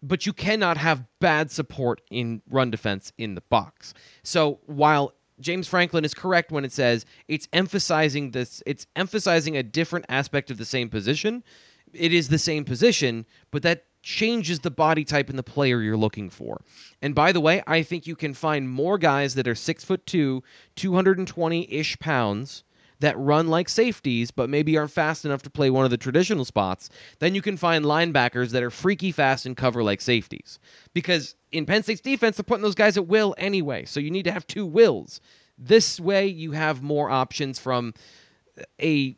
But 0.00 0.26
you 0.26 0.32
cannot 0.32 0.76
have 0.76 1.04
bad 1.18 1.50
support 1.50 2.00
in 2.10 2.40
run 2.48 2.70
defense 2.70 3.12
in 3.18 3.34
the 3.34 3.40
box. 3.40 3.94
So 4.22 4.60
while 4.66 5.12
James 5.40 5.68
Franklin 5.68 6.04
is 6.04 6.14
correct 6.14 6.50
when 6.50 6.64
it 6.64 6.72
says 6.72 7.06
it's 7.28 7.48
emphasizing 7.52 8.32
this 8.32 8.62
it's 8.66 8.86
emphasizing 8.96 9.56
a 9.56 9.62
different 9.62 10.06
aspect 10.08 10.50
of 10.50 10.58
the 10.58 10.64
same 10.64 10.88
position. 10.88 11.44
It 11.92 12.12
is 12.12 12.28
the 12.28 12.38
same 12.38 12.64
position, 12.64 13.24
but 13.50 13.62
that 13.62 13.84
changes 14.02 14.60
the 14.60 14.70
body 14.70 15.04
type 15.04 15.28
and 15.28 15.38
the 15.38 15.42
player 15.42 15.80
you're 15.80 15.96
looking 15.96 16.30
for. 16.30 16.62
And 17.02 17.14
by 17.14 17.32
the 17.32 17.40
way, 17.40 17.62
I 17.66 17.82
think 17.82 18.06
you 18.06 18.16
can 18.16 18.34
find 18.34 18.68
more 18.68 18.98
guys 18.98 19.34
that 19.34 19.48
are 19.48 19.54
six 19.54 19.84
foot 19.84 20.06
two, 20.06 20.42
220 20.76 21.72
ish 21.72 21.98
pounds 21.98 22.64
that 23.00 23.18
run 23.18 23.48
like 23.48 23.68
safeties, 23.68 24.30
but 24.30 24.50
maybe 24.50 24.76
aren't 24.76 24.90
fast 24.90 25.24
enough 25.24 25.42
to 25.42 25.50
play 25.50 25.70
one 25.70 25.84
of 25.84 25.90
the 25.90 25.96
traditional 25.96 26.44
spots, 26.44 26.90
then 27.20 27.34
you 27.34 27.42
can 27.42 27.56
find 27.56 27.84
linebackers 27.84 28.50
that 28.50 28.62
are 28.62 28.70
freaky 28.70 29.12
fast 29.12 29.46
and 29.46 29.56
cover 29.56 29.82
like 29.82 30.00
safeties. 30.00 30.58
Because 30.94 31.36
in 31.52 31.66
Penn 31.66 31.82
State's 31.82 32.00
defense, 32.00 32.36
they're 32.36 32.44
putting 32.44 32.62
those 32.62 32.74
guys 32.74 32.96
at 32.96 33.06
will 33.06 33.34
anyway, 33.38 33.84
so 33.84 34.00
you 34.00 34.10
need 34.10 34.24
to 34.24 34.32
have 34.32 34.46
two 34.46 34.66
wills. 34.66 35.20
This 35.56 35.98
way, 35.98 36.26
you 36.26 36.52
have 36.52 36.82
more 36.82 37.10
options 37.10 37.58
from 37.58 37.94
a 38.80 39.16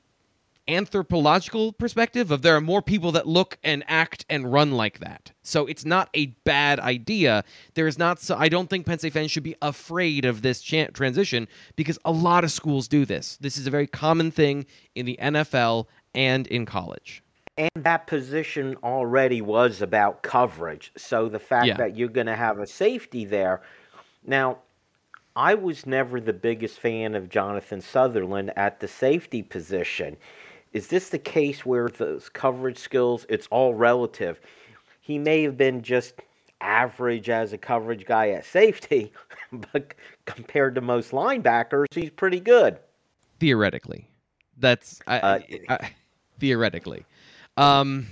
anthropological 0.70 1.72
perspective 1.72 2.30
of 2.30 2.42
there 2.42 2.54
are 2.56 2.60
more 2.60 2.80
people 2.80 3.12
that 3.12 3.26
look 3.26 3.58
and 3.64 3.82
act 3.88 4.24
and 4.30 4.52
run 4.52 4.72
like 4.72 5.00
that. 5.00 5.32
So 5.42 5.66
it's 5.66 5.84
not 5.84 6.08
a 6.14 6.26
bad 6.44 6.78
idea. 6.80 7.44
There 7.74 7.86
is 7.86 7.98
not 7.98 8.20
so 8.20 8.36
I 8.36 8.48
don't 8.48 8.70
think 8.70 8.86
Penn 8.86 8.98
State 8.98 9.12
fans 9.12 9.30
should 9.30 9.42
be 9.42 9.56
afraid 9.62 10.24
of 10.24 10.42
this 10.42 10.62
cha- 10.62 10.86
transition 10.94 11.48
because 11.76 11.98
a 12.04 12.12
lot 12.12 12.44
of 12.44 12.52
schools 12.52 12.88
do 12.88 13.04
this. 13.04 13.36
This 13.40 13.56
is 13.58 13.66
a 13.66 13.70
very 13.70 13.86
common 13.86 14.30
thing 14.30 14.66
in 14.94 15.06
the 15.06 15.18
NFL 15.20 15.86
and 16.14 16.46
in 16.46 16.66
college. 16.66 17.22
And 17.58 17.70
that 17.74 18.06
position 18.06 18.76
already 18.82 19.42
was 19.42 19.82
about 19.82 20.22
coverage. 20.22 20.92
So 20.96 21.28
the 21.28 21.38
fact 21.38 21.66
Yeah. 21.66 21.76
that 21.76 21.96
you're 21.96 22.08
going 22.08 22.26
to 22.28 22.36
have 22.36 22.58
a 22.58 22.66
safety 22.66 23.24
there. 23.24 23.60
Now, 24.24 24.58
I 25.36 25.54
was 25.54 25.86
never 25.86 26.20
the 26.20 26.32
biggest 26.32 26.78
fan 26.80 27.14
of 27.14 27.28
Jonathan 27.28 27.80
Sutherland 27.80 28.52
at 28.56 28.80
the 28.80 28.88
safety 28.88 29.42
position. 29.42 30.16
Is 30.72 30.86
this 30.86 31.08
the 31.08 31.18
case 31.18 31.66
where 31.66 31.88
those 31.88 32.28
coverage 32.28 32.78
skills, 32.78 33.26
it's 33.28 33.48
all 33.50 33.74
relative? 33.74 34.40
He 35.00 35.18
may 35.18 35.42
have 35.42 35.56
been 35.56 35.82
just 35.82 36.14
average 36.60 37.28
as 37.28 37.52
a 37.52 37.58
coverage 37.58 38.04
guy 38.06 38.30
at 38.30 38.44
safety, 38.44 39.12
but 39.72 39.94
compared 40.26 40.74
to 40.76 40.80
most 40.80 41.10
linebackers, 41.10 41.86
he's 41.92 42.10
pretty 42.10 42.40
good. 42.40 42.78
theoretically. 43.40 44.06
That's 44.58 45.00
I, 45.06 45.18
Uh, 45.18 45.38
I, 45.70 45.90
theoretically. 46.38 47.06
Um, 47.56 48.06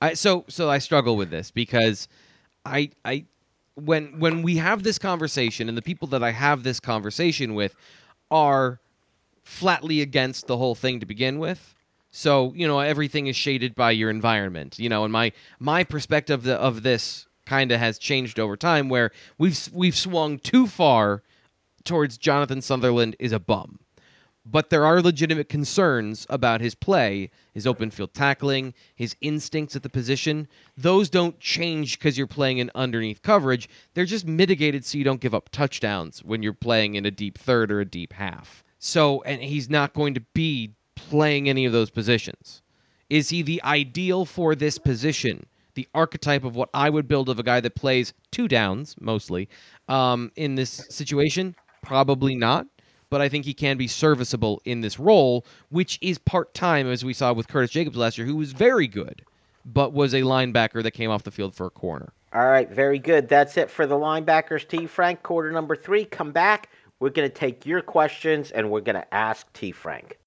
I 0.00 0.14
so 0.14 0.44
so 0.48 0.70
I 0.70 0.78
struggle 0.78 1.16
with 1.16 1.30
this 1.30 1.50
because 1.50 2.06
I 2.66 2.90
I 3.04 3.24
when 3.74 4.18
when 4.20 4.42
we 4.42 4.58
have 4.58 4.82
this 4.82 4.98
conversation 4.98 5.68
and 5.68 5.76
the 5.76 5.82
people 5.82 6.06
that 6.08 6.22
I 6.22 6.30
have 6.30 6.62
this 6.62 6.78
conversation 6.78 7.54
with 7.54 7.74
are 8.30 8.80
flatly 9.48 10.02
against 10.02 10.46
the 10.46 10.58
whole 10.58 10.74
thing 10.74 11.00
to 11.00 11.06
begin 11.06 11.38
with. 11.38 11.74
So 12.10 12.52
you 12.54 12.68
know 12.68 12.80
everything 12.80 13.26
is 13.26 13.36
shaded 13.36 13.74
by 13.74 13.92
your 13.92 14.10
environment. 14.10 14.78
You 14.78 14.88
know, 14.88 15.04
and 15.04 15.12
my 15.12 15.32
my 15.58 15.84
perspective 15.84 16.40
of, 16.40 16.44
the, 16.44 16.56
of 16.56 16.82
this 16.82 17.26
kind 17.46 17.72
of 17.72 17.80
has 17.80 17.98
changed 17.98 18.38
over 18.38 18.56
time, 18.56 18.88
where 18.88 19.10
we've 19.38 19.68
we've 19.72 19.96
swung 19.96 20.38
too 20.38 20.66
far 20.66 21.22
towards 21.84 22.18
Jonathan 22.18 22.60
Sutherland 22.60 23.16
is 23.18 23.32
a 23.32 23.38
bum. 23.40 23.78
But 24.44 24.70
there 24.70 24.86
are 24.86 25.02
legitimate 25.02 25.50
concerns 25.50 26.26
about 26.30 26.62
his 26.62 26.74
play, 26.74 27.30
his 27.52 27.66
open 27.66 27.90
field 27.90 28.14
tackling, 28.14 28.72
his 28.94 29.14
instincts 29.20 29.76
at 29.76 29.82
the 29.82 29.90
position. 29.90 30.48
Those 30.76 31.10
don't 31.10 31.38
change 31.38 31.98
because 31.98 32.16
you're 32.16 32.26
playing 32.26 32.58
in 32.58 32.70
underneath 32.74 33.20
coverage. 33.20 33.68
They're 33.92 34.06
just 34.06 34.26
mitigated 34.26 34.86
so 34.86 34.96
you 34.96 35.04
don't 35.04 35.20
give 35.20 35.34
up 35.34 35.50
touchdowns 35.50 36.24
when 36.24 36.42
you're 36.42 36.54
playing 36.54 36.94
in 36.94 37.04
a 37.04 37.10
deep 37.10 37.36
third 37.36 37.70
or 37.70 37.80
a 37.80 37.84
deep 37.84 38.14
half. 38.14 38.64
So, 38.78 39.22
and 39.22 39.42
he's 39.42 39.68
not 39.68 39.92
going 39.92 40.14
to 40.14 40.20
be 40.34 40.72
playing 40.94 41.48
any 41.48 41.64
of 41.64 41.72
those 41.72 41.90
positions. 41.90 42.62
Is 43.10 43.30
he 43.30 43.42
the 43.42 43.62
ideal 43.64 44.24
for 44.24 44.54
this 44.54 44.78
position? 44.78 45.46
The 45.74 45.88
archetype 45.94 46.44
of 46.44 46.56
what 46.56 46.70
I 46.74 46.90
would 46.90 47.08
build 47.08 47.28
of 47.28 47.38
a 47.38 47.42
guy 47.42 47.60
that 47.60 47.74
plays 47.74 48.12
two 48.30 48.48
downs 48.48 48.96
mostly 49.00 49.48
um, 49.88 50.32
in 50.36 50.56
this 50.56 50.86
situation? 50.90 51.54
Probably 51.82 52.34
not. 52.34 52.66
But 53.10 53.22
I 53.22 53.28
think 53.28 53.46
he 53.46 53.54
can 53.54 53.78
be 53.78 53.86
serviceable 53.86 54.60
in 54.64 54.82
this 54.82 54.98
role, 54.98 55.46
which 55.70 55.98
is 56.02 56.18
part 56.18 56.52
time, 56.52 56.86
as 56.88 57.04
we 57.04 57.14
saw 57.14 57.32
with 57.32 57.48
Curtis 57.48 57.70
Jacobs 57.70 57.96
last 57.96 58.18
year, 58.18 58.26
who 58.26 58.36
was 58.36 58.52
very 58.52 58.86
good, 58.86 59.22
but 59.64 59.94
was 59.94 60.12
a 60.12 60.20
linebacker 60.20 60.82
that 60.82 60.90
came 60.90 61.10
off 61.10 61.22
the 61.22 61.30
field 61.30 61.54
for 61.54 61.66
a 61.66 61.70
corner. 61.70 62.12
All 62.34 62.46
right, 62.46 62.68
very 62.68 62.98
good. 62.98 63.26
That's 63.26 63.56
it 63.56 63.70
for 63.70 63.86
the 63.86 63.94
linebackers, 63.94 64.68
T. 64.68 64.86
Frank. 64.86 65.22
Quarter 65.22 65.50
number 65.52 65.74
three. 65.74 66.04
Come 66.04 66.32
back. 66.32 66.68
We're 67.00 67.10
going 67.10 67.28
to 67.28 67.34
take 67.34 67.64
your 67.64 67.80
questions 67.80 68.50
and 68.50 68.70
we're 68.70 68.80
going 68.80 68.96
to 68.96 69.14
ask 69.14 69.52
T. 69.52 69.70
Frank. 69.70 70.18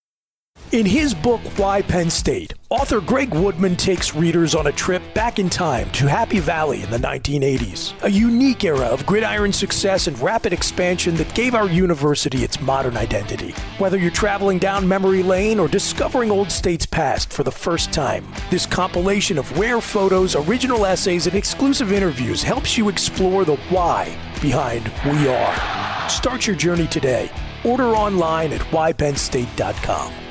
In 0.71 0.86
his 0.86 1.13
book, 1.13 1.41
Why 1.57 1.81
Penn 1.81 2.10
State, 2.10 2.53
author 2.69 3.01
Greg 3.01 3.34
Woodman 3.34 3.75
takes 3.75 4.15
readers 4.15 4.55
on 4.55 4.67
a 4.67 4.71
trip 4.71 5.01
back 5.13 5.38
in 5.38 5.49
time 5.49 5.89
to 5.91 6.07
Happy 6.07 6.39
Valley 6.39 6.81
in 6.81 6.89
the 6.89 6.97
1980s, 6.97 8.01
a 8.03 8.12
unique 8.12 8.63
era 8.63 8.86
of 8.86 9.05
gridiron 9.05 9.51
success 9.51 10.07
and 10.07 10.17
rapid 10.19 10.53
expansion 10.53 11.15
that 11.15 11.34
gave 11.34 11.55
our 11.55 11.67
university 11.67 12.43
its 12.43 12.62
modern 12.62 12.95
identity. 12.95 13.51
Whether 13.79 13.97
you're 13.97 14.12
traveling 14.12 14.60
down 14.60 14.88
memory 14.88 15.23
lane 15.23 15.60
or 15.60 15.67
discovering 15.67 16.31
Old 16.31 16.51
State's 16.51 16.86
past 16.86 17.34
for 17.34 17.43
the 17.43 17.51
first 17.51 17.91
time, 17.91 18.25
this 18.49 18.65
compilation 18.65 19.38
of 19.38 19.60
rare 19.60 19.81
photos, 19.81 20.36
original 20.36 20.86
essays, 20.86 21.27
and 21.27 21.36
exclusive 21.36 21.91
interviews 21.91 22.43
helps 22.43 22.77
you 22.77 22.88
explore 22.88 23.43
the 23.43 23.57
why 23.69 24.15
behind 24.41 24.89
We 25.05 25.27
Are. 25.27 25.81
Start 26.08 26.48
your 26.48 26.56
journey 26.56 26.88
today. 26.88 27.30
Order 27.64 27.86
online 27.86 28.54
at 28.54 28.62
ypennstate.com. 28.62 30.31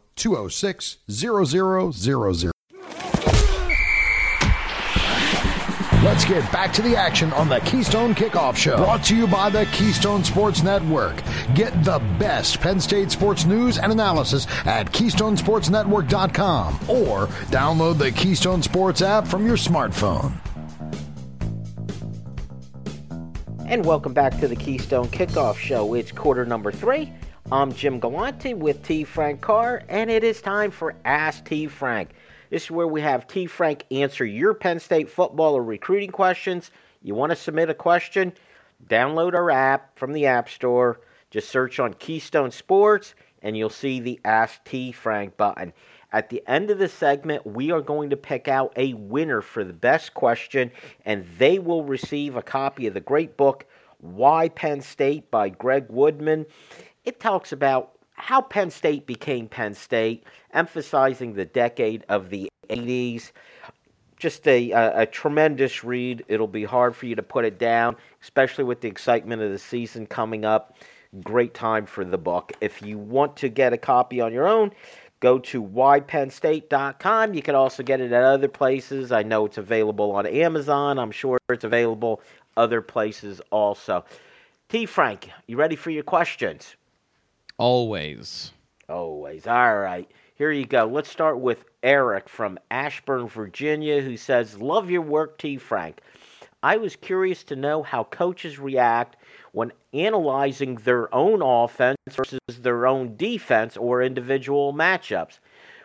206 0.15 0.97
0000. 1.09 2.51
Let's 6.03 6.25
get 6.25 6.51
back 6.51 6.73
to 6.73 6.81
the 6.81 6.95
action 6.95 7.31
on 7.33 7.47
the 7.47 7.59
Keystone 7.59 8.15
Kickoff 8.15 8.55
Show. 8.55 8.75
Brought 8.75 9.03
to 9.03 9.15
you 9.15 9.27
by 9.27 9.51
the 9.51 9.67
Keystone 9.67 10.23
Sports 10.23 10.63
Network. 10.63 11.21
Get 11.53 11.83
the 11.83 11.99
best 12.17 12.59
Penn 12.59 12.79
State 12.79 13.11
sports 13.11 13.45
news 13.45 13.77
and 13.77 13.91
analysis 13.91 14.47
at 14.65 14.91
KeystonesportsNetwork.com 14.91 16.73
or 16.89 17.27
download 17.51 17.99
the 17.99 18.11
Keystone 18.11 18.63
Sports 18.63 19.03
app 19.03 19.27
from 19.27 19.45
your 19.45 19.57
smartphone. 19.57 20.33
And 23.67 23.85
welcome 23.85 24.13
back 24.13 24.39
to 24.39 24.47
the 24.47 24.55
Keystone 24.55 25.07
Kickoff 25.07 25.55
Show. 25.57 25.93
It's 25.93 26.11
quarter 26.11 26.45
number 26.45 26.71
three. 26.71 27.13
I'm 27.53 27.73
Jim 27.73 27.99
Galante 27.99 28.53
with 28.53 28.81
T. 28.81 29.03
Frank 29.03 29.41
Carr, 29.41 29.83
and 29.89 30.09
it 30.09 30.23
is 30.23 30.41
time 30.41 30.71
for 30.71 30.95
Ask 31.03 31.43
T. 31.43 31.67
Frank. 31.67 32.11
This 32.49 32.63
is 32.63 32.71
where 32.71 32.87
we 32.87 33.01
have 33.01 33.27
T. 33.27 33.45
Frank 33.45 33.83
answer 33.91 34.23
your 34.23 34.53
Penn 34.53 34.79
State 34.79 35.09
football 35.09 35.55
or 35.55 35.63
recruiting 35.63 36.11
questions. 36.11 36.71
You 37.01 37.13
want 37.13 37.31
to 37.31 37.35
submit 37.35 37.69
a 37.69 37.73
question? 37.73 38.31
Download 38.87 39.33
our 39.33 39.51
app 39.51 39.99
from 39.99 40.13
the 40.13 40.27
App 40.27 40.47
Store. 40.47 41.01
Just 41.29 41.49
search 41.49 41.77
on 41.77 41.93
Keystone 41.95 42.51
Sports, 42.51 43.15
and 43.41 43.57
you'll 43.57 43.69
see 43.69 43.99
the 43.99 44.21
Ask 44.23 44.63
T. 44.63 44.93
Frank 44.93 45.35
button. 45.35 45.73
At 46.13 46.29
the 46.29 46.41
end 46.47 46.71
of 46.71 46.79
the 46.79 46.87
segment, 46.87 47.45
we 47.45 47.69
are 47.71 47.81
going 47.81 48.11
to 48.11 48.17
pick 48.17 48.47
out 48.47 48.71
a 48.77 48.93
winner 48.93 49.41
for 49.41 49.65
the 49.65 49.73
best 49.73 50.13
question, 50.13 50.71
and 51.03 51.27
they 51.37 51.59
will 51.59 51.83
receive 51.83 52.37
a 52.37 52.41
copy 52.41 52.87
of 52.87 52.93
the 52.93 53.01
great 53.01 53.35
book, 53.35 53.65
Why 53.97 54.47
Penn 54.47 54.79
State 54.79 55.29
by 55.29 55.49
Greg 55.49 55.87
Woodman. 55.89 56.45
It 57.03 57.19
talks 57.19 57.51
about 57.51 57.97
how 58.13 58.41
Penn 58.41 58.69
State 58.69 59.07
became 59.07 59.47
Penn 59.47 59.73
State, 59.73 60.25
emphasizing 60.53 61.33
the 61.33 61.45
decade 61.45 62.05
of 62.07 62.29
the 62.29 62.47
80s. 62.69 63.31
Just 64.17 64.47
a, 64.47 64.69
a, 64.69 65.01
a, 65.01 65.05
tremendous 65.07 65.83
read. 65.83 66.23
It'll 66.27 66.47
be 66.47 66.63
hard 66.63 66.95
for 66.95 67.07
you 67.07 67.15
to 67.15 67.23
put 67.23 67.43
it 67.43 67.57
down, 67.57 67.95
especially 68.21 68.65
with 68.65 68.81
the 68.81 68.87
excitement 68.87 69.41
of 69.41 69.51
the 69.51 69.57
season 69.57 70.05
coming 70.05 70.45
up. 70.45 70.77
Great 71.23 71.55
time 71.55 71.87
for 71.87 72.05
the 72.05 72.19
book. 72.19 72.53
If 72.61 72.83
you 72.83 72.99
want 72.99 73.35
to 73.37 73.49
get 73.49 73.73
a 73.73 73.77
copy 73.79 74.21
on 74.21 74.31
your 74.31 74.47
own, 74.47 74.71
go 75.21 75.39
to 75.39 75.63
whypennstate.com. 75.63 77.33
You 77.33 77.41
can 77.41 77.55
also 77.55 77.81
get 77.81 77.99
it 77.99 78.11
at 78.11 78.23
other 78.23 78.47
places. 78.47 79.11
I 79.11 79.23
know 79.23 79.47
it's 79.47 79.57
available 79.57 80.11
on 80.11 80.27
Amazon. 80.27 80.99
I'm 80.99 81.11
sure 81.11 81.39
it's 81.49 81.63
available 81.63 82.21
other 82.55 82.81
places 82.83 83.41
also. 83.49 84.05
T. 84.69 84.85
Frank, 84.85 85.31
you 85.47 85.57
ready 85.57 85.75
for 85.75 85.89
your 85.89 86.03
questions? 86.03 86.75
Always. 87.61 88.53
Always. 88.89 89.45
All 89.45 89.77
right. 89.77 90.09
Here 90.33 90.51
you 90.51 90.65
go. 90.65 90.87
Let's 90.87 91.11
start 91.11 91.37
with 91.37 91.63
Eric 91.83 92.27
from 92.27 92.57
Ashburn, 92.71 93.27
Virginia, 93.27 94.01
who 94.01 94.17
says, 94.17 94.57
Love 94.57 94.89
your 94.89 95.03
work, 95.03 95.37
T. 95.37 95.57
Frank. 95.57 96.01
I 96.63 96.77
was 96.77 96.95
curious 96.95 97.43
to 97.43 97.55
know 97.55 97.83
how 97.83 98.05
coaches 98.05 98.57
react 98.57 99.17
when 99.51 99.73
analyzing 99.93 100.73
their 100.77 101.13
own 101.13 101.43
offense 101.43 101.97
versus 102.09 102.39
their 102.61 102.87
own 102.87 103.15
defense 103.15 103.77
or 103.77 104.01
individual 104.01 104.73
matchups. 104.73 105.37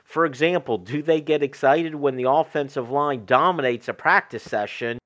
For 0.03 0.25
example, 0.25 0.79
do 0.79 1.03
they 1.03 1.21
get 1.21 1.43
excited 1.43 1.95
when 1.95 2.17
the 2.17 2.31
offensive 2.31 2.91
line 2.91 3.27
dominates 3.27 3.89
a 3.89 3.93
practice 3.93 4.45
session, 4.45 4.99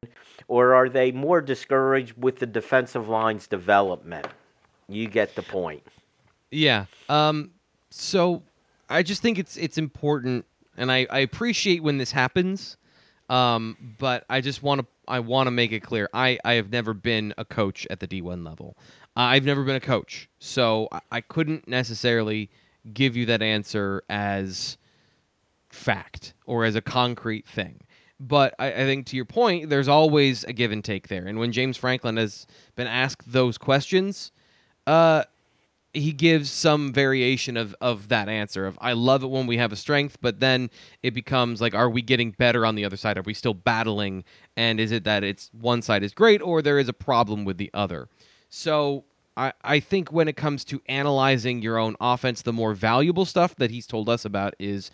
or 0.46 0.74
are 0.74 0.88
they 0.88 1.10
more 1.10 1.40
discouraged 1.40 2.16
with 2.16 2.38
the 2.38 2.46
defensive 2.46 3.08
line's 3.08 3.48
development? 3.48 4.28
You 4.88 5.08
get 5.08 5.34
the 5.34 5.42
point. 5.42 5.82
Yeah. 6.50 6.86
Um, 7.08 7.50
so 7.90 8.42
I 8.88 9.02
just 9.02 9.22
think 9.22 9.38
it's 9.38 9.56
it's 9.56 9.78
important, 9.78 10.44
and 10.76 10.90
I, 10.90 11.06
I 11.10 11.20
appreciate 11.20 11.82
when 11.82 11.98
this 11.98 12.12
happens. 12.12 12.76
Um, 13.28 13.94
but 13.98 14.24
I 14.28 14.40
just 14.40 14.62
want 14.62 14.80
to 14.80 14.86
I 15.06 15.20
want 15.20 15.46
to 15.46 15.52
make 15.52 15.70
it 15.72 15.80
clear 15.80 16.08
I 16.12 16.38
I 16.44 16.54
have 16.54 16.70
never 16.70 16.92
been 16.92 17.32
a 17.38 17.44
coach 17.44 17.86
at 17.88 18.00
the 18.00 18.08
D1 18.08 18.44
level. 18.44 18.76
I've 19.16 19.44
never 19.44 19.64
been 19.64 19.76
a 19.76 19.80
coach, 19.80 20.28
so 20.38 20.88
I, 20.92 21.00
I 21.12 21.20
couldn't 21.20 21.68
necessarily 21.68 22.50
give 22.92 23.16
you 23.16 23.26
that 23.26 23.42
answer 23.42 24.02
as 24.08 24.78
fact 25.68 26.34
or 26.46 26.64
as 26.64 26.74
a 26.74 26.80
concrete 26.80 27.46
thing. 27.46 27.80
But 28.18 28.54
I, 28.58 28.72
I, 28.72 28.84
think 28.84 29.06
to 29.06 29.16
your 29.16 29.24
point, 29.24 29.70
there's 29.70 29.88
always 29.88 30.44
a 30.44 30.52
give 30.52 30.72
and 30.72 30.84
take 30.84 31.08
there. 31.08 31.26
And 31.26 31.38
when 31.38 31.52
James 31.52 31.76
Franklin 31.76 32.16
has 32.18 32.46
been 32.76 32.86
asked 32.86 33.30
those 33.30 33.56
questions, 33.56 34.32
uh, 34.86 35.24
he 35.92 36.12
gives 36.12 36.50
some 36.50 36.92
variation 36.92 37.56
of 37.56 37.74
of 37.80 38.08
that 38.08 38.28
answer 38.28 38.66
of 38.66 38.78
I 38.80 38.92
love 38.92 39.22
it 39.22 39.30
when 39.30 39.46
we 39.46 39.56
have 39.56 39.72
a 39.72 39.76
strength, 39.76 40.18
but 40.20 40.40
then 40.40 40.70
it 41.02 41.14
becomes 41.14 41.60
like, 41.60 41.74
are 41.74 41.90
we 41.90 42.02
getting 42.02 42.30
better 42.32 42.64
on 42.64 42.74
the 42.74 42.84
other 42.84 42.96
side? 42.96 43.18
Are 43.18 43.22
we 43.22 43.34
still 43.34 43.54
battling? 43.54 44.24
And 44.56 44.78
is 44.78 44.92
it 44.92 45.04
that 45.04 45.24
it's 45.24 45.50
one 45.52 45.82
side 45.82 46.02
is 46.02 46.12
great 46.12 46.42
or 46.42 46.62
there 46.62 46.78
is 46.78 46.88
a 46.88 46.92
problem 46.92 47.44
with 47.44 47.58
the 47.58 47.70
other? 47.74 48.08
So 48.50 49.04
I, 49.36 49.52
I 49.62 49.80
think 49.80 50.12
when 50.12 50.28
it 50.28 50.36
comes 50.36 50.64
to 50.66 50.82
analyzing 50.86 51.62
your 51.62 51.78
own 51.78 51.96
offense, 52.00 52.42
the 52.42 52.52
more 52.52 52.74
valuable 52.74 53.24
stuff 53.24 53.56
that 53.56 53.70
he's 53.70 53.86
told 53.86 54.08
us 54.08 54.24
about 54.24 54.54
is 54.58 54.90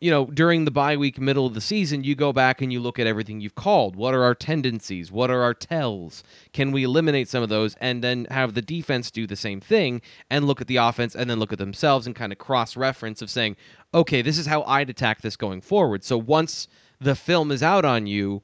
you 0.00 0.10
know, 0.10 0.26
during 0.26 0.66
the 0.66 0.70
bye 0.70 0.96
week, 0.96 1.18
middle 1.18 1.46
of 1.46 1.54
the 1.54 1.60
season, 1.60 2.04
you 2.04 2.14
go 2.14 2.32
back 2.32 2.60
and 2.60 2.70
you 2.70 2.80
look 2.80 2.98
at 2.98 3.06
everything 3.06 3.40
you've 3.40 3.54
called. 3.54 3.96
What 3.96 4.12
are 4.14 4.22
our 4.22 4.34
tendencies? 4.34 5.10
What 5.10 5.30
are 5.30 5.42
our 5.42 5.54
tells? 5.54 6.22
Can 6.52 6.70
we 6.70 6.84
eliminate 6.84 7.28
some 7.28 7.42
of 7.42 7.48
those 7.48 7.74
and 7.76 8.04
then 8.04 8.26
have 8.30 8.52
the 8.52 8.60
defense 8.60 9.10
do 9.10 9.26
the 9.26 9.36
same 9.36 9.60
thing 9.60 10.02
and 10.28 10.46
look 10.46 10.60
at 10.60 10.66
the 10.66 10.76
offense 10.76 11.14
and 11.14 11.30
then 11.30 11.38
look 11.38 11.52
at 11.52 11.58
themselves 11.58 12.06
and 12.06 12.14
kind 12.14 12.30
of 12.30 12.38
cross 12.38 12.76
reference 12.76 13.22
of 13.22 13.30
saying, 13.30 13.56
okay, 13.94 14.20
this 14.20 14.36
is 14.36 14.46
how 14.46 14.62
I'd 14.64 14.90
attack 14.90 15.22
this 15.22 15.36
going 15.36 15.62
forward. 15.62 16.04
So 16.04 16.18
once 16.18 16.68
the 17.00 17.14
film 17.14 17.50
is 17.50 17.62
out 17.62 17.86
on 17.86 18.06
you, 18.06 18.42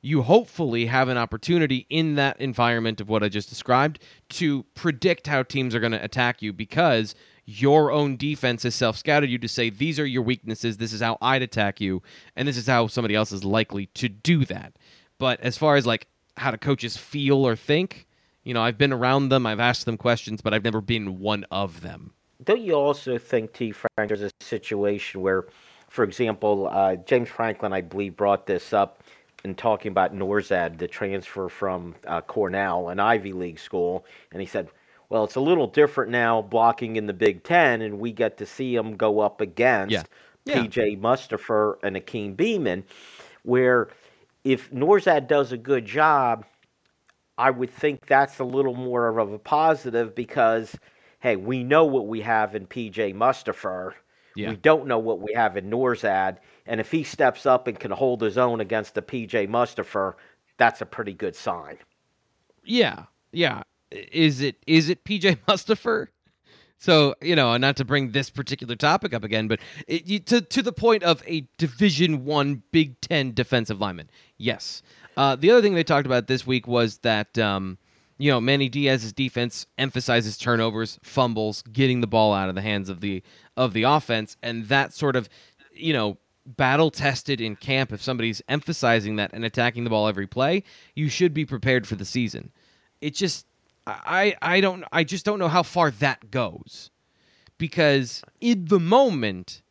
you 0.00 0.22
hopefully 0.22 0.86
have 0.86 1.08
an 1.08 1.16
opportunity 1.16 1.86
in 1.88 2.14
that 2.14 2.38
environment 2.38 3.00
of 3.00 3.08
what 3.08 3.22
I 3.22 3.28
just 3.28 3.48
described 3.48 3.98
to 4.30 4.62
predict 4.74 5.26
how 5.26 5.42
teams 5.42 5.74
are 5.74 5.80
going 5.80 5.92
to 5.92 6.04
attack 6.04 6.42
you 6.42 6.52
because 6.52 7.14
your 7.46 7.90
own 7.92 8.16
defense 8.16 8.62
has 8.62 8.74
self 8.74 8.96
scouted 8.96 9.30
you 9.30 9.38
to 9.38 9.48
say 9.48 9.70
these 9.70 9.98
are 9.98 10.06
your 10.06 10.22
weaknesses, 10.22 10.76
this 10.76 10.92
is 10.92 11.00
how 11.00 11.18
I'd 11.20 11.42
attack 11.42 11.80
you, 11.80 12.02
and 12.36 12.48
this 12.48 12.56
is 12.56 12.66
how 12.66 12.86
somebody 12.86 13.14
else 13.14 13.32
is 13.32 13.44
likely 13.44 13.86
to 13.86 14.08
do 14.08 14.44
that. 14.46 14.74
But 15.18 15.40
as 15.40 15.58
far 15.58 15.76
as 15.76 15.86
like 15.86 16.06
how 16.36 16.50
do 16.50 16.56
coaches 16.56 16.96
feel 16.96 17.46
or 17.46 17.56
think, 17.56 18.06
you 18.42 18.54
know, 18.54 18.62
I've 18.62 18.78
been 18.78 18.92
around 18.92 19.28
them, 19.28 19.46
I've 19.46 19.60
asked 19.60 19.84
them 19.84 19.96
questions, 19.96 20.40
but 20.40 20.52
I've 20.52 20.64
never 20.64 20.80
been 20.80 21.20
one 21.20 21.44
of 21.50 21.80
them. 21.80 22.12
Don't 22.42 22.60
you 22.60 22.74
also 22.74 23.16
think, 23.16 23.52
T. 23.52 23.72
Frank, 23.72 24.08
there's 24.08 24.22
a 24.22 24.30
situation 24.40 25.20
where, 25.20 25.46
for 25.88 26.04
example, 26.04 26.68
uh, 26.70 26.96
James 26.96 27.28
Franklin, 27.28 27.72
I 27.72 27.80
believe, 27.80 28.16
brought 28.16 28.46
this 28.46 28.72
up 28.72 29.02
in 29.44 29.54
talking 29.54 29.90
about 29.90 30.14
Nourzad, 30.14 30.78
the 30.78 30.88
transfer 30.88 31.48
from 31.48 31.94
uh, 32.06 32.20
Cornell, 32.22 32.88
an 32.88 32.98
Ivy 32.98 33.32
League 33.32 33.58
school, 33.58 34.04
and 34.32 34.40
he 34.40 34.46
said, 34.46 34.68
well, 35.14 35.22
it's 35.22 35.36
a 35.36 35.40
little 35.40 35.68
different 35.68 36.10
now 36.10 36.42
blocking 36.42 36.96
in 36.96 37.06
the 37.06 37.12
Big 37.12 37.44
Ten, 37.44 37.82
and 37.82 38.00
we 38.00 38.10
get 38.10 38.36
to 38.38 38.46
see 38.46 38.74
him 38.74 38.96
go 38.96 39.20
up 39.20 39.40
against 39.40 39.92
yeah. 39.92 40.02
Yeah. 40.44 40.64
PJ 40.64 41.00
Mustipher 41.00 41.76
and 41.84 41.94
Hakeem 41.94 42.36
Beamon, 42.36 42.82
where 43.44 43.90
if 44.42 44.72
Nourzad 44.72 45.28
does 45.28 45.52
a 45.52 45.56
good 45.56 45.86
job, 45.86 46.44
I 47.38 47.52
would 47.52 47.70
think 47.70 48.06
that's 48.06 48.40
a 48.40 48.44
little 48.44 48.74
more 48.74 49.06
of 49.06 49.32
a 49.32 49.38
positive 49.38 50.16
because, 50.16 50.76
hey, 51.20 51.36
we 51.36 51.62
know 51.62 51.84
what 51.84 52.08
we 52.08 52.20
have 52.22 52.56
in 52.56 52.66
PJ 52.66 53.14
Mustipher. 53.14 53.92
Yeah. 54.34 54.50
We 54.50 54.56
don't 54.56 54.88
know 54.88 54.98
what 54.98 55.20
we 55.20 55.32
have 55.34 55.56
in 55.56 55.70
Nourzad. 55.70 56.38
And 56.66 56.80
if 56.80 56.90
he 56.90 57.04
steps 57.04 57.46
up 57.46 57.68
and 57.68 57.78
can 57.78 57.92
hold 57.92 58.20
his 58.20 58.36
own 58.36 58.60
against 58.60 58.96
the 58.96 59.02
PJ 59.02 59.48
Mustipher, 59.48 60.14
that's 60.56 60.80
a 60.80 60.86
pretty 60.86 61.12
good 61.12 61.36
sign. 61.36 61.78
Yeah. 62.64 63.04
Yeah 63.30 63.62
is 64.12 64.40
it 64.40 64.56
is 64.66 64.88
it 64.88 65.04
PJ 65.04 65.38
Mustipher? 65.48 66.08
So 66.78 67.14
you 67.22 67.36
know, 67.36 67.56
not 67.56 67.76
to 67.76 67.84
bring 67.84 68.10
this 68.10 68.30
particular 68.30 68.76
topic 68.76 69.14
up 69.14 69.24
again, 69.24 69.48
but 69.48 69.60
it, 69.86 70.06
you, 70.06 70.18
to 70.20 70.40
to 70.40 70.62
the 70.62 70.72
point 70.72 71.02
of 71.02 71.22
a 71.26 71.46
Division 71.56 72.24
One 72.24 72.62
Big 72.72 73.00
Ten 73.00 73.32
defensive 73.32 73.80
lineman. 73.80 74.10
Yes. 74.36 74.82
Uh, 75.16 75.36
the 75.36 75.50
other 75.50 75.62
thing 75.62 75.74
they 75.74 75.84
talked 75.84 76.06
about 76.06 76.26
this 76.26 76.46
week 76.46 76.66
was 76.66 76.98
that 76.98 77.38
um, 77.38 77.78
you 78.18 78.30
know 78.30 78.40
Manny 78.40 78.68
Diaz's 78.68 79.12
defense 79.12 79.66
emphasizes 79.78 80.36
turnovers, 80.36 80.98
fumbles, 81.02 81.62
getting 81.62 82.00
the 82.00 82.06
ball 82.06 82.34
out 82.34 82.48
of 82.48 82.54
the 82.54 82.62
hands 82.62 82.88
of 82.88 83.00
the 83.00 83.22
of 83.56 83.72
the 83.72 83.84
offense, 83.84 84.36
and 84.42 84.68
that 84.68 84.92
sort 84.92 85.16
of 85.16 85.28
you 85.72 85.92
know 85.92 86.18
battle 86.46 86.90
tested 86.90 87.40
in 87.40 87.56
camp. 87.56 87.92
If 87.92 88.02
somebody's 88.02 88.42
emphasizing 88.48 89.16
that 89.16 89.32
and 89.32 89.44
attacking 89.44 89.84
the 89.84 89.90
ball 89.90 90.08
every 90.08 90.26
play, 90.26 90.64
you 90.94 91.08
should 91.08 91.32
be 91.32 91.46
prepared 91.46 91.86
for 91.86 91.94
the 91.94 92.04
season. 92.04 92.52
It 93.00 93.14
just 93.14 93.46
I 93.86 94.34
I 94.40 94.60
don't 94.60 94.84
I 94.92 95.04
just 95.04 95.24
don't 95.24 95.38
know 95.38 95.48
how 95.48 95.62
far 95.62 95.90
that 95.90 96.30
goes 96.30 96.90
because 97.58 98.22
in 98.40 98.66
the 98.66 98.80
moment 98.80 99.62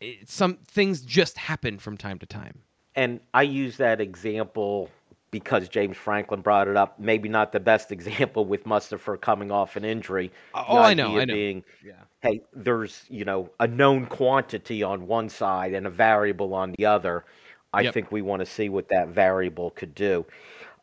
it, 0.00 0.28
some 0.28 0.56
things 0.66 1.02
just 1.02 1.38
happen 1.38 1.78
from 1.78 1.96
time 1.96 2.18
to 2.18 2.26
time. 2.26 2.60
And 2.94 3.20
I 3.34 3.42
use 3.42 3.76
that 3.78 4.00
example 4.00 4.90
because 5.30 5.68
James 5.68 5.96
Franklin 5.96 6.40
brought 6.42 6.68
it 6.68 6.76
up. 6.76 6.98
Maybe 6.98 7.28
not 7.28 7.52
the 7.52 7.60
best 7.60 7.90
example 7.92 8.44
with 8.44 8.64
Mustipher 8.64 9.20
coming 9.20 9.50
off 9.50 9.76
an 9.76 9.84
injury. 9.84 10.30
Oh, 10.54 10.78
I 10.78 10.94
know, 10.94 11.18
I 11.18 11.24
know. 11.24 11.34
Being, 11.34 11.64
Yeah. 11.84 11.92
hey, 12.22 12.42
there's 12.52 13.04
you 13.08 13.24
know 13.24 13.50
a 13.60 13.66
known 13.66 14.06
quantity 14.06 14.82
on 14.82 15.06
one 15.06 15.28
side 15.28 15.72
and 15.74 15.86
a 15.86 15.90
variable 15.90 16.54
on 16.54 16.74
the 16.78 16.86
other. 16.86 17.24
I 17.74 17.82
Yep. 17.82 17.94
think 17.94 18.12
we 18.12 18.20
want 18.20 18.40
to 18.40 18.46
see 18.46 18.68
what 18.68 18.88
that 18.88 19.08
variable 19.08 19.70
could 19.70 19.94
do. 19.94 20.26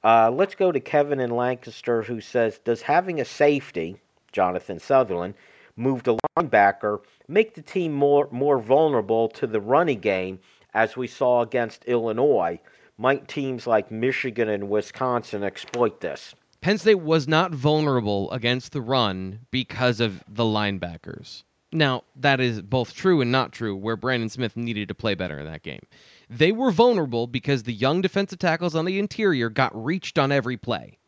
Uh, 0.03 0.31
let's 0.31 0.55
go 0.55 0.71
to 0.71 0.79
Kevin 0.79 1.19
in 1.19 1.29
Lancaster, 1.29 2.03
who 2.03 2.21
says, 2.21 2.59
"Does 2.59 2.81
having 2.81 3.19
a 3.19 3.25
safety, 3.25 3.97
Jonathan 4.31 4.79
Sutherland, 4.79 5.33
move 5.75 6.03
to 6.03 6.17
linebacker, 6.37 6.99
make 7.27 7.55
the 7.55 7.61
team 7.61 7.93
more 7.93 8.27
more 8.31 8.59
vulnerable 8.59 9.27
to 9.29 9.47
the 9.47 9.59
running 9.59 9.99
game, 9.99 10.39
as 10.73 10.95
we 10.95 11.07
saw 11.07 11.41
against 11.41 11.85
Illinois? 11.85 12.59
Might 12.97 13.27
teams 13.27 13.65
like 13.67 13.91
Michigan 13.91 14.49
and 14.49 14.69
Wisconsin 14.69 15.43
exploit 15.43 16.01
this?" 16.01 16.33
Penn 16.61 16.77
State 16.77 16.95
was 16.95 17.27
not 17.27 17.53
vulnerable 17.53 18.29
against 18.31 18.73
the 18.73 18.81
run 18.81 19.39
because 19.51 19.99
of 19.99 20.23
the 20.27 20.43
linebackers. 20.43 21.43
Now, 21.71 22.03
that 22.15 22.39
is 22.39 22.61
both 22.61 22.93
true 22.93 23.21
and 23.21 23.31
not 23.31 23.51
true, 23.53 23.75
where 23.75 23.95
Brandon 23.95 24.29
Smith 24.29 24.57
needed 24.57 24.87
to 24.87 24.95
play 24.95 25.13
better 25.13 25.39
in 25.39 25.45
that 25.45 25.63
game. 25.63 25.81
They 26.29 26.51
were 26.51 26.71
vulnerable 26.71 27.27
because 27.27 27.63
the 27.63 27.73
young 27.73 28.01
defensive 28.01 28.39
tackles 28.39 28.75
on 28.75 28.85
the 28.85 28.99
interior 28.99 29.49
got 29.49 29.75
reached 29.83 30.19
on 30.19 30.31
every 30.31 30.57
play. 30.57 30.99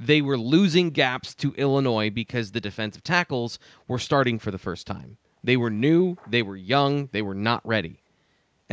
They 0.00 0.22
were 0.22 0.38
losing 0.38 0.90
gaps 0.90 1.34
to 1.36 1.52
Illinois 1.54 2.10
because 2.10 2.52
the 2.52 2.60
defensive 2.60 3.04
tackles 3.04 3.58
were 3.86 3.98
starting 3.98 4.38
for 4.38 4.50
the 4.50 4.58
first 4.58 4.86
time. 4.86 5.18
They 5.44 5.56
were 5.56 5.70
new, 5.70 6.16
they 6.26 6.42
were 6.42 6.56
young, 6.56 7.08
they 7.12 7.22
were 7.22 7.34
not 7.34 7.66
ready 7.66 8.02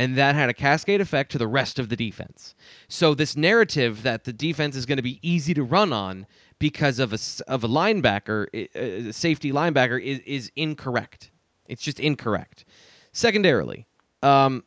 and 0.00 0.16
that 0.16 0.34
had 0.34 0.48
a 0.48 0.54
cascade 0.54 1.00
effect 1.00 1.30
to 1.30 1.36
the 1.36 1.46
rest 1.46 1.78
of 1.78 1.90
the 1.90 1.96
defense. 1.96 2.54
So 2.88 3.14
this 3.14 3.36
narrative 3.36 4.02
that 4.02 4.24
the 4.24 4.32
defense 4.32 4.74
is 4.74 4.86
going 4.86 4.96
to 4.96 5.02
be 5.02 5.18
easy 5.20 5.52
to 5.52 5.62
run 5.62 5.92
on 5.92 6.26
because 6.58 6.98
of 6.98 7.12
a 7.12 7.18
of 7.48 7.64
a 7.64 7.68
linebacker, 7.68 8.46
i- 8.54 8.78
a 8.78 9.12
safety 9.12 9.52
linebacker, 9.52 10.02
is 10.02 10.20
is 10.20 10.50
incorrect. 10.56 11.30
It's 11.68 11.82
just 11.82 12.00
incorrect. 12.00 12.64
Secondarily, 13.12 13.86
um, 14.22 14.64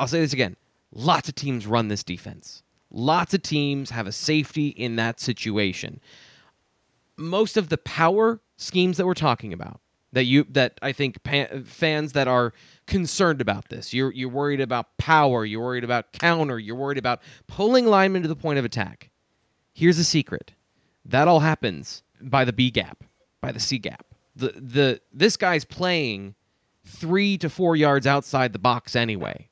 I'll 0.00 0.08
say 0.08 0.20
this 0.20 0.32
again: 0.32 0.56
lots 0.92 1.28
of 1.28 1.34
teams 1.34 1.66
run 1.66 1.88
this 1.88 2.02
defense. 2.02 2.62
Lots 2.90 3.34
of 3.34 3.42
teams 3.42 3.90
have 3.90 4.06
a 4.06 4.12
safety 4.12 4.68
in 4.68 4.96
that 4.96 5.20
situation. 5.20 6.00
Most 7.18 7.58
of 7.58 7.68
the 7.68 7.78
power 7.78 8.40
schemes 8.56 8.96
that 8.96 9.06
we're 9.06 9.14
talking 9.14 9.52
about 9.52 9.80
that 10.12 10.24
you 10.24 10.44
that 10.50 10.78
I 10.80 10.92
think 10.92 11.18
fans 11.66 12.12
that 12.14 12.28
are 12.28 12.54
concerned 12.86 13.40
about 13.42 13.68
this 13.68 13.92
you're 13.92 14.10
you're 14.12 14.30
worried 14.30 14.60
about 14.60 14.96
power 14.96 15.44
you're 15.44 15.62
worried 15.62 15.84
about 15.84 16.12
counter 16.12 16.58
you're 16.58 16.76
worried 16.76 16.98
about 16.98 17.20
pulling 17.46 17.86
linemen 17.86 18.22
to 18.22 18.28
the 18.28 18.34
point 18.34 18.58
of 18.58 18.64
attack. 18.64 19.10
Here's 19.74 19.98
a 19.98 20.04
secret. 20.04 20.52
That 21.04 21.28
all 21.28 21.40
happens 21.40 22.02
by 22.22 22.44
the 22.44 22.52
B 22.52 22.70
gap 22.70 23.04
by 23.42 23.52
the 23.52 23.60
C 23.60 23.78
gap. 23.78 24.06
The 24.34 24.48
the 24.56 25.00
this 25.12 25.36
guy's 25.36 25.66
playing 25.66 26.34
3 26.86 27.36
to 27.38 27.50
4 27.50 27.76
yards 27.76 28.06
outside 28.06 28.54
the 28.54 28.58
box 28.58 28.96
anyway 28.96 29.49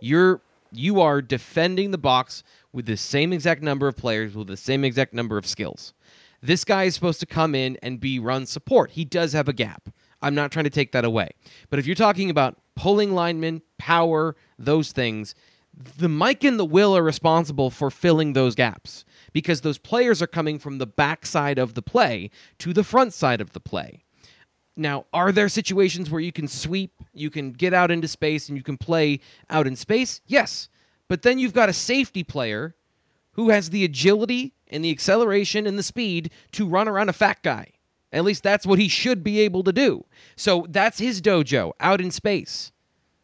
you're 0.00 0.40
you 0.72 1.00
are 1.00 1.22
defending 1.22 1.90
the 1.90 1.98
box 1.98 2.42
with 2.72 2.86
the 2.86 2.96
same 2.96 3.32
exact 3.32 3.62
number 3.62 3.88
of 3.88 3.96
players 3.96 4.34
with 4.34 4.48
the 4.48 4.56
same 4.56 4.84
exact 4.84 5.14
number 5.14 5.38
of 5.38 5.46
skills. 5.46 5.94
This 6.42 6.64
guy 6.64 6.84
is 6.84 6.94
supposed 6.94 7.20
to 7.20 7.26
come 7.26 7.54
in 7.54 7.78
and 7.82 7.98
be 7.98 8.18
run 8.18 8.46
support. 8.46 8.90
He 8.90 9.04
does 9.04 9.32
have 9.32 9.48
a 9.48 9.52
gap. 9.52 9.88
I'm 10.20 10.34
not 10.34 10.52
trying 10.52 10.64
to 10.64 10.70
take 10.70 10.92
that 10.92 11.04
away. 11.04 11.30
But 11.70 11.78
if 11.78 11.86
you're 11.86 11.94
talking 11.94 12.30
about 12.30 12.58
pulling 12.76 13.14
linemen, 13.14 13.62
power, 13.78 14.36
those 14.58 14.92
things, 14.92 15.34
the 15.96 16.08
Mike 16.08 16.44
and 16.44 16.58
the 16.58 16.64
Will 16.64 16.96
are 16.96 17.02
responsible 17.02 17.70
for 17.70 17.90
filling 17.90 18.32
those 18.32 18.54
gaps 18.54 19.04
because 19.32 19.60
those 19.60 19.78
players 19.78 20.20
are 20.20 20.26
coming 20.26 20.58
from 20.58 20.78
the 20.78 20.86
backside 20.86 21.58
of 21.58 21.74
the 21.74 21.82
play 21.82 22.30
to 22.58 22.72
the 22.72 22.84
front 22.84 23.12
side 23.12 23.40
of 23.40 23.52
the 23.52 23.60
play. 23.60 24.02
Now, 24.78 25.06
are 25.12 25.32
there 25.32 25.48
situations 25.48 26.08
where 26.08 26.20
you 26.20 26.30
can 26.30 26.46
sweep, 26.46 26.92
you 27.12 27.30
can 27.30 27.50
get 27.50 27.74
out 27.74 27.90
into 27.90 28.06
space, 28.06 28.48
and 28.48 28.56
you 28.56 28.62
can 28.62 28.78
play 28.78 29.18
out 29.50 29.66
in 29.66 29.74
space? 29.74 30.20
Yes. 30.26 30.68
But 31.08 31.22
then 31.22 31.38
you've 31.38 31.52
got 31.52 31.68
a 31.68 31.72
safety 31.72 32.22
player 32.22 32.76
who 33.32 33.50
has 33.50 33.70
the 33.70 33.84
agility 33.84 34.54
and 34.68 34.84
the 34.84 34.90
acceleration 34.90 35.66
and 35.66 35.76
the 35.78 35.82
speed 35.82 36.30
to 36.52 36.66
run 36.66 36.86
around 36.86 37.08
a 37.08 37.12
fat 37.12 37.42
guy. 37.42 37.72
At 38.12 38.24
least 38.24 38.42
that's 38.42 38.66
what 38.66 38.78
he 38.78 38.88
should 38.88 39.24
be 39.24 39.40
able 39.40 39.64
to 39.64 39.72
do. 39.72 40.04
So 40.36 40.66
that's 40.68 40.98
his 40.98 41.20
dojo 41.20 41.72
out 41.80 42.00
in 42.00 42.10
space. 42.10 42.70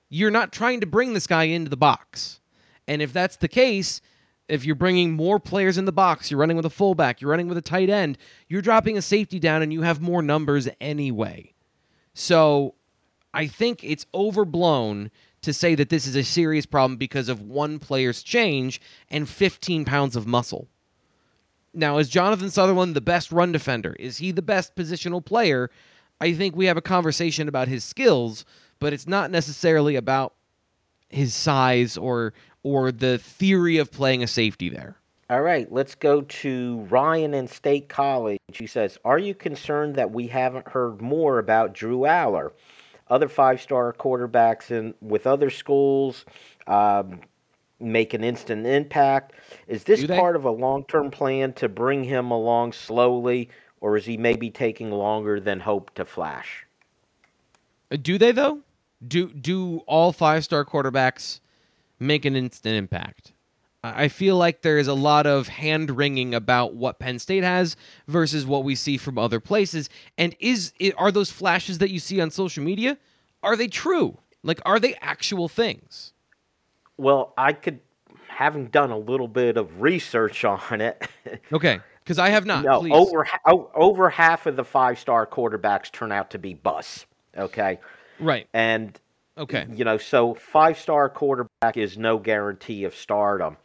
You're 0.08 0.30
not 0.30 0.52
trying 0.52 0.80
to 0.80 0.86
bring 0.86 1.14
this 1.14 1.26
guy 1.26 1.44
into 1.44 1.70
the 1.70 1.76
box. 1.76 2.40
And 2.86 3.00
if 3.00 3.12
that's 3.12 3.36
the 3.36 3.48
case, 3.48 4.00
if 4.48 4.64
you're 4.64 4.74
bringing 4.74 5.12
more 5.12 5.40
players 5.40 5.78
in 5.78 5.84
the 5.84 5.92
box, 5.92 6.30
you're 6.30 6.40
running 6.40 6.56
with 6.56 6.66
a 6.66 6.70
fullback, 6.70 7.20
you're 7.20 7.30
running 7.30 7.48
with 7.48 7.58
a 7.58 7.62
tight 7.62 7.88
end, 7.88 8.18
you're 8.48 8.62
dropping 8.62 8.96
a 8.96 9.02
safety 9.02 9.38
down 9.38 9.62
and 9.62 9.72
you 9.72 9.82
have 9.82 10.00
more 10.00 10.22
numbers 10.22 10.68
anyway. 10.80 11.52
So 12.12 12.74
I 13.32 13.46
think 13.46 13.82
it's 13.82 14.06
overblown 14.14 15.10
to 15.42 15.52
say 15.52 15.74
that 15.74 15.88
this 15.88 16.06
is 16.06 16.16
a 16.16 16.24
serious 16.24 16.66
problem 16.66 16.96
because 16.96 17.28
of 17.28 17.42
one 17.42 17.78
player's 17.78 18.22
change 18.22 18.80
and 19.10 19.28
15 19.28 19.84
pounds 19.84 20.16
of 20.16 20.26
muscle. 20.26 20.68
Now, 21.74 21.98
is 21.98 22.08
Jonathan 22.08 22.50
Sutherland 22.50 22.94
the 22.94 23.00
best 23.00 23.32
run 23.32 23.50
defender? 23.52 23.96
Is 23.98 24.18
he 24.18 24.30
the 24.30 24.42
best 24.42 24.76
positional 24.76 25.24
player? 25.24 25.70
I 26.20 26.32
think 26.32 26.54
we 26.54 26.66
have 26.66 26.76
a 26.76 26.82
conversation 26.82 27.48
about 27.48 27.68
his 27.68 27.82
skills, 27.82 28.44
but 28.78 28.92
it's 28.92 29.08
not 29.08 29.30
necessarily 29.30 29.96
about 29.96 30.34
his 31.08 31.34
size 31.34 31.96
or 31.96 32.32
or 32.64 32.90
the 32.90 33.18
theory 33.18 33.76
of 33.78 33.92
playing 33.92 34.24
a 34.24 34.26
safety 34.26 34.68
there. 34.68 34.96
All 35.30 35.42
right, 35.42 35.70
let's 35.72 35.94
go 35.94 36.22
to 36.22 36.86
Ryan 36.90 37.32
in 37.32 37.46
State 37.46 37.88
College. 37.88 38.38
He 38.52 38.66
says, 38.66 38.98
Are 39.04 39.18
you 39.18 39.34
concerned 39.34 39.94
that 39.94 40.10
we 40.10 40.26
haven't 40.26 40.68
heard 40.68 41.00
more 41.00 41.38
about 41.38 41.72
Drew 41.72 42.06
Aller? 42.06 42.52
Other 43.08 43.28
five 43.28 43.60
star 43.60 43.92
quarterbacks 43.92 44.70
in, 44.70 44.94
with 45.00 45.26
other 45.26 45.50
schools 45.50 46.24
um, 46.66 47.20
make 47.80 48.12
an 48.14 48.24
instant 48.24 48.66
impact. 48.66 49.32
Is 49.66 49.84
this 49.84 50.06
part 50.06 50.36
of 50.36 50.44
a 50.44 50.50
long 50.50 50.84
term 50.84 51.10
plan 51.10 51.52
to 51.54 51.68
bring 51.68 52.04
him 52.04 52.30
along 52.30 52.72
slowly, 52.72 53.48
or 53.80 53.96
is 53.96 54.04
he 54.04 54.16
maybe 54.16 54.50
taking 54.50 54.90
longer 54.90 55.40
than 55.40 55.60
hoped 55.60 55.96
to 55.96 56.04
flash? 56.04 56.66
Uh, 57.90 57.96
Do 57.96 58.18
they 58.18 58.32
though? 58.32 58.60
Do 59.06 59.28
do 59.32 59.78
all 59.86 60.12
five 60.12 60.44
star 60.44 60.64
quarterbacks 60.64 61.40
make 61.98 62.24
an 62.24 62.36
instant 62.36 62.76
impact? 62.76 63.32
I 63.84 64.08
feel 64.08 64.38
like 64.38 64.62
there 64.62 64.78
is 64.78 64.88
a 64.88 64.94
lot 64.94 65.26
of 65.26 65.46
hand 65.46 65.90
wringing 65.90 66.34
about 66.34 66.74
what 66.74 66.98
Penn 66.98 67.18
State 67.18 67.44
has 67.44 67.76
versus 68.08 68.46
what 68.46 68.64
we 68.64 68.74
see 68.74 68.96
from 68.96 69.18
other 69.18 69.40
places. 69.40 69.90
And 70.16 70.34
is 70.40 70.72
are 70.96 71.12
those 71.12 71.30
flashes 71.30 71.78
that 71.78 71.90
you 71.90 71.98
see 71.98 72.18
on 72.20 72.30
social 72.30 72.64
media 72.64 72.96
are 73.42 73.56
they 73.56 73.68
true? 73.68 74.16
Like 74.42 74.60
are 74.64 74.80
they 74.80 74.94
actual 75.02 75.48
things? 75.48 76.14
Well, 76.96 77.34
I 77.36 77.52
could, 77.52 77.80
having 78.28 78.66
done 78.66 78.90
a 78.90 78.98
little 78.98 79.28
bit 79.28 79.56
of 79.56 79.82
research 79.82 80.44
on 80.44 80.80
it, 80.80 81.06
Okay, 81.52 81.80
because 82.02 82.18
I 82.18 82.30
have 82.30 82.46
not. 82.46 82.64
No, 82.64 82.80
please. 82.80 82.92
over 82.94 83.26
oh, 83.46 83.70
over 83.74 84.08
half 84.08 84.46
of 84.46 84.56
the 84.56 84.64
five 84.64 84.98
star 84.98 85.26
quarterbacks 85.26 85.92
turn 85.92 86.10
out 86.10 86.30
to 86.30 86.38
be 86.38 86.54
busts. 86.54 87.04
Okay, 87.36 87.80
right. 88.18 88.46
and 88.54 88.98
Okay. 89.36 89.66
you 89.72 89.84
know, 89.84 89.98
so 89.98 90.34
five 90.34 90.78
star 90.78 91.08
quarterback 91.08 91.76
is 91.76 91.98
no 91.98 92.18
guarantee 92.18 92.84
of 92.84 92.94
stardom. 92.94 93.56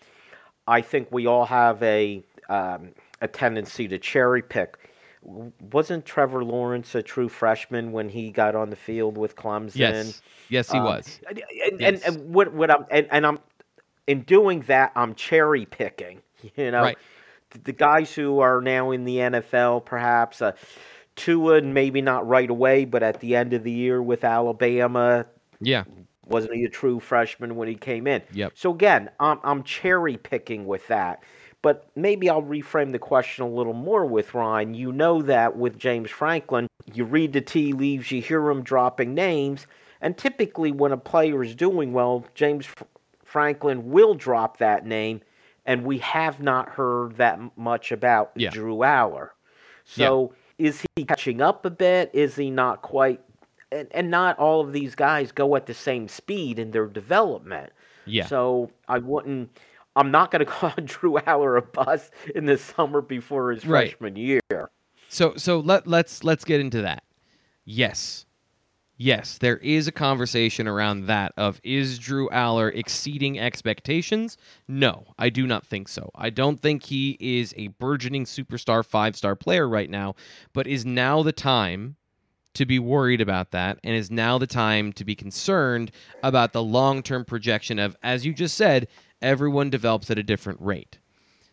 I 0.68 0.82
think 0.82 1.10
we 1.12 1.28
all 1.28 1.46
have 1.46 1.82
a 1.84 2.24
um, 2.50 2.90
a 3.22 3.28
tendency 3.28 3.88
to 3.88 3.98
cherry 4.00 4.42
pick. 4.42 4.78
Wasn't 5.22 6.06
Trevor 6.06 6.44
Lawrence 6.44 6.96
a 6.96 7.04
true 7.04 7.30
freshman 7.30 7.92
when 7.92 8.10
he 8.10 8.32
got 8.32 8.56
on 8.56 8.70
the 8.70 8.76
field 8.76 9.18
with 9.18 9.36
Clemson? 9.36 9.76
Yes. 9.76 10.22
Yes, 10.50 10.72
he 10.72 10.78
Um, 10.78 10.86
was. 10.86 11.20
And, 11.30 11.44
and, 11.66 11.82
and, 11.82 12.04
and 12.04 12.34
what 12.34 12.54
what 12.54 12.72
I'm 12.72 12.86
and, 12.90 13.08
and 13.12 13.26
I'm 13.28 13.40
in 14.08 14.22
doing 14.22 14.62
that 14.62 14.92
I'm 14.96 15.14
cherry 15.16 15.66
picking. 15.66 16.22
You 16.56 16.72
know, 16.72 16.84
Right. 16.84 16.98
the, 17.50 17.60
the 17.60 17.74
guys 17.74 18.14
who 18.14 18.40
are 18.40 18.62
now 18.62 18.92
in 18.92 19.04
the 19.04 19.18
NFL, 19.18 19.84
perhaps 19.84 20.42
uh, 20.42 20.54
Tua, 21.18 21.62
maybe 21.62 22.02
not 22.02 22.26
right 22.26 22.50
away, 22.50 22.86
but 22.86 23.04
at 23.04 23.20
the 23.20 23.36
end 23.36 23.52
of 23.54 23.64
the 23.66 23.72
year 23.72 24.02
with 24.02 24.24
Alabama, 24.24 25.26
Yeah. 25.62 25.84
wasn't 26.26 26.54
he 26.54 26.64
a 26.66 26.70
true 26.70 27.00
freshman 27.00 27.56
when 27.56 27.68
he 27.68 27.76
came 27.76 28.08
in? 28.08 28.22
Yep. 28.34 28.54
So 28.56 28.72
again, 28.74 29.10
I'm 29.20 29.40
I'm 29.44 29.64
cherry 29.64 30.18
picking 30.18 30.66
with 30.66 30.88
that. 30.88 31.24
But 31.62 31.90
maybe 31.96 32.30
I'll 32.30 32.42
reframe 32.42 32.94
the 32.94 33.00
question 33.00 33.44
a 33.44 33.50
little 33.50 33.74
more 33.74 34.06
with 34.06 34.34
Ryan. 34.34 34.74
You 34.74 34.94
know 34.94 35.22
that 35.24 35.58
with 35.58 35.78
James 35.78 36.10
Franklin, 36.10 36.68
you 36.94 37.04
read 37.04 37.34
the 37.34 37.42
tea 37.42 37.74
leaves, 37.74 38.10
you 38.12 38.22
hear 38.22 38.50
him 38.50 38.64
dropping 38.64 39.14
names, 39.14 39.68
and 40.00 40.18
typically 40.18 40.72
when 40.72 40.94
a 40.94 40.98
player 40.98 41.44
is 41.44 41.56
doing 41.56 41.92
well, 41.92 42.24
James 42.34 42.66
F- 42.66 42.88
Franklin 43.26 43.90
will 43.92 44.14
drop 44.14 44.58
that 44.60 44.86
name, 44.86 45.20
and 45.66 45.84
we 45.84 45.98
have 45.98 46.40
not 46.42 46.70
heard 46.70 47.18
that 47.18 47.38
much 47.58 47.92
about 47.92 48.32
Yeah. 48.36 48.52
Drew 48.52 48.82
Aller. 48.86 49.34
So 49.84 50.34
is 50.58 50.86
he 50.96 51.04
catching 51.04 51.42
up 51.42 51.66
a 51.66 51.70
bit? 51.70 52.10
Is 52.14 52.38
he 52.38 52.50
not 52.52 52.82
quite? 52.82 53.20
And, 53.72 53.88
and 53.92 54.10
not 54.10 54.40
all 54.40 54.62
of 54.62 54.74
these 54.74 54.96
guys 54.96 55.32
go 55.32 55.56
at 55.56 55.66
the 55.68 55.74
same 55.74 56.08
speed 56.08 56.58
in 56.58 56.72
their 56.72 56.88
development. 56.88 57.72
Yeah. 58.06 58.26
So 58.26 58.72
I 58.88 58.98
wouldn't 59.00 59.58
I'm 59.96 60.12
not 60.12 60.32
going 60.32 60.40
to 60.40 60.46
call 60.52 60.74
Drew 60.84 61.20
Aller 61.20 61.58
a 61.58 61.62
bust 61.62 62.12
in 62.34 62.46
the 62.46 62.58
summer 62.58 63.02
before 63.02 63.52
his 63.52 63.66
Right. 63.66 63.90
freshman 63.92 64.16
year. 64.16 64.42
So 65.10 65.34
so 65.38 65.60
let 65.60 65.88
let's 65.88 66.24
let's 66.24 66.44
get 66.44 66.60
into 66.60 66.82
that. 66.82 67.04
Yes. 67.66 68.26
Yes, 69.02 69.38
there 69.38 69.56
is 69.60 69.88
a 69.88 69.94
conversation 69.94 70.68
around 70.68 71.06
that 71.06 71.32
of 71.38 71.62
is 71.64 71.98
Drew 72.00 72.30
Aller 72.32 72.68
exceeding 72.68 73.40
expectations? 73.40 74.36
No, 74.68 75.06
I 75.18 75.30
do 75.30 75.48
not 75.48 75.66
think 75.66 75.88
so. 75.88 76.12
I 76.16 76.30
don't 76.30 76.60
think 76.60 76.84
he 76.84 77.16
is 77.22 77.54
a 77.56 77.68
burgeoning 77.68 78.26
superstar 78.26 78.86
five-star 78.86 79.38
player 79.38 79.70
right 79.70 79.90
now, 79.90 80.16
but 80.52 80.68
is 80.68 80.86
now 80.86 81.24
the 81.24 81.32
time 81.32 81.96
to 82.54 82.66
be 82.66 82.80
worried 82.80 83.22
about 83.22 83.52
that 83.52 83.80
and 83.84 83.96
is 83.96 84.10
now 84.10 84.38
the 84.38 84.48
time 84.48 84.92
to 84.94 85.06
be 85.06 85.16
concerned 85.16 85.92
about 86.24 86.54
the 86.54 86.64
long-term 86.64 87.26
projection 87.26 87.80
of 87.80 87.96
as 88.04 88.26
you 88.26 88.34
just 88.34 88.56
said, 88.56 88.88
everyone 89.22 89.70
develops 89.70 90.10
at 90.10 90.18
a 90.18 90.24
different 90.24 90.60
rate. 90.62 90.98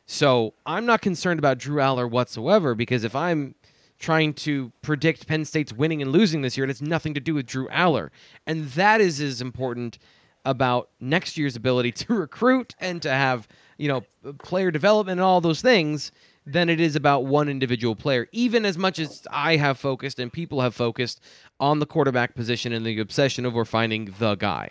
So 0.07 0.55
I'm 0.65 0.87
not 0.87 1.03
concerned 1.03 1.39
about 1.39 1.59
Drew 1.59 1.81
Aller 1.81 2.07
whatsoever 2.07 2.75
because 2.75 3.05
if 3.05 3.15
I'm 3.17 3.55
trying 3.99 4.35
to 4.35 4.73
predict 4.83 5.27
Penn 5.27 5.45
State's 5.45 5.73
winning 5.73 6.03
and 6.03 6.13
losing 6.13 6.43
this 6.43 6.57
year, 6.57 6.65
it 6.65 6.69
has 6.69 6.83
nothing 6.83 7.15
to 7.15 7.21
do 7.21 7.35
with 7.35 7.47
Drew 7.47 7.69
Aller. 7.71 8.13
And 8.47 8.69
that 8.71 9.01
is 9.01 9.21
as 9.21 9.41
important 9.41 9.99
about 10.45 10.91
next 11.01 11.37
year's 11.37 11.57
ability 11.57 11.93
to 11.93 12.15
recruit 12.15 12.75
and 12.79 13.03
to 13.03 13.11
have, 13.11 13.49
you 13.79 13.89
know, 13.89 14.05
player 14.39 14.71
development 14.71 15.19
and 15.19 15.25
all 15.25 15.41
those 15.41 15.61
things 15.61 16.13
than 16.47 16.69
it 16.69 16.81
is 16.81 16.95
about 16.95 17.27
one 17.27 17.49
individual 17.49 17.97
player. 17.97 18.29
Even 18.31 18.65
as 18.65 18.79
much 18.79 18.99
as 18.99 19.27
I 19.31 19.57
have 19.57 19.79
focused 19.79 20.21
and 20.21 20.33
people 20.33 20.61
have 20.61 20.75
focused 20.75 21.21
on 21.59 21.81
the 21.81 21.87
quarterback 21.87 22.35
position 22.35 22.73
and 22.73 22.87
the 22.87 23.01
obsession 23.01 23.45
over 23.45 23.65
finding 23.65 24.15
the 24.19 24.37
guy 24.37 24.71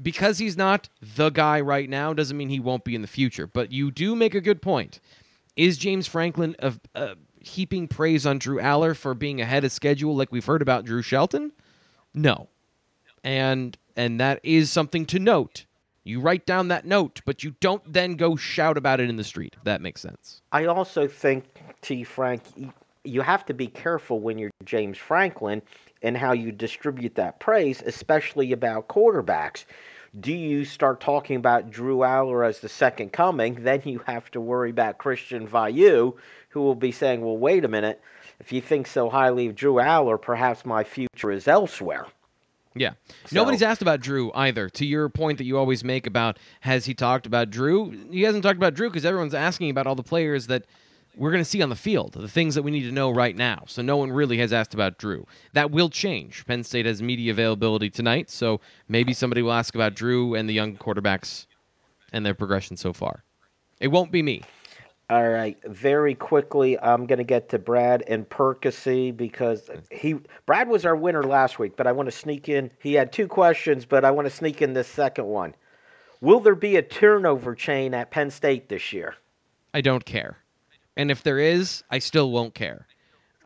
because 0.00 0.38
he's 0.38 0.56
not 0.56 0.88
the 1.16 1.30
guy 1.30 1.60
right 1.60 1.88
now 1.88 2.12
doesn't 2.12 2.36
mean 2.36 2.48
he 2.48 2.60
won't 2.60 2.84
be 2.84 2.94
in 2.94 3.02
the 3.02 3.08
future. 3.08 3.46
But 3.46 3.72
you 3.72 3.90
do 3.90 4.14
make 4.14 4.34
a 4.34 4.40
good 4.40 4.62
point. 4.62 5.00
Is 5.56 5.76
James 5.76 6.06
Franklin 6.06 6.54
uh, 6.94 7.14
heaping 7.40 7.88
praise 7.88 8.24
on 8.26 8.38
Drew 8.38 8.60
Aller 8.60 8.94
for 8.94 9.14
being 9.14 9.40
ahead 9.40 9.64
of 9.64 9.72
schedule, 9.72 10.14
like 10.14 10.30
we've 10.30 10.44
heard 10.44 10.62
about 10.62 10.84
Drew 10.84 11.02
Shelton? 11.02 11.52
No, 12.14 12.48
and 13.24 13.76
and 13.96 14.20
that 14.20 14.40
is 14.42 14.70
something 14.70 15.04
to 15.06 15.18
note. 15.18 15.64
You 16.08 16.20
write 16.20 16.46
down 16.46 16.68
that 16.68 16.86
note, 16.86 17.20
but 17.26 17.44
you 17.44 17.54
don't 17.60 17.82
then 17.92 18.14
go 18.14 18.34
shout 18.34 18.78
about 18.78 18.98
it 18.98 19.10
in 19.10 19.16
the 19.16 19.24
street. 19.24 19.56
That 19.64 19.82
makes 19.82 20.00
sense. 20.00 20.40
I 20.52 20.64
also 20.64 21.06
think, 21.06 21.44
T. 21.82 22.02
Frank, 22.02 22.40
you 23.04 23.20
have 23.20 23.44
to 23.44 23.52
be 23.52 23.66
careful 23.66 24.18
when 24.18 24.38
you're 24.38 24.50
James 24.64 24.96
Franklin 24.96 25.60
and 26.00 26.16
how 26.16 26.32
you 26.32 26.50
distribute 26.50 27.14
that 27.16 27.40
praise, 27.40 27.82
especially 27.84 28.52
about 28.52 28.88
quarterbacks. 28.88 29.66
Do 30.18 30.32
you 30.32 30.64
start 30.64 31.02
talking 31.02 31.36
about 31.36 31.70
Drew 31.70 32.02
Aller 32.02 32.42
as 32.42 32.60
the 32.60 32.70
second 32.70 33.12
coming? 33.12 33.62
Then 33.62 33.82
you 33.84 33.98
have 34.06 34.30
to 34.30 34.40
worry 34.40 34.70
about 34.70 34.96
Christian 34.96 35.46
Veilleux, 35.46 36.14
who 36.48 36.62
will 36.62 36.74
be 36.74 36.90
saying, 36.90 37.20
well, 37.20 37.36
wait 37.36 37.66
a 37.66 37.68
minute. 37.68 38.00
If 38.40 38.50
you 38.50 38.62
think 38.62 38.86
so 38.86 39.10
highly 39.10 39.48
of 39.48 39.54
Drew 39.54 39.78
Aller, 39.78 40.16
perhaps 40.16 40.64
my 40.64 40.84
future 40.84 41.30
is 41.30 41.46
elsewhere. 41.46 42.06
Yeah. 42.78 42.92
So- 43.26 43.34
Nobody's 43.36 43.62
asked 43.62 43.82
about 43.82 44.00
Drew 44.00 44.32
either. 44.34 44.68
To 44.70 44.86
your 44.86 45.08
point 45.08 45.38
that 45.38 45.44
you 45.44 45.58
always 45.58 45.84
make 45.84 46.06
about 46.06 46.38
has 46.60 46.86
he 46.86 46.94
talked 46.94 47.26
about 47.26 47.50
Drew? 47.50 47.90
He 48.10 48.22
hasn't 48.22 48.42
talked 48.42 48.56
about 48.56 48.74
Drew 48.74 48.88
because 48.88 49.04
everyone's 49.04 49.34
asking 49.34 49.70
about 49.70 49.86
all 49.86 49.94
the 49.94 50.02
players 50.02 50.46
that 50.48 50.64
we're 51.16 51.32
going 51.32 51.42
to 51.42 51.48
see 51.48 51.60
on 51.62 51.68
the 51.68 51.74
field, 51.76 52.12
the 52.12 52.28
things 52.28 52.54
that 52.54 52.62
we 52.62 52.70
need 52.70 52.84
to 52.84 52.92
know 52.92 53.10
right 53.10 53.34
now. 53.34 53.64
So 53.66 53.82
no 53.82 53.96
one 53.96 54.12
really 54.12 54.38
has 54.38 54.52
asked 54.52 54.72
about 54.72 54.98
Drew. 54.98 55.26
That 55.52 55.70
will 55.72 55.88
change. 55.90 56.46
Penn 56.46 56.62
State 56.62 56.86
has 56.86 57.02
media 57.02 57.32
availability 57.32 57.90
tonight, 57.90 58.30
so 58.30 58.60
maybe 58.88 59.12
somebody 59.12 59.42
will 59.42 59.52
ask 59.52 59.74
about 59.74 59.94
Drew 59.94 60.34
and 60.34 60.48
the 60.48 60.52
young 60.52 60.76
quarterbacks 60.76 61.46
and 62.12 62.24
their 62.24 62.34
progression 62.34 62.76
so 62.76 62.92
far. 62.92 63.24
It 63.80 63.88
won't 63.88 64.12
be 64.12 64.22
me. 64.22 64.42
All 65.10 65.26
right, 65.26 65.56
very 65.64 66.14
quickly, 66.14 66.78
I'm 66.78 67.06
going 67.06 67.18
to 67.18 67.24
get 67.24 67.48
to 67.50 67.58
Brad 67.58 68.04
and 68.08 68.28
Percy 68.28 69.10
because 69.10 69.66
hmm. 69.68 69.78
he 69.90 70.16
Brad 70.44 70.68
was 70.68 70.84
our 70.84 70.96
winner 70.96 71.22
last 71.22 71.58
week, 71.58 71.76
but 71.76 71.86
I 71.86 71.92
want 71.92 72.08
to 72.08 72.16
sneak 72.16 72.48
in. 72.48 72.70
He 72.80 72.94
had 72.94 73.12
two 73.12 73.26
questions, 73.26 73.86
but 73.86 74.04
I 74.04 74.10
want 74.10 74.26
to 74.26 74.34
sneak 74.34 74.60
in 74.60 74.74
this 74.74 74.88
second 74.88 75.26
one. 75.26 75.54
Will 76.20 76.40
there 76.40 76.54
be 76.54 76.76
a 76.76 76.82
turnover 76.82 77.54
chain 77.54 77.94
at 77.94 78.10
Penn 78.10 78.30
State 78.30 78.68
this 78.68 78.92
year? 78.92 79.14
I 79.72 79.80
don't 79.80 80.04
care. 80.04 80.38
And 80.96 81.10
if 81.10 81.22
there 81.22 81.38
is, 81.38 81.84
I 81.90 82.00
still 82.00 82.30
won't 82.30 82.54
care. 82.54 82.86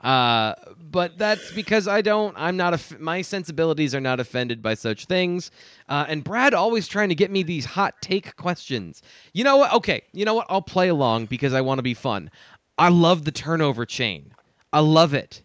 Uh, 0.02 0.54
but 0.90 1.16
that's 1.16 1.52
because 1.52 1.86
I 1.86 2.02
don't. 2.02 2.34
I'm 2.36 2.56
not. 2.56 2.74
Aff- 2.74 2.98
my 2.98 3.22
sensibilities 3.22 3.94
are 3.94 4.00
not 4.00 4.18
offended 4.18 4.60
by 4.60 4.74
such 4.74 5.06
things. 5.06 5.50
Uh, 5.88 6.04
and 6.08 6.24
Brad 6.24 6.54
always 6.54 6.88
trying 6.88 7.08
to 7.08 7.14
get 7.14 7.30
me 7.30 7.42
these 7.42 7.64
hot 7.64 7.94
take 8.00 8.34
questions. 8.36 9.02
You 9.32 9.44
know 9.44 9.56
what? 9.58 9.72
Okay. 9.74 10.02
You 10.12 10.24
know 10.24 10.34
what? 10.34 10.46
I'll 10.48 10.62
play 10.62 10.88
along 10.88 11.26
because 11.26 11.54
I 11.54 11.60
want 11.60 11.78
to 11.78 11.82
be 11.82 11.94
fun. 11.94 12.30
I 12.78 12.88
love 12.88 13.24
the 13.24 13.30
turnover 13.30 13.86
chain. 13.86 14.34
I 14.72 14.80
love 14.80 15.14
it. 15.14 15.42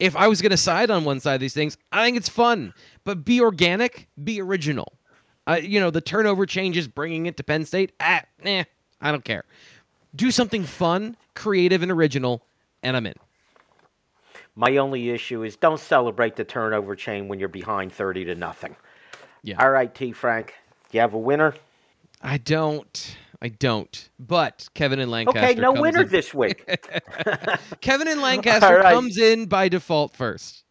If 0.00 0.16
I 0.16 0.26
was 0.26 0.42
going 0.42 0.50
to 0.50 0.56
side 0.56 0.90
on 0.90 1.04
one 1.04 1.20
side 1.20 1.34
of 1.34 1.40
these 1.40 1.54
things, 1.54 1.78
I 1.92 2.04
think 2.04 2.16
it's 2.16 2.28
fun. 2.28 2.74
But 3.04 3.24
be 3.24 3.40
organic. 3.40 4.08
Be 4.24 4.40
original. 4.40 4.92
Uh, 5.46 5.60
you 5.62 5.78
know 5.78 5.90
the 5.90 6.00
turnover 6.00 6.46
changes, 6.46 6.88
bringing 6.88 7.26
it 7.26 7.36
to 7.36 7.44
Penn 7.44 7.64
State. 7.64 7.92
Ah, 8.00 8.22
eh, 8.44 8.64
I 9.00 9.12
don't 9.12 9.24
care. 9.24 9.44
Do 10.16 10.30
something 10.30 10.64
fun, 10.64 11.16
creative, 11.34 11.82
and 11.82 11.92
original, 11.92 12.42
and 12.82 12.96
I'm 12.96 13.06
in. 13.06 13.14
My 14.56 14.76
only 14.76 15.10
issue 15.10 15.42
is 15.42 15.56
don't 15.56 15.80
celebrate 15.80 16.36
the 16.36 16.44
turnover 16.44 16.94
chain 16.94 17.28
when 17.28 17.38
you're 17.38 17.48
behind 17.48 17.92
30 17.92 18.26
to 18.26 18.34
nothing. 18.34 18.76
Yeah. 19.42 19.62
All 19.62 19.70
right, 19.70 19.92
T. 19.94 20.12
Frank, 20.12 20.54
do 20.90 20.96
you 20.96 21.00
have 21.00 21.14
a 21.14 21.18
winner? 21.18 21.54
I 22.22 22.38
don't. 22.38 23.16
I 23.42 23.48
don't. 23.48 24.08
But 24.18 24.68
Kevin 24.74 25.00
and 25.00 25.10
Lancaster. 25.10 25.38
Okay, 25.40 25.54
no 25.60 25.72
winner 25.72 26.02
in- 26.02 26.08
this 26.08 26.32
week. 26.32 26.66
Kevin 27.80 28.08
and 28.08 28.22
Lancaster 28.22 28.78
right. 28.78 28.94
comes 28.94 29.18
in 29.18 29.46
by 29.46 29.68
default 29.68 30.14
first. 30.14 30.64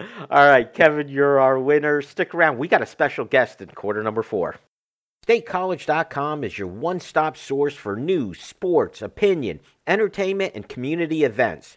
All 0.00 0.46
right, 0.46 0.72
Kevin, 0.72 1.08
you're 1.08 1.38
our 1.38 1.58
winner. 1.58 2.02
Stick 2.02 2.34
around. 2.34 2.58
We 2.58 2.66
got 2.66 2.82
a 2.82 2.86
special 2.86 3.24
guest 3.24 3.60
in 3.60 3.68
quarter 3.68 4.02
number 4.02 4.22
four. 4.22 4.56
StateCollege.com 5.26 6.42
is 6.42 6.58
your 6.58 6.66
one 6.66 6.98
stop 6.98 7.36
source 7.36 7.74
for 7.74 7.94
news, 7.94 8.40
sports, 8.40 9.00
opinion, 9.00 9.60
entertainment, 9.86 10.52
and 10.56 10.68
community 10.68 11.22
events. 11.22 11.76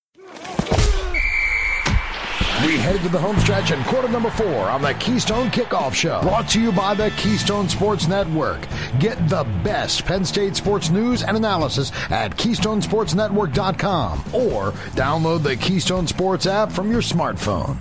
We 2.65 2.77
head 2.77 3.01
to 3.01 3.09
the 3.09 3.17
home 3.17 3.39
stretch 3.39 3.71
and 3.71 3.83
quarter 3.85 4.07
number 4.07 4.29
four 4.29 4.69
on 4.69 4.83
the 4.83 4.93
Keystone 4.93 5.49
Kickoff 5.49 5.95
Show. 5.95 6.21
Brought 6.21 6.47
to 6.49 6.61
you 6.61 6.71
by 6.71 6.93
the 6.93 7.09
Keystone 7.17 7.67
Sports 7.67 8.07
Network. 8.07 8.67
Get 8.99 9.17
the 9.27 9.45
best 9.63 10.05
Penn 10.05 10.23
State 10.23 10.55
sports 10.55 10.91
news 10.91 11.23
and 11.23 11.35
analysis 11.35 11.91
at 12.11 12.37
KeystonesportsNetwork.com 12.37 14.19
or 14.31 14.73
download 14.93 15.41
the 15.41 15.55
Keystone 15.55 16.05
Sports 16.05 16.45
app 16.45 16.71
from 16.71 16.91
your 16.91 17.01
smartphone. 17.01 17.77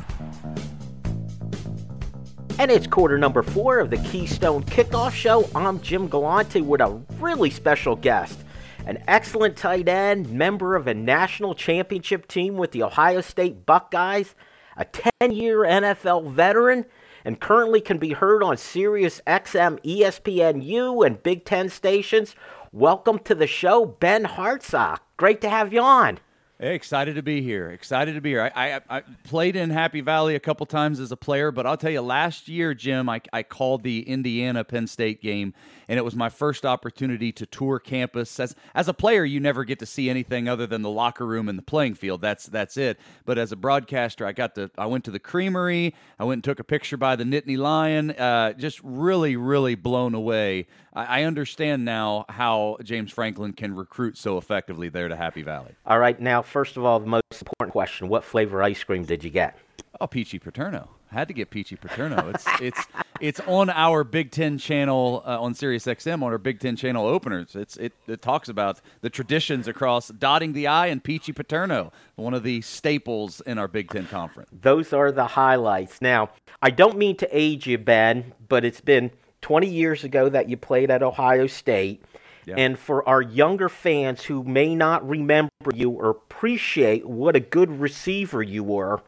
And 2.59 2.71
it's 2.71 2.87
quarter 2.87 3.19
number 3.19 3.43
four 3.43 3.81
of 3.81 3.91
the 3.91 3.99
Keystone 3.99 4.65
Kickoff 4.65 5.13
Show. 5.13 5.47
I'm 5.55 5.83
Jim 5.83 6.09
Galante 6.09 6.63
with 6.63 6.81
a 6.81 6.99
really 7.19 7.51
special 7.51 7.97
guest. 7.97 8.39
An 8.87 9.03
excellent 9.07 9.59
tight 9.59 9.91
end, 9.91 10.31
member 10.31 10.75
of 10.75 10.87
a 10.87 10.95
national 10.95 11.55
championship 11.55 12.27
team 12.29 12.57
with 12.57 12.73
the 12.73 12.83
Ohio 12.83 13.21
State 13.21 13.67
Buckeyes, 13.67 14.35
a 14.77 14.85
10 14.85 15.33
year 15.33 15.61
NFL 15.61 16.31
veteran, 16.31 16.87
and 17.25 17.41
currently 17.41 17.81
can 17.81 17.99
be 17.99 18.13
heard 18.13 18.43
on 18.43 18.57
Sirius 18.57 19.21
XM, 19.27 19.79
ESPNU, 19.85 21.07
and 21.07 21.23
Big 21.23 21.45
Ten 21.45 21.69
stations. 21.69 22.35
Welcome 22.73 23.19
to 23.21 23.35
the 23.35 23.47
show, 23.47 23.85
Ben 23.85 24.25
Hartsock. 24.25 24.99
Great 25.17 25.41
to 25.41 25.51
have 25.51 25.73
you 25.73 25.81
on. 25.81 26.19
Hey, 26.61 26.75
excited 26.75 27.15
to 27.15 27.23
be 27.23 27.41
here. 27.41 27.71
Excited 27.71 28.15
to 28.17 28.21
be 28.21 28.31
here. 28.31 28.53
I, 28.55 28.75
I, 28.75 28.81
I, 28.99 29.01
played 29.25 29.57
in 29.57 29.71
Happy 29.71 30.03
Valley 30.03 30.35
a 30.35 30.41
couple 30.41 30.67
times 30.67 31.01
as 31.01 31.11
a 31.11 31.17
player, 31.17 31.51
but 31.51 31.67
I'll 31.67 31.79
tell 31.79 31.91
you, 31.91 32.03
last 32.03 32.49
year, 32.49 32.75
Jim, 32.75 33.09
I, 33.09 33.23
I 33.33 33.43
called 33.43 33.83
the 33.83 34.07
Indiana 34.07 34.63
Penn 34.63 34.87
State 34.87 35.23
game, 35.23 35.55
and 35.91 35.99
it 35.99 36.05
was 36.05 36.15
my 36.15 36.29
first 36.29 36.65
opportunity 36.65 37.33
to 37.33 37.45
tour 37.45 37.81
campus. 37.81 38.39
As 38.39 38.55
as 38.77 38.87
a 38.87 38.95
player, 38.95 39.25
you 39.25 39.41
never 39.41 39.65
get 39.65 39.81
to 39.81 39.87
see 39.87 40.09
anything 40.09 40.49
other 40.49 40.65
than 40.65 40.83
the 40.83 40.89
locker 40.89 41.27
room 41.27 41.49
and 41.49 41.59
the 41.59 41.63
playing 41.63 41.95
field. 41.95 42.21
That's 42.21 42.47
that's 42.47 42.77
it. 42.77 43.01
But 43.27 43.39
as 43.39 43.51
a 43.51 43.57
broadcaster, 43.57 44.25
I 44.25 44.31
got 44.31 44.55
to 44.55 44.71
I 44.79 44.87
went 44.87 45.05
to 45.07 45.11
the 45.11 45.19
Creamery. 45.19 45.97
I 46.19 46.25
went 46.25 46.39
and 46.39 46.45
took 46.45 46.61
a 46.61 46.65
picture 46.65 46.97
by 46.97 47.17
the 47.17 47.25
Nittany 47.25 47.59
Lion. 47.59 48.13
Uh, 48.13 48.53
just 48.53 48.81
really, 48.85 49.35
really 49.35 49.75
blown 49.75 50.15
away. 50.15 50.69
I, 50.95 51.23
I 51.23 51.23
understand 51.25 51.85
now 51.85 52.25
how 52.29 52.79
James 52.85 53.11
Franklin 53.11 53.53
can 53.53 53.75
recruit 53.75 54.17
so 54.17 54.39
effectively 54.39 54.91
there 54.91 55.09
to 55.09 55.17
Happy 55.17 55.43
Valley. 55.43 55.75
All 55.85 55.99
right, 55.99 56.19
now 56.21 56.41
first 56.41 56.77
of 56.77 56.85
all, 56.85 57.01
the 57.01 57.07
most 57.07 57.25
important 57.33 57.73
question: 57.73 58.09
What 58.09 58.23
flavor 58.23 58.63
ice 58.63 58.85
cream 58.85 59.05
did 59.05 59.25
you 59.25 59.31
get? 59.31 59.59
Oh, 60.01 60.07
peachy 60.07 60.39
paterno. 60.39 61.00
Had 61.11 61.29
to 61.29 61.35
get 61.35 61.51
peachy 61.51 61.77
paterno. 61.77 62.31
It's 62.31 62.47
it's 62.61 62.87
it's 63.21 63.41
on 63.41 63.69
our 63.69 64.05
Big 64.05 64.31
Ten 64.31 64.59
channel 64.59 65.23
uh, 65.27 65.41
on 65.41 65.55
Sirius 65.55 65.87
XM 65.87 66.23
on 66.23 66.31
our 66.33 66.39
Big 66.39 66.61
Ten 66.61 66.77
channel 66.77 67.07
openers. 67.07 67.57
It's 67.57 67.77
it, 67.77 67.93
it 68.07 68.23
talks 68.23 68.49
about 68.49 68.81
the 69.01 69.11
traditions 69.11 69.67
across 69.67 70.09
dotting 70.09 70.53
the 70.53 70.69
I 70.69 70.87
and 70.87 71.03
peachy 71.03 71.33
paterno, 71.33 71.93
one 72.15 72.33
of 72.33 72.45
the 72.45 72.61
staples 72.61 73.41
in 73.41 73.59
our 73.59 73.67
Big 73.67 73.91
Ten 73.91 74.07
conference. 74.07 74.51
Those 74.53 74.93
are 74.93 75.11
the 75.11 75.27
highlights. 75.27 76.01
Now, 76.01 76.31
I 76.63 76.71
don't 76.71 76.97
mean 76.97 77.17
to 77.17 77.29
age 77.37 77.67
you, 77.67 77.79
Ben, 77.79 78.33
but 78.49 78.65
it's 78.65 78.81
been 78.81 79.11
20 79.43 79.67
years 79.67 80.05
ago 80.05 80.29
that 80.29 80.49
you 80.49 80.57
played 80.57 80.91
at 80.91 81.03
Ohio 81.03 81.47
State. 81.47 82.05
Yeah. 82.47 82.55
And 82.57 82.79
for 82.79 83.07
our 83.09 83.21
younger 83.21 83.69
fans 83.69 84.25
who 84.25 84.43
may 84.45 84.75
not 84.75 85.07
remember 85.07 85.51
you 85.75 85.91
or 85.91 86.11
appreciate 86.11 87.07
what 87.07 87.37
a 87.37 87.41
good 87.41 87.81
receiver 87.81 88.43
you 88.43 88.65
were, 88.65 89.03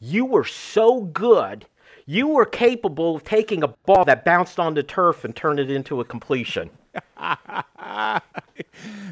you 0.00 0.24
were 0.24 0.44
so 0.44 1.02
good. 1.02 1.66
You 2.06 2.28
were 2.28 2.46
capable 2.46 3.16
of 3.16 3.24
taking 3.24 3.62
a 3.62 3.68
ball 3.68 4.04
that 4.06 4.24
bounced 4.24 4.58
on 4.58 4.74
the 4.74 4.82
turf 4.82 5.24
and 5.24 5.34
turn 5.34 5.58
it 5.58 5.70
into 5.70 6.00
a 6.00 6.04
completion. 6.04 6.70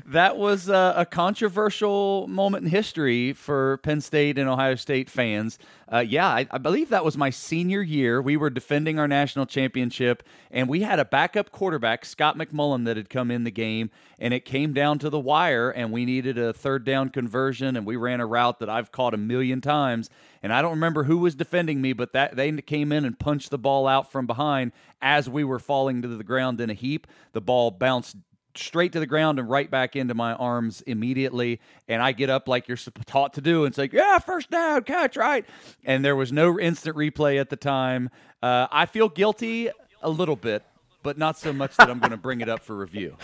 that 0.07 0.37
was 0.37 0.69
a, 0.69 0.95
a, 0.99 1.07
controversial 1.07 2.27
moment 2.29 2.65
in 2.65 2.71
history 2.71 3.33
for 3.33 3.79
Penn 3.79 4.01
State 4.01 4.39
and 4.39 4.49
Ohio 4.49 4.77
State 4.77 5.11
fans. 5.11 5.59
Uh, 5.93 5.99
yeah, 5.99 6.29
I, 6.29 6.47
I, 6.51 6.59
believe 6.59 6.91
that 6.91 7.05
was 7.05 7.17
my 7.17 7.31
senior 7.31 7.83
year. 7.83 8.23
We 8.23 8.37
were 8.37 8.51
defending 8.51 8.99
our 8.99 9.09
national 9.09 9.47
championship, 9.47 10.23
and 10.51 10.69
we 10.69 10.83
had 10.83 10.99
a 10.99 11.05
backup 11.05 11.51
quarterback, 11.51 12.05
Scott 12.05 12.37
McMullen, 12.37 12.85
that 12.85 12.97
had 12.97 13.11
come 13.11 13.31
in 13.31 13.45
the 13.45 13.51
game, 13.51 13.91
and 14.19 14.33
it 14.33 14.45
came 14.45 14.73
down 14.73 14.99
to 15.01 15.11
the 15.11 15.19
wire, 15.19 15.71
and 15.71 15.93
we 15.93 16.05
needed 16.05 16.39
a 16.39 16.53
third 16.53 16.85
down 16.85 17.09
conversion, 17.09 17.77
and 17.77 17.85
we 17.85 17.97
ran 17.97 18.21
a 18.21 18.27
route 18.27 18.61
that 18.61 18.69
I've 18.69 18.93
caught 18.93 19.15
a 19.15 19.19
million 19.19 19.61
times. 19.61 20.09
And 20.43 20.53
I 20.53 20.63
don't 20.63 20.73
remember 20.73 21.05
who 21.05 21.19
was 21.19 21.35
defending 21.35 21.81
me, 21.81 21.93
but 21.93 22.13
that 22.13 22.37
they 22.37 22.53
came 22.53 22.93
in 22.93 23.05
and 23.05 23.19
punched 23.19 23.51
the 23.51 23.59
ball 23.59 23.89
out 23.89 24.13
from 24.13 24.27
behind 24.27 24.73
as 25.03 25.29
we 25.29 25.43
were 25.43 25.59
falling 25.59 26.03
to 26.03 26.09
the 26.09 26.25
ground 26.25 26.61
in 26.61 26.71
a 26.71 26.75
heap. 26.75 27.07
The 27.33 27.41
ball 27.41 27.73
bounced 27.73 28.17
straight 28.59 28.93
to 28.93 29.01
the 29.01 29.07
ground 29.07 29.39
and 29.39 29.49
right 29.49 29.71
back 29.71 29.97
into 29.97 30.15
my 30.15 30.35
arms 30.35 30.83
immediately. 30.83 31.61
And 31.89 32.03
I 32.03 32.13
get 32.13 32.31
up 32.31 32.49
like 32.49 32.69
you're 32.69 32.79
taught 33.07 33.35
to 33.35 33.41
do 33.41 33.65
and 33.65 33.75
say, 33.75 33.89
Yeah, 33.93 34.19
first 34.19 34.51
down, 34.51 34.83
catch, 34.85 35.17
right? 35.17 35.45
And 35.85 36.05
there 36.05 36.17
was 36.17 36.33
no 36.33 36.59
instant 36.59 36.97
replay 36.97 37.41
at 37.41 37.51
the 37.51 37.57
time. 37.57 38.11
Uh, 38.43 38.67
I 38.71 38.87
feel 38.87 39.09
guilty 39.09 39.71
a 40.03 40.11
little 40.11 40.37
bit, 40.37 40.63
but 41.03 41.19
not 41.19 41.39
so 41.39 41.53
much 41.53 41.77
that 41.77 41.91
I'm 41.91 41.99
going 41.99 42.11
to 42.11 42.17
bring 42.17 42.41
it 42.41 42.49
up 42.49 42.63
for 42.63 42.77
review. 42.77 43.17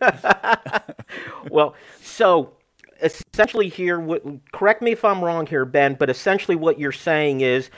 well, 1.50 1.74
so 2.00 2.52
essentially 3.02 3.68
here, 3.68 4.20
correct 4.52 4.82
me 4.82 4.92
if 4.92 5.04
I'm 5.04 5.24
wrong 5.24 5.46
here, 5.46 5.64
Ben, 5.64 5.94
but 5.94 6.10
essentially 6.10 6.56
what 6.56 6.78
you're 6.78 6.92
saying 6.92 7.40
is 7.40 7.70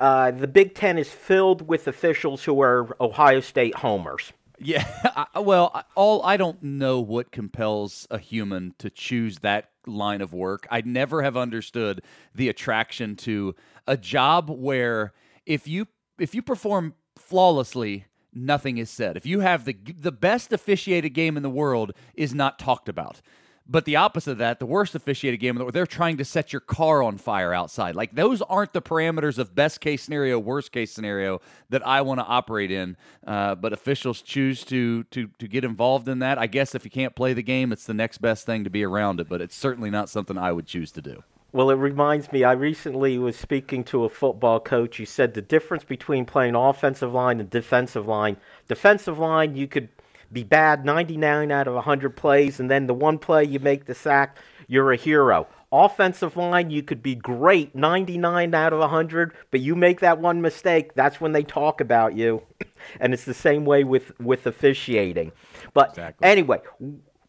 uh, 0.00 0.30
the 0.30 0.46
Big 0.46 0.74
Ten 0.74 0.98
is 0.98 1.10
filled 1.10 1.68
with 1.68 1.86
officials 1.86 2.42
who 2.44 2.60
are 2.62 2.96
Ohio 3.00 3.40
State 3.40 3.74
homers. 3.76 4.32
Yeah, 4.60 4.84
I, 5.34 5.40
well, 5.40 5.84
all 5.94 6.22
I 6.22 6.36
don't 6.36 6.62
know 6.62 7.00
what 7.00 7.32
compels 7.32 8.06
a 8.10 8.18
human 8.18 8.74
to 8.78 8.90
choose 8.90 9.38
that 9.38 9.70
line 9.86 10.20
of 10.20 10.32
work. 10.34 10.66
I'd 10.70 10.86
never 10.86 11.22
have 11.22 11.36
understood 11.36 12.02
the 12.34 12.48
attraction 12.48 13.16
to 13.16 13.54
a 13.86 13.96
job 13.96 14.50
where 14.50 15.14
if 15.46 15.66
you 15.66 15.86
if 16.18 16.34
you 16.34 16.42
perform 16.42 16.94
flawlessly, 17.16 18.04
nothing 18.34 18.76
is 18.78 18.90
said. 18.90 19.16
If 19.16 19.24
you 19.24 19.40
have 19.40 19.64
the 19.64 19.76
the 19.98 20.12
best 20.12 20.52
officiated 20.52 21.14
game 21.14 21.36
in 21.36 21.42
the 21.42 21.50
world 21.50 21.92
is 22.14 22.34
not 22.34 22.58
talked 22.58 22.88
about. 22.88 23.22
But 23.70 23.84
the 23.84 23.94
opposite 23.94 24.32
of 24.32 24.38
that, 24.38 24.58
the 24.58 24.66
worst 24.66 24.96
officiated 24.96 25.38
game, 25.38 25.54
where 25.54 25.70
they're 25.70 25.86
trying 25.86 26.16
to 26.16 26.24
set 26.24 26.52
your 26.52 26.58
car 26.58 27.04
on 27.04 27.18
fire 27.18 27.54
outside. 27.54 27.94
Like 27.94 28.16
those 28.16 28.42
aren't 28.42 28.72
the 28.72 28.82
parameters 28.82 29.38
of 29.38 29.54
best 29.54 29.80
case 29.80 30.02
scenario, 30.02 30.40
worst 30.40 30.72
case 30.72 30.90
scenario 30.90 31.40
that 31.68 31.86
I 31.86 32.00
want 32.00 32.18
to 32.18 32.26
operate 32.26 32.72
in. 32.72 32.96
Uh, 33.24 33.54
but 33.54 33.72
officials 33.72 34.22
choose 34.22 34.64
to 34.64 35.04
to 35.04 35.28
to 35.38 35.46
get 35.46 35.64
involved 35.64 36.08
in 36.08 36.18
that. 36.18 36.36
I 36.36 36.48
guess 36.48 36.74
if 36.74 36.84
you 36.84 36.90
can't 36.90 37.14
play 37.14 37.32
the 37.32 37.44
game, 37.44 37.70
it's 37.70 37.86
the 37.86 37.94
next 37.94 38.18
best 38.18 38.44
thing 38.44 38.64
to 38.64 38.70
be 38.70 38.84
around 38.84 39.20
it. 39.20 39.28
But 39.28 39.40
it's 39.40 39.54
certainly 39.54 39.88
not 39.88 40.08
something 40.08 40.36
I 40.36 40.50
would 40.50 40.66
choose 40.66 40.90
to 40.92 41.00
do. 41.00 41.22
Well, 41.52 41.70
it 41.70 41.76
reminds 41.76 42.30
me, 42.30 42.44
I 42.44 42.52
recently 42.52 43.18
was 43.18 43.36
speaking 43.36 43.82
to 43.84 44.04
a 44.04 44.08
football 44.08 44.60
coach. 44.60 44.96
He 44.96 45.04
said 45.04 45.34
the 45.34 45.42
difference 45.42 45.82
between 45.82 46.24
playing 46.24 46.54
offensive 46.54 47.12
line 47.12 47.40
and 47.40 47.50
defensive 47.50 48.06
line. 48.06 48.36
Defensive 48.68 49.18
line, 49.18 49.56
you 49.56 49.66
could 49.66 49.88
be 50.32 50.44
bad 50.44 50.84
99 50.84 51.50
out 51.50 51.68
of 51.68 51.74
100 51.74 52.16
plays, 52.16 52.60
and 52.60 52.70
then 52.70 52.86
the 52.86 52.94
one 52.94 53.18
play 53.18 53.44
you 53.44 53.58
make 53.58 53.86
the 53.86 53.94
sack, 53.94 54.38
you're 54.68 54.92
a 54.92 54.96
hero. 54.96 55.46
Offensive 55.72 56.36
line, 56.36 56.70
you 56.70 56.82
could 56.82 57.02
be 57.02 57.14
great 57.14 57.74
99 57.74 58.54
out 58.54 58.72
of 58.72 58.80
100, 58.80 59.32
but 59.50 59.60
you 59.60 59.74
make 59.76 60.00
that 60.00 60.18
one 60.18 60.40
mistake, 60.40 60.94
that's 60.94 61.20
when 61.20 61.32
they 61.32 61.42
talk 61.42 61.80
about 61.80 62.14
you. 62.16 62.42
and 63.00 63.12
it's 63.12 63.24
the 63.24 63.34
same 63.34 63.64
way 63.64 63.84
with, 63.84 64.18
with 64.20 64.46
officiating. 64.46 65.32
But 65.74 65.90
exactly. 65.90 66.26
anyway, 66.26 66.60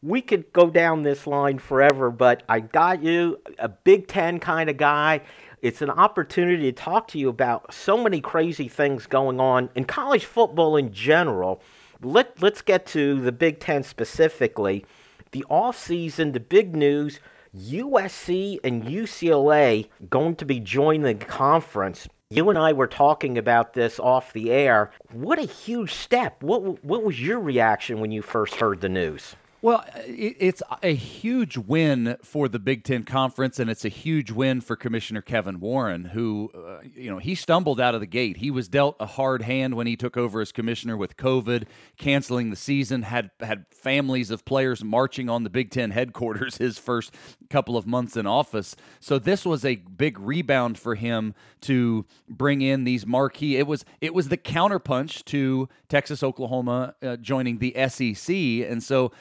we 0.01 0.21
could 0.21 0.51
go 0.53 0.69
down 0.69 1.03
this 1.03 1.27
line 1.27 1.59
forever, 1.59 2.09
but 2.09 2.43
I 2.49 2.59
got 2.59 3.03
you 3.03 3.39
a 3.59 3.69
Big 3.69 4.07
Ten 4.07 4.39
kind 4.39 4.69
of 4.69 4.77
guy. 4.77 5.21
It's 5.61 5.83
an 5.83 5.91
opportunity 5.91 6.71
to 6.71 6.71
talk 6.71 7.07
to 7.09 7.19
you 7.19 7.29
about 7.29 7.71
so 7.71 8.01
many 8.01 8.19
crazy 8.19 8.67
things 8.67 9.05
going 9.05 9.39
on 9.39 9.69
in 9.75 9.85
college 9.85 10.25
football 10.25 10.75
in 10.75 10.91
general 10.91 11.61
let, 12.01 12.41
let's 12.41 12.61
get 12.61 12.85
to 12.87 13.19
the 13.19 13.31
Big 13.31 13.59
Ten 13.59 13.83
specifically. 13.83 14.85
The 15.31 15.45
offseason, 15.49 16.33
the 16.33 16.39
big 16.39 16.75
news 16.75 17.19
USC 17.55 18.59
and 18.63 18.83
UCLA 18.83 19.89
going 20.09 20.35
to 20.37 20.45
be 20.45 20.59
joining 20.59 21.03
the 21.03 21.25
conference. 21.25 22.07
You 22.29 22.49
and 22.49 22.57
I 22.57 22.71
were 22.71 22.87
talking 22.87 23.37
about 23.37 23.73
this 23.73 23.99
off 23.99 24.31
the 24.31 24.51
air. 24.51 24.91
What 25.11 25.37
a 25.37 25.43
huge 25.43 25.93
step. 25.93 26.41
What, 26.41 26.83
what 26.83 27.03
was 27.03 27.21
your 27.21 27.39
reaction 27.39 27.99
when 27.99 28.11
you 28.11 28.21
first 28.21 28.55
heard 28.55 28.79
the 28.79 28.87
news? 28.87 29.35
Well, 29.63 29.85
it's 29.95 30.63
a 30.81 30.95
huge 30.95 31.55
win 31.55 32.17
for 32.23 32.49
the 32.49 32.57
Big 32.57 32.83
Ten 32.83 33.03
Conference, 33.03 33.59
and 33.59 33.69
it's 33.69 33.85
a 33.85 33.89
huge 33.89 34.31
win 34.31 34.59
for 34.59 34.75
Commissioner 34.75 35.21
Kevin 35.21 35.59
Warren, 35.59 36.05
who, 36.05 36.49
uh, 36.55 36.79
you 36.95 37.11
know, 37.11 37.19
he 37.19 37.35
stumbled 37.35 37.79
out 37.79 37.93
of 37.93 38.01
the 38.01 38.07
gate. 38.07 38.37
He 38.37 38.49
was 38.49 38.67
dealt 38.67 38.95
a 38.99 39.05
hard 39.05 39.43
hand 39.43 39.75
when 39.75 39.85
he 39.85 39.95
took 39.95 40.17
over 40.17 40.41
as 40.41 40.51
commissioner 40.51 40.97
with 40.97 41.15
COVID, 41.15 41.65
canceling 41.95 42.49
the 42.49 42.55
season, 42.55 43.03
had 43.03 43.29
had 43.39 43.67
families 43.69 44.31
of 44.31 44.45
players 44.45 44.83
marching 44.83 45.29
on 45.29 45.43
the 45.43 45.49
Big 45.51 45.69
Ten 45.69 45.91
headquarters 45.91 46.57
his 46.57 46.79
first 46.79 47.13
couple 47.51 47.77
of 47.77 47.85
months 47.85 48.17
in 48.17 48.25
office. 48.25 48.75
So 48.99 49.19
this 49.19 49.45
was 49.45 49.63
a 49.63 49.75
big 49.75 50.17
rebound 50.17 50.79
for 50.79 50.95
him 50.95 51.35
to 51.61 52.07
bring 52.27 52.61
in 52.61 52.83
these 52.83 53.05
marquee. 53.05 53.57
It 53.57 53.67
was 53.67 53.85
it 54.01 54.15
was 54.15 54.29
the 54.29 54.37
counterpunch 54.37 55.23
to 55.25 55.69
Texas, 55.87 56.23
Oklahoma 56.23 56.95
uh, 57.03 57.17
joining 57.17 57.59
the 57.59 57.75
SEC, 57.87 58.35
and 58.67 58.81
so 58.81 59.11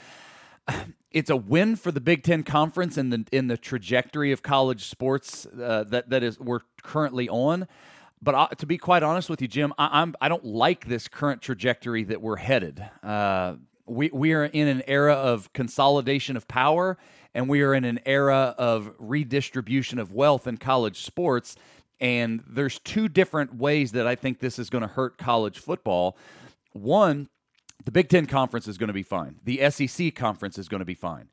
it's 1.11 1.31
a 1.31 1.37
win 1.37 1.77
for 1.77 1.91
the 1.91 2.01
Big 2.01 2.23
Ten 2.23 2.43
Conference 2.43 2.97
in 2.97 3.11
the 3.11 3.25
in 3.33 3.49
the 3.49 3.57
trajectory 3.57 4.33
of 4.33 4.43
college 4.43 4.85
sports 4.85 5.47
uh, 5.47 5.85
that 5.89 6.11
that 6.11 6.23
is 6.23 6.39
we're 6.39 6.61
currently 6.83 7.29
on. 7.29 7.67
But 8.23 8.35
uh, 8.35 8.49
to 8.49 8.67
be 8.67 8.79
quite 8.79 9.03
honest 9.03 9.31
with 9.31 9.41
you, 9.41 9.49
Jim, 9.49 9.73
I, 9.79 10.01
I'm 10.03 10.15
I 10.21 10.29
don't 10.29 10.45
like 10.45 10.87
this 10.87 11.09
current 11.09 11.43
trajectory 11.43 12.05
that 12.05 12.21
we're 12.21 12.37
headed. 12.37 12.85
Uh, 13.03 13.57
we 13.87 14.11
we 14.13 14.33
are 14.33 14.45
in 14.45 14.69
an 14.69 14.83
era 14.87 15.15
of 15.15 15.53
consolidation 15.53 16.37
of 16.37 16.47
power, 16.47 16.97
and 17.35 17.49
we 17.49 17.63
are 17.63 17.75
in 17.75 17.85
an 17.85 18.01
era 18.07 18.55
of 18.59 18.93
redistribution 18.99 19.99
of 19.99 20.13
wealth 20.13 20.47
in 20.47 20.59
college 20.59 21.03
sports. 21.03 21.57
And 22.01 22.43
there's 22.49 22.79
two 22.79 23.09
different 23.09 23.57
ways 23.57 23.93
that 23.93 24.07
I 24.07 24.15
think 24.15 24.39
this 24.39 24.59
is 24.59 24.71
going 24.71 24.83
to 24.83 24.89
hurt 24.89 25.19
college 25.19 25.59
football. 25.59 26.17
One 26.73 27.29
the 27.85 27.91
Big 27.91 28.09
Ten 28.09 28.27
Conference 28.27 28.69
is 28.69 28.79
going 28.79 28.89
to 28.89 28.95
be 28.95 29.03
fine. 29.03 29.37
The 29.45 29.71
SEC 29.71 30.15
Conference 30.15 30.59
is 30.59 30.69
going 30.69 30.81
to 30.81 30.85
be 30.85 30.95
fine. 30.95 31.29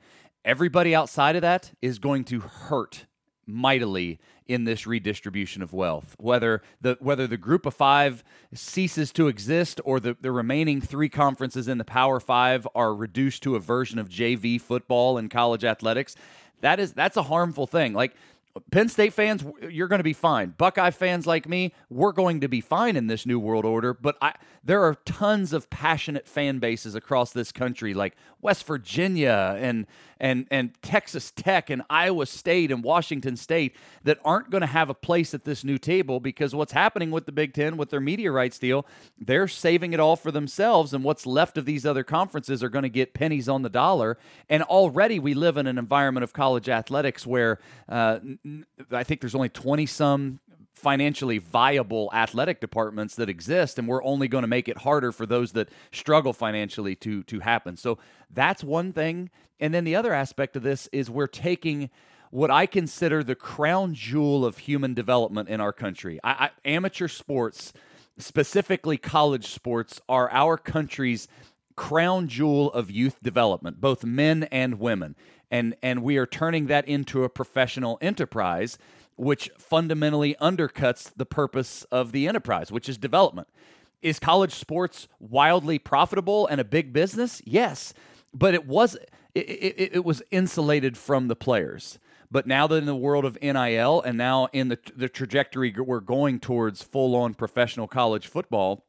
Everybody 0.45 0.95
outside 0.95 1.35
of 1.35 1.41
that 1.41 1.71
is 1.81 1.99
going 1.99 2.23
to 2.25 2.39
hurt 2.39 3.05
mightily 3.45 4.19
in 4.45 4.65
this 4.65 4.85
redistribution 4.85 5.61
of 5.61 5.73
wealth. 5.73 6.15
Whether 6.19 6.61
the 6.81 6.97
whether 6.99 7.27
the 7.27 7.37
group 7.37 7.65
of 7.65 7.73
five 7.73 8.23
ceases 8.53 9.11
to 9.13 9.27
exist 9.27 9.81
or 9.83 9.99
the, 9.99 10.15
the 10.19 10.31
remaining 10.31 10.81
three 10.81 11.09
conferences 11.09 11.67
in 11.67 11.77
the 11.77 11.85
Power 11.85 12.19
Five 12.19 12.67
are 12.75 12.93
reduced 12.93 13.43
to 13.43 13.55
a 13.55 13.59
version 13.59 13.99
of 13.99 14.09
JV 14.09 14.59
football 14.59 15.17
and 15.17 15.29
college 15.29 15.63
athletics, 15.63 16.15
that 16.61 16.79
is 16.79 16.93
that's 16.93 17.17
a 17.17 17.23
harmful 17.23 17.67
thing. 17.67 17.93
Like 17.93 18.13
Penn 18.71 18.89
State 18.89 19.13
fans, 19.13 19.43
you're 19.69 19.87
going 19.87 19.99
to 19.99 20.03
be 20.03 20.13
fine. 20.13 20.53
Buckeye 20.57 20.91
fans 20.91 21.25
like 21.25 21.47
me, 21.47 21.73
we're 21.89 22.11
going 22.11 22.41
to 22.41 22.47
be 22.47 22.61
fine 22.61 22.95
in 22.95 23.07
this 23.07 23.25
new 23.25 23.39
world 23.39 23.65
order. 23.65 23.93
But 23.93 24.17
I, 24.21 24.33
there 24.63 24.83
are 24.83 24.95
tons 25.05 25.53
of 25.53 25.69
passionate 25.69 26.27
fan 26.27 26.59
bases 26.59 26.95
across 26.95 27.31
this 27.31 27.51
country, 27.51 27.93
like 27.93 28.15
West 28.41 28.65
Virginia 28.65 29.55
and 29.59 29.85
and 30.19 30.47
and 30.49 30.73
Texas 30.81 31.31
Tech 31.31 31.69
and 31.69 31.83
Iowa 31.89 32.25
State 32.25 32.71
and 32.71 32.83
Washington 32.83 33.37
State, 33.37 33.75
that 34.03 34.19
aren't 34.25 34.49
going 34.49 34.61
to 34.61 34.67
have 34.67 34.89
a 34.89 34.93
place 34.93 35.33
at 35.33 35.45
this 35.45 35.63
new 35.63 35.77
table 35.77 36.19
because 36.19 36.55
what's 36.55 36.71
happening 36.71 37.11
with 37.11 37.25
the 37.25 37.31
Big 37.31 37.53
Ten 37.53 37.77
with 37.77 37.89
their 37.89 37.99
media 37.99 38.31
rights 38.31 38.57
deal, 38.59 38.85
they're 39.19 39.47
saving 39.47 39.93
it 39.93 39.99
all 39.99 40.15
for 40.15 40.31
themselves, 40.31 40.93
and 40.93 41.03
what's 41.03 41.25
left 41.25 41.57
of 41.57 41.65
these 41.65 41.85
other 41.85 42.03
conferences 42.03 42.63
are 42.63 42.69
going 42.69 42.83
to 42.83 42.89
get 42.89 43.13
pennies 43.13 43.47
on 43.47 43.61
the 43.61 43.69
dollar. 43.69 44.17
And 44.49 44.63
already 44.63 45.19
we 45.19 45.33
live 45.33 45.57
in 45.57 45.67
an 45.67 45.77
environment 45.77 46.23
of 46.23 46.33
college 46.33 46.67
athletics 46.67 47.25
where 47.25 47.59
uh, 47.87 48.19
I 48.91 49.03
think 49.03 49.21
there's 49.21 49.35
only 49.35 49.49
20 49.49 49.85
some 49.85 50.39
financially 50.73 51.39
viable 51.39 52.09
athletic 52.13 52.61
departments 52.61 53.15
that 53.15 53.29
exist 53.29 53.79
and 53.79 53.87
we're 53.87 54.03
only 54.03 54.27
going 54.27 54.43
to 54.43 54.47
make 54.47 54.69
it 54.69 54.77
harder 54.77 55.11
for 55.11 55.25
those 55.25 55.53
that 55.53 55.69
struggle 55.91 56.33
financially 56.33 56.95
to 56.95 57.23
to 57.23 57.39
happen. 57.39 57.75
So 57.75 57.97
that's 58.29 58.63
one 58.63 58.93
thing 58.93 59.31
and 59.59 59.73
then 59.73 59.83
the 59.83 59.95
other 59.95 60.13
aspect 60.13 60.55
of 60.55 60.63
this 60.63 60.87
is 60.91 61.09
we're 61.09 61.27
taking 61.27 61.89
what 62.29 62.51
I 62.51 62.65
consider 62.65 63.23
the 63.23 63.35
crown 63.35 63.93
jewel 63.93 64.45
of 64.45 64.59
human 64.59 64.93
development 64.93 65.49
in 65.49 65.61
our 65.61 65.73
country. 65.73 66.19
I, 66.23 66.31
I, 66.31 66.49
amateur 66.65 67.07
sports, 67.07 67.73
specifically 68.17 68.97
college 68.97 69.47
sports, 69.47 70.01
are 70.09 70.29
our 70.31 70.57
country's 70.57 71.27
crown 71.75 72.27
jewel 72.27 72.71
of 72.73 72.91
youth 72.91 73.21
development, 73.21 73.79
both 73.79 74.03
men 74.03 74.43
and 74.51 74.79
women. 74.79 75.15
And, 75.49 75.75
and 75.81 76.03
we 76.03 76.17
are 76.17 76.25
turning 76.25 76.67
that 76.67 76.87
into 76.87 77.23
a 77.23 77.29
professional 77.29 77.97
enterprise, 78.01 78.77
which 79.15 79.49
fundamentally 79.57 80.35
undercuts 80.41 81.11
the 81.15 81.25
purpose 81.25 81.83
of 81.91 82.11
the 82.11 82.27
enterprise, 82.27 82.71
which 82.71 82.89
is 82.89 82.97
development. 82.97 83.47
Is 84.01 84.19
college 84.19 84.53
sports 84.53 85.07
wildly 85.19 85.79
profitable 85.79 86.47
and 86.47 86.61
a 86.61 86.65
big 86.65 86.93
business? 86.93 87.41
Yes. 87.45 87.93
But 88.33 88.53
it 88.53 88.67
was 88.67 88.95
it, 89.33 89.39
it, 89.39 89.89
it 89.93 90.05
was 90.05 90.21
insulated 90.31 90.97
from 90.97 91.27
the 91.27 91.35
players. 91.35 91.99
But 92.29 92.45
now 92.45 92.67
that 92.67 92.75
in 92.75 92.85
the 92.85 92.95
world 92.95 93.25
of 93.25 93.37
NIL 93.41 94.01
and 94.01 94.17
now 94.17 94.49
in 94.51 94.67
the, 94.67 94.77
the 94.95 95.07
trajectory 95.07 95.73
we're 95.77 95.99
going 95.99 96.39
towards 96.39 96.83
full 96.83 97.15
on 97.15 97.33
professional 97.33 97.87
college 97.87 98.27
football 98.27 98.85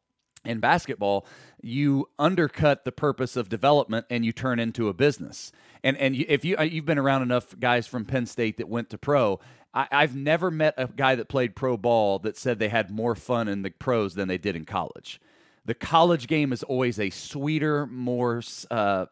and 0.48 0.60
basketball, 0.60 1.26
you 1.62 2.08
undercut 2.18 2.84
the 2.84 2.92
purpose 2.92 3.36
of 3.36 3.48
development 3.48 4.06
and 4.10 4.24
you 4.24 4.32
turn 4.32 4.58
into 4.58 4.88
a 4.88 4.94
business. 4.94 5.52
And 5.84 5.96
and 5.96 6.16
if 6.16 6.44
you 6.44 6.60
you've 6.60 6.86
been 6.86 6.98
around 6.98 7.22
enough 7.22 7.58
guys 7.58 7.86
from 7.86 8.04
Penn 8.04 8.26
State 8.26 8.56
that 8.56 8.68
went 8.68 8.90
to 8.90 8.98
pro, 8.98 9.38
I, 9.72 9.86
I've 9.92 10.16
never 10.16 10.50
met 10.50 10.74
a 10.76 10.88
guy 10.88 11.14
that 11.14 11.28
played 11.28 11.54
pro 11.54 11.76
ball 11.76 12.18
that 12.20 12.36
said 12.36 12.58
they 12.58 12.68
had 12.68 12.90
more 12.90 13.14
fun 13.14 13.48
in 13.48 13.62
the 13.62 13.70
pros 13.70 14.14
than 14.14 14.28
they 14.28 14.38
did 14.38 14.56
in 14.56 14.64
college. 14.64 15.20
The 15.64 15.74
college 15.74 16.26
game 16.26 16.52
is 16.52 16.62
always 16.62 16.98
a 16.98 17.10
sweeter, 17.10 17.86
more 17.86 18.42
uh, 18.70 19.06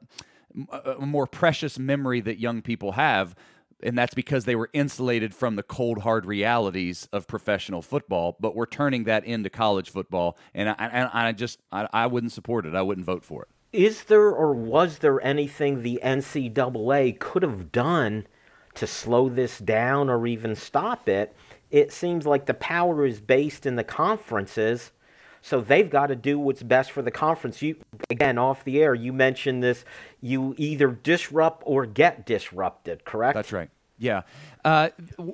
more 0.98 1.26
precious 1.26 1.78
memory 1.78 2.20
that 2.22 2.40
young 2.40 2.62
people 2.62 2.92
have 2.92 3.36
and 3.82 3.96
that's 3.96 4.14
because 4.14 4.44
they 4.44 4.56
were 4.56 4.70
insulated 4.72 5.34
from 5.34 5.56
the 5.56 5.62
cold 5.62 5.98
hard 5.98 6.24
realities 6.24 7.08
of 7.12 7.26
professional 7.26 7.82
football 7.82 8.36
but 8.40 8.54
we're 8.54 8.66
turning 8.66 9.04
that 9.04 9.24
into 9.24 9.50
college 9.50 9.90
football 9.90 10.36
and 10.54 10.68
i, 10.68 10.74
and 10.78 11.10
I 11.12 11.32
just 11.32 11.60
I, 11.72 11.88
I 11.92 12.06
wouldn't 12.06 12.32
support 12.32 12.66
it. 12.66 12.74
I 12.74 12.82
wouldn't 12.82 13.06
vote 13.06 13.24
for 13.24 13.42
it. 13.42 13.48
Is 13.72 14.04
there 14.04 14.30
or 14.30 14.52
was 14.52 14.98
there 14.98 15.24
anything 15.24 15.82
the 15.82 16.00
ncaa 16.02 17.18
could 17.18 17.42
have 17.42 17.72
done 17.72 18.26
to 18.74 18.86
slow 18.86 19.28
this 19.28 19.58
down 19.58 20.08
or 20.08 20.26
even 20.26 20.54
stop 20.54 21.08
it? 21.08 21.34
It 21.70 21.92
seems 21.92 22.26
like 22.26 22.46
the 22.46 22.54
power 22.54 23.04
is 23.04 23.20
based 23.20 23.66
in 23.66 23.76
the 23.76 23.84
conferences 23.84 24.92
so 25.46 25.60
they've 25.60 25.88
got 25.88 26.08
to 26.08 26.16
do 26.16 26.40
what's 26.40 26.64
best 26.64 26.90
for 26.90 27.02
the 27.02 27.10
conference. 27.12 27.62
You 27.62 27.76
again 28.10 28.36
off 28.36 28.64
the 28.64 28.82
air, 28.82 28.94
you 28.94 29.12
mentioned 29.12 29.62
this. 29.62 29.84
You 30.20 30.56
either 30.58 30.88
disrupt 30.88 31.62
or 31.64 31.86
get 31.86 32.26
disrupted. 32.26 33.04
Correct. 33.04 33.36
That's 33.36 33.52
right. 33.52 33.70
Yeah, 33.96 34.22
uh, 34.64 34.88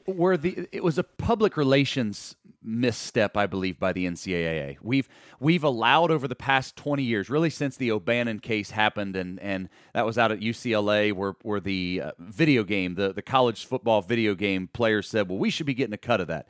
where 0.04 0.36
the 0.36 0.68
it 0.70 0.84
was 0.84 0.98
a 0.98 1.02
public 1.02 1.56
relations 1.56 2.36
misstep, 2.62 3.38
I 3.38 3.46
believe, 3.46 3.80
by 3.80 3.94
the 3.94 4.06
NCAA. 4.06 4.76
We've 4.82 5.08
we've 5.40 5.64
allowed 5.64 6.10
over 6.10 6.28
the 6.28 6.36
past 6.36 6.76
twenty 6.76 7.04
years, 7.04 7.30
really 7.30 7.50
since 7.50 7.78
the 7.78 7.90
O'Bannon 7.90 8.38
case 8.38 8.70
happened, 8.70 9.16
and 9.16 9.40
and 9.40 9.70
that 9.94 10.04
was 10.04 10.18
out 10.18 10.30
at 10.30 10.40
UCLA, 10.40 11.14
where 11.14 11.36
where 11.40 11.58
the 11.58 12.02
uh, 12.04 12.10
video 12.18 12.64
game, 12.64 12.96
the 12.96 13.14
the 13.14 13.22
college 13.22 13.64
football 13.64 14.02
video 14.02 14.34
game 14.34 14.68
players 14.74 15.08
said, 15.08 15.30
well, 15.30 15.38
we 15.38 15.48
should 15.48 15.66
be 15.66 15.74
getting 15.74 15.94
a 15.94 15.98
cut 15.98 16.20
of 16.20 16.28
that 16.28 16.46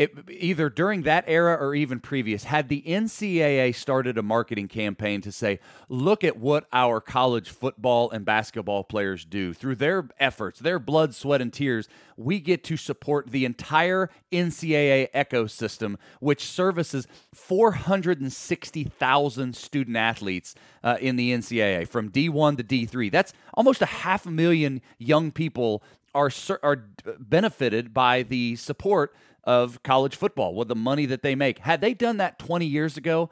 it, 0.00 0.12
either 0.30 0.70
during 0.70 1.02
that 1.02 1.24
era 1.26 1.58
or 1.60 1.74
even 1.74 2.00
previous, 2.00 2.44
had 2.44 2.70
the 2.70 2.82
NCAA 2.86 3.74
started 3.74 4.16
a 4.16 4.22
marketing 4.22 4.66
campaign 4.66 5.20
to 5.20 5.30
say, 5.30 5.60
look 5.90 6.24
at 6.24 6.38
what 6.38 6.66
our 6.72 7.02
college 7.02 7.50
football 7.50 8.10
and 8.10 8.24
basketball 8.24 8.82
players 8.82 9.26
do 9.26 9.52
through 9.52 9.74
their 9.74 10.08
efforts, 10.18 10.58
their 10.58 10.78
blood, 10.78 11.14
sweat, 11.14 11.42
and 11.42 11.52
tears, 11.52 11.86
we 12.16 12.40
get 12.40 12.64
to 12.64 12.78
support 12.78 13.30
the 13.30 13.44
entire 13.44 14.08
NCAA 14.32 15.10
ecosystem, 15.10 15.96
which 16.18 16.46
services 16.46 17.06
460,000 17.34 19.54
student 19.54 19.98
athletes 19.98 20.54
uh, 20.82 20.96
in 20.98 21.16
the 21.16 21.30
NCAA 21.30 21.86
from 21.86 22.08
D1 22.08 22.56
to 22.56 22.64
D3. 22.64 23.12
That's 23.12 23.34
almost 23.52 23.82
a 23.82 23.86
half 23.86 24.24
a 24.24 24.30
million 24.30 24.80
young 24.96 25.30
people 25.30 25.82
are 26.14 26.30
are 26.62 26.84
benefited 27.18 27.94
by 27.94 28.22
the 28.22 28.56
support 28.56 29.14
of 29.44 29.82
college 29.82 30.16
football 30.16 30.54
with 30.54 30.68
the 30.68 30.76
money 30.76 31.06
that 31.06 31.22
they 31.22 31.34
make. 31.34 31.58
Had 31.58 31.80
they 31.80 31.94
done 31.94 32.18
that 32.18 32.38
20 32.38 32.66
years 32.66 32.96
ago, 32.96 33.30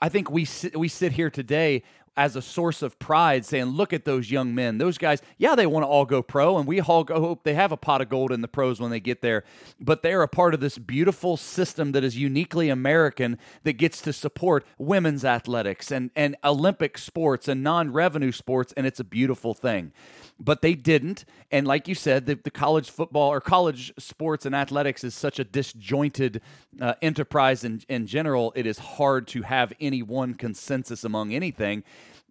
I 0.00 0.08
think 0.08 0.30
we 0.30 0.44
sit, 0.44 0.76
we 0.76 0.88
sit 0.88 1.12
here 1.12 1.30
today 1.30 1.82
as 2.16 2.36
a 2.36 2.42
source 2.42 2.82
of 2.82 2.98
pride 2.98 3.44
saying, 3.44 3.66
look 3.66 3.92
at 3.92 4.04
those 4.04 4.30
young 4.30 4.54
men. 4.54 4.78
Those 4.78 4.98
guys, 4.98 5.20
yeah, 5.36 5.54
they 5.54 5.66
want 5.66 5.84
to 5.84 5.88
all 5.88 6.04
go 6.04 6.22
pro, 6.22 6.56
and 6.58 6.66
we 6.66 6.80
all 6.80 7.04
go, 7.04 7.20
hope 7.20 7.44
they 7.44 7.54
have 7.54 7.72
a 7.72 7.76
pot 7.76 8.00
of 8.00 8.08
gold 8.08 8.32
in 8.32 8.40
the 8.40 8.48
pros 8.48 8.80
when 8.80 8.90
they 8.90 9.00
get 9.00 9.20
there. 9.20 9.44
But 9.80 10.02
they're 10.02 10.22
a 10.22 10.28
part 10.28 10.54
of 10.54 10.60
this 10.60 10.78
beautiful 10.78 11.36
system 11.36 11.92
that 11.92 12.04
is 12.04 12.16
uniquely 12.16 12.68
American 12.68 13.38
that 13.64 13.74
gets 13.74 14.00
to 14.02 14.12
support 14.12 14.66
women's 14.78 15.24
athletics 15.24 15.90
and, 15.90 16.10
and 16.16 16.36
Olympic 16.42 16.98
sports 16.98 17.48
and 17.48 17.62
non 17.62 17.92
revenue 17.92 18.32
sports, 18.32 18.72
and 18.76 18.86
it's 18.86 19.00
a 19.00 19.04
beautiful 19.04 19.54
thing 19.54 19.92
but 20.38 20.62
they 20.62 20.74
didn't. 20.74 21.24
And 21.50 21.66
like 21.66 21.88
you 21.88 21.94
said, 21.94 22.26
the, 22.26 22.34
the 22.34 22.50
college 22.50 22.90
football 22.90 23.32
or 23.32 23.40
college 23.40 23.92
sports 23.98 24.44
and 24.44 24.54
athletics 24.54 25.04
is 25.04 25.14
such 25.14 25.38
a 25.38 25.44
disjointed 25.44 26.40
uh, 26.80 26.94
enterprise 27.00 27.64
in, 27.64 27.82
in 27.88 28.06
general, 28.06 28.52
it 28.56 28.66
is 28.66 28.78
hard 28.78 29.26
to 29.28 29.42
have 29.42 29.72
any 29.80 30.02
one 30.02 30.34
consensus 30.34 31.04
among 31.04 31.32
anything. 31.32 31.84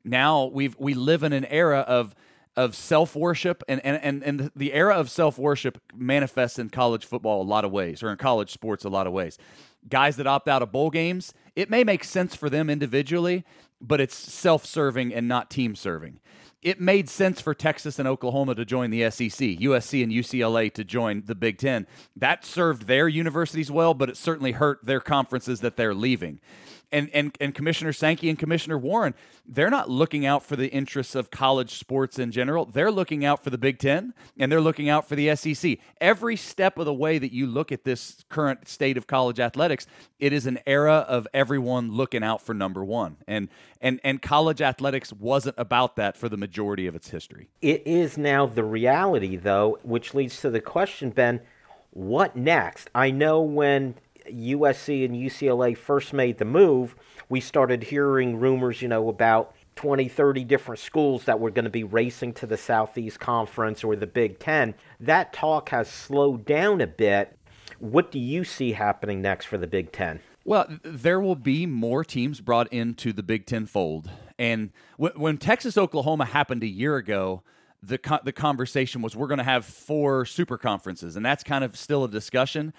Now 0.03 0.45
we've 0.45 0.75
we 0.79 0.93
live 0.93 1.23
in 1.23 1.33
an 1.33 1.45
era 1.45 1.79
of 1.79 2.15
of 2.55 2.75
self 2.75 3.15
worship 3.15 3.63
and, 3.67 3.83
and 3.85 4.01
and 4.01 4.23
and 4.23 4.51
the 4.55 4.73
era 4.73 4.95
of 4.95 5.09
self 5.09 5.37
worship 5.37 5.81
manifests 5.93 6.59
in 6.59 6.69
college 6.69 7.05
football 7.05 7.41
a 7.41 7.43
lot 7.43 7.65
of 7.65 7.71
ways 7.71 8.01
or 8.01 8.11
in 8.11 8.17
college 8.17 8.51
sports 8.51 8.85
a 8.85 8.89
lot 8.89 9.07
of 9.07 9.13
ways. 9.13 9.37
Guys 9.87 10.15
that 10.17 10.25
opt 10.25 10.47
out 10.47 10.61
of 10.61 10.71
bowl 10.71 10.89
games, 10.89 11.33
it 11.55 11.69
may 11.69 11.83
make 11.83 12.03
sense 12.03 12.35
for 12.35 12.49
them 12.49 12.69
individually, 12.69 13.43
but 13.81 14.01
it's 14.01 14.15
self 14.15 14.65
serving 14.65 15.13
and 15.13 15.27
not 15.27 15.49
team 15.49 15.75
serving 15.75 16.19
it 16.65 16.81
made 16.81 17.07
sense 17.07 17.39
for 17.39 17.53
Texas 17.53 17.99
and 17.99 18.07
Oklahoma 18.07 18.55
to 18.55 18.65
join 18.65 18.89
the 18.89 19.07
SEC, 19.11 19.29
USC 19.29 20.01
and 20.01 20.11
UCLA 20.11 20.73
to 20.73 20.83
join 20.83 21.21
the 21.27 21.35
Big 21.35 21.59
Ten. 21.59 21.85
That 22.15 22.43
served 22.43 22.87
their 22.87 23.07
universities 23.07 23.69
well, 23.69 23.93
but 23.93 24.09
it 24.09 24.17
certainly 24.17 24.53
hurt 24.53 24.83
their 24.83 24.99
conferences 24.99 25.59
that 25.59 25.77
they're 25.77 25.93
leaving 25.93 26.39
and, 26.91 27.09
and, 27.13 27.35
and 27.39 27.53
Commissioner 27.53 27.93
Sankey 27.93 28.29
and 28.29 28.37
Commissioner 28.37 28.77
Warren, 28.77 29.13
they're 29.45 29.69
not 29.69 29.89
looking 29.89 30.25
out 30.25 30.43
for 30.43 30.55
the 30.55 30.67
interests 30.67 31.15
of 31.15 31.31
college 31.31 31.77
sports 31.77 32.19
in 32.19 32.31
general. 32.31 32.65
They're 32.65 32.91
looking 32.91 33.25
out 33.25 33.43
for 33.43 33.49
the 33.49 33.57
Big 33.57 33.79
Ten 33.79 34.13
and 34.37 34.51
they're 34.51 34.61
looking 34.61 34.89
out 34.89 35.07
for 35.07 35.15
the 35.15 35.35
SEC. 35.35 35.77
Every 36.01 36.35
step 36.35 36.77
of 36.77 36.85
the 36.85 36.93
way 36.93 37.17
that 37.17 37.31
you 37.31 37.47
look 37.47 37.71
at 37.71 37.83
this 37.83 38.23
current 38.29 38.67
state 38.67 38.97
of 38.97 39.07
college 39.07 39.39
athletics, 39.39 39.87
it 40.19 40.33
is 40.33 40.45
an 40.45 40.59
era 40.65 41.05
of 41.07 41.27
everyone 41.33 41.91
looking 41.91 42.23
out 42.23 42.41
for 42.41 42.53
number 42.53 42.83
one. 42.83 43.17
And 43.27 43.49
and 43.81 43.99
and 44.03 44.21
college 44.21 44.61
athletics 44.61 45.13
wasn't 45.13 45.55
about 45.57 45.95
that 45.97 46.17
for 46.17 46.29
the 46.29 46.37
majority 46.37 46.87
of 46.87 46.95
its 46.95 47.09
history. 47.09 47.49
It 47.61 47.85
is 47.85 48.17
now 48.17 48.45
the 48.45 48.63
reality 48.63 49.35
though, 49.35 49.79
which 49.83 50.13
leads 50.13 50.41
to 50.41 50.49
the 50.49 50.61
question, 50.61 51.09
Ben, 51.09 51.41
what 51.91 52.35
next? 52.35 52.89
I 52.93 53.11
know 53.11 53.41
when 53.41 53.95
USC 54.31 55.05
and 55.05 55.15
UCLA 55.15 55.77
first 55.77 56.13
made 56.13 56.37
the 56.37 56.45
move, 56.45 56.95
we 57.29 57.39
started 57.39 57.83
hearing 57.83 58.39
rumors, 58.39 58.81
you 58.81 58.87
know, 58.87 59.09
about 59.09 59.55
20, 59.75 60.07
30 60.07 60.43
different 60.43 60.79
schools 60.79 61.25
that 61.25 61.39
were 61.39 61.51
going 61.51 61.65
to 61.65 61.71
be 61.71 61.83
racing 61.83 62.33
to 62.33 62.45
the 62.45 62.57
Southeast 62.57 63.19
Conference 63.19 63.83
or 63.83 63.95
the 63.95 64.07
Big 64.07 64.39
Ten. 64.39 64.73
That 64.99 65.33
talk 65.33 65.69
has 65.69 65.89
slowed 65.89 66.45
down 66.45 66.81
a 66.81 66.87
bit. 66.87 67.37
What 67.79 68.11
do 68.11 68.19
you 68.19 68.43
see 68.43 68.71
happening 68.71 69.21
next 69.21 69.45
for 69.45 69.57
the 69.57 69.67
Big 69.67 69.91
Ten? 69.91 70.21
Well, 70.45 70.67
there 70.83 71.19
will 71.19 71.35
be 71.35 71.65
more 71.65 72.05
teams 72.05 72.39
brought 72.39 72.71
into 72.71 73.11
the 73.11 73.23
Big 73.23 73.45
Ten 73.45 73.65
fold. 73.65 74.09
And 74.37 74.71
when 74.97 75.37
Texas 75.37 75.77
Oklahoma 75.77 76.25
happened 76.25 76.63
a 76.63 76.67
year 76.67 76.97
ago, 76.97 77.41
the, 77.81 77.99
the 78.23 78.31
conversation 78.31 79.01
was 79.01 79.15
we're 79.15 79.27
going 79.27 79.39
to 79.39 79.43
have 79.43 79.65
four 79.65 80.25
super 80.25 80.57
conferences. 80.57 81.15
And 81.15 81.25
that's 81.25 81.43
kind 81.43 81.63
of 81.63 81.75
still 81.75 82.03
a 82.03 82.09
discussion 82.09 82.73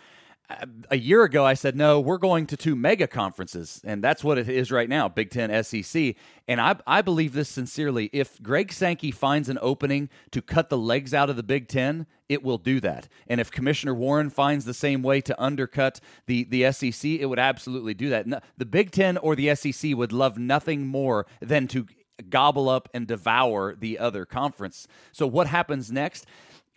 a 0.90 0.96
year 0.96 1.24
ago, 1.24 1.44
I 1.44 1.54
said, 1.54 1.76
no, 1.76 1.98
we're 1.98 2.18
going 2.18 2.46
to 2.46 2.56
two 2.56 2.76
mega 2.76 3.06
conferences. 3.06 3.80
And 3.84 4.02
that's 4.02 4.22
what 4.22 4.38
it 4.38 4.48
is 4.48 4.70
right 4.70 4.88
now 4.88 5.08
Big 5.08 5.30
Ten, 5.30 5.64
SEC. 5.64 6.14
And 6.46 6.60
I, 6.60 6.76
I 6.86 7.02
believe 7.02 7.32
this 7.32 7.48
sincerely. 7.48 8.10
If 8.12 8.40
Greg 8.42 8.72
Sankey 8.72 9.10
finds 9.10 9.48
an 9.48 9.58
opening 9.60 10.08
to 10.30 10.40
cut 10.40 10.68
the 10.68 10.78
legs 10.78 11.12
out 11.12 11.30
of 11.30 11.36
the 11.36 11.42
Big 11.42 11.68
Ten, 11.68 12.06
it 12.28 12.42
will 12.42 12.58
do 12.58 12.80
that. 12.80 13.08
And 13.26 13.40
if 13.40 13.50
Commissioner 13.50 13.94
Warren 13.94 14.30
finds 14.30 14.64
the 14.64 14.74
same 14.74 15.02
way 15.02 15.20
to 15.22 15.42
undercut 15.42 16.00
the, 16.26 16.44
the 16.44 16.70
SEC, 16.72 17.04
it 17.04 17.26
would 17.26 17.38
absolutely 17.38 17.94
do 17.94 18.08
that. 18.10 18.26
The 18.56 18.66
Big 18.66 18.90
Ten 18.92 19.16
or 19.16 19.34
the 19.34 19.54
SEC 19.54 19.96
would 19.96 20.12
love 20.12 20.38
nothing 20.38 20.86
more 20.86 21.26
than 21.40 21.66
to 21.68 21.86
gobble 22.30 22.68
up 22.68 22.88
and 22.94 23.06
devour 23.06 23.74
the 23.74 23.98
other 23.98 24.24
conference. 24.24 24.88
So, 25.12 25.26
what 25.26 25.46
happens 25.48 25.92
next? 25.92 26.26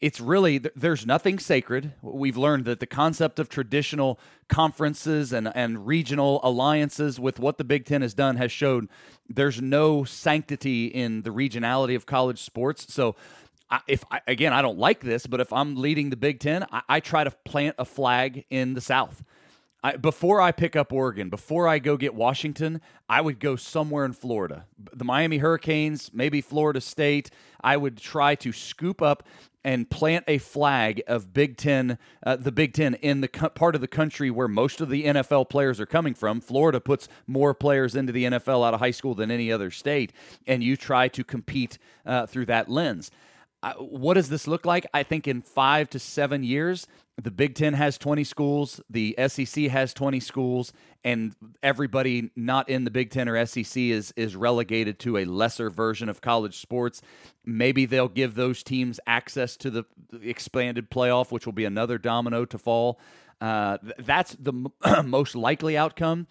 It's 0.01 0.21
really 0.21 0.59
there's 0.59 1.05
nothing 1.05 1.39
sacred. 1.39 1.93
We've 2.01 2.37
learned 2.37 2.65
that 2.65 2.79
the 2.79 2.85
concept 2.85 3.39
of 3.39 3.49
traditional 3.49 4.19
conferences 4.47 5.33
and, 5.33 5.51
and 5.53 5.85
regional 5.85 6.39
alliances 6.43 7.19
with 7.19 7.39
what 7.39 7.57
the 7.57 7.63
Big 7.63 7.85
Ten 7.85 8.01
has 8.01 8.13
done 8.13 8.37
has 8.37 8.51
showed 8.51 8.87
there's 9.27 9.61
no 9.61 10.05
sanctity 10.05 10.87
in 10.87 11.23
the 11.23 11.31
regionality 11.31 11.95
of 11.95 12.05
college 12.05 12.41
sports. 12.41 12.93
So, 12.93 13.15
if 13.87 14.03
I, 14.09 14.21
again, 14.27 14.53
I 14.53 14.61
don't 14.61 14.79
like 14.79 15.01
this, 15.01 15.27
but 15.27 15.39
if 15.39 15.53
I'm 15.53 15.75
leading 15.75 16.09
the 16.09 16.17
Big 16.17 16.39
Ten, 16.39 16.65
I, 16.71 16.81
I 16.89 16.99
try 17.01 17.23
to 17.23 17.31
plant 17.31 17.75
a 17.77 17.85
flag 17.85 18.45
in 18.49 18.73
the 18.73 18.81
South. 18.81 19.21
I, 19.83 19.95
before 19.95 20.41
I 20.41 20.51
pick 20.51 20.75
up 20.75 20.91
Oregon, 20.91 21.29
before 21.29 21.67
I 21.67 21.79
go 21.79 21.95
get 21.95 22.13
Washington, 22.13 22.81
I 23.07 23.21
would 23.21 23.39
go 23.39 23.55
somewhere 23.55 24.03
in 24.03 24.13
Florida. 24.13 24.65
The 24.93 25.05
Miami 25.05 25.37
Hurricanes, 25.37 26.11
maybe 26.13 26.41
Florida 26.41 26.81
State. 26.81 27.31
I 27.61 27.77
would 27.77 27.97
try 27.97 28.35
to 28.35 28.51
scoop 28.51 29.01
up 29.01 29.23
and 29.63 29.89
plant 29.89 30.25
a 30.27 30.37
flag 30.37 31.01
of 31.07 31.33
Big 31.33 31.57
Ten, 31.57 31.97
uh, 32.25 32.35
the 32.35 32.51
Big 32.51 32.73
Ten 32.73 32.95
in 32.95 33.21
the 33.21 33.27
co- 33.27 33.49
part 33.49 33.75
of 33.75 33.81
the 33.81 33.87
country 33.87 34.29
where 34.31 34.47
most 34.47 34.81
of 34.81 34.89
the 34.89 35.05
NFL 35.05 35.49
players 35.49 35.79
are 35.79 35.85
coming 35.85 36.13
from. 36.13 36.41
Florida 36.41 36.79
puts 36.79 37.07
more 37.27 37.53
players 37.53 37.95
into 37.95 38.11
the 38.11 38.25
NFL 38.25 38.65
out 38.65 38.73
of 38.73 38.79
high 38.79 38.91
school 38.91 39.15
than 39.15 39.31
any 39.31 39.51
other 39.51 39.71
state, 39.71 40.13
and 40.47 40.63
you 40.63 40.77
try 40.77 41.07
to 41.09 41.23
compete 41.23 41.77
uh, 42.05 42.25
through 42.25 42.45
that 42.45 42.69
lens. 42.69 43.11
Uh, 43.61 43.73
what 43.73 44.13
does 44.13 44.29
this 44.29 44.47
look 44.47 44.65
like? 44.65 44.85
I 44.93 45.03
think 45.03 45.27
in 45.27 45.41
five 45.41 45.89
to 45.89 45.99
seven 45.99 46.43
years, 46.43 46.87
the 47.21 47.31
Big 47.31 47.55
Ten 47.55 47.73
has 47.73 47.97
20 47.97 48.23
schools, 48.23 48.79
the 48.89 49.15
SEC 49.27 49.65
has 49.65 49.93
20 49.93 50.21
schools, 50.21 50.71
and 51.03 51.35
everybody 51.61 52.31
not 52.35 52.69
in 52.69 52.85
the 52.85 52.91
Big 52.91 53.09
Ten 53.09 53.27
or 53.27 53.45
SEC 53.45 53.75
is 53.75 54.13
is 54.15 54.35
relegated 54.35 54.99
to 54.99 55.17
a 55.17 55.25
lesser 55.25 55.69
version 55.69 56.07
of 56.07 56.21
college 56.21 56.59
sports. 56.59 57.01
Maybe 57.45 57.85
they'll 57.85 58.07
give 58.07 58.35
those 58.35 58.63
teams 58.63 58.99
access 59.05 59.57
to 59.57 59.69
the 59.69 59.83
expanded 60.21 60.89
playoff, 60.89 61.31
which 61.31 61.45
will 61.45 61.53
be 61.53 61.65
another 61.65 61.97
domino 61.97 62.45
to 62.45 62.57
fall. 62.57 62.99
Uh, 63.41 63.77
that's 63.97 64.35
the 64.39 64.53
most 65.03 65.35
likely 65.35 65.77
outcome. 65.77 66.27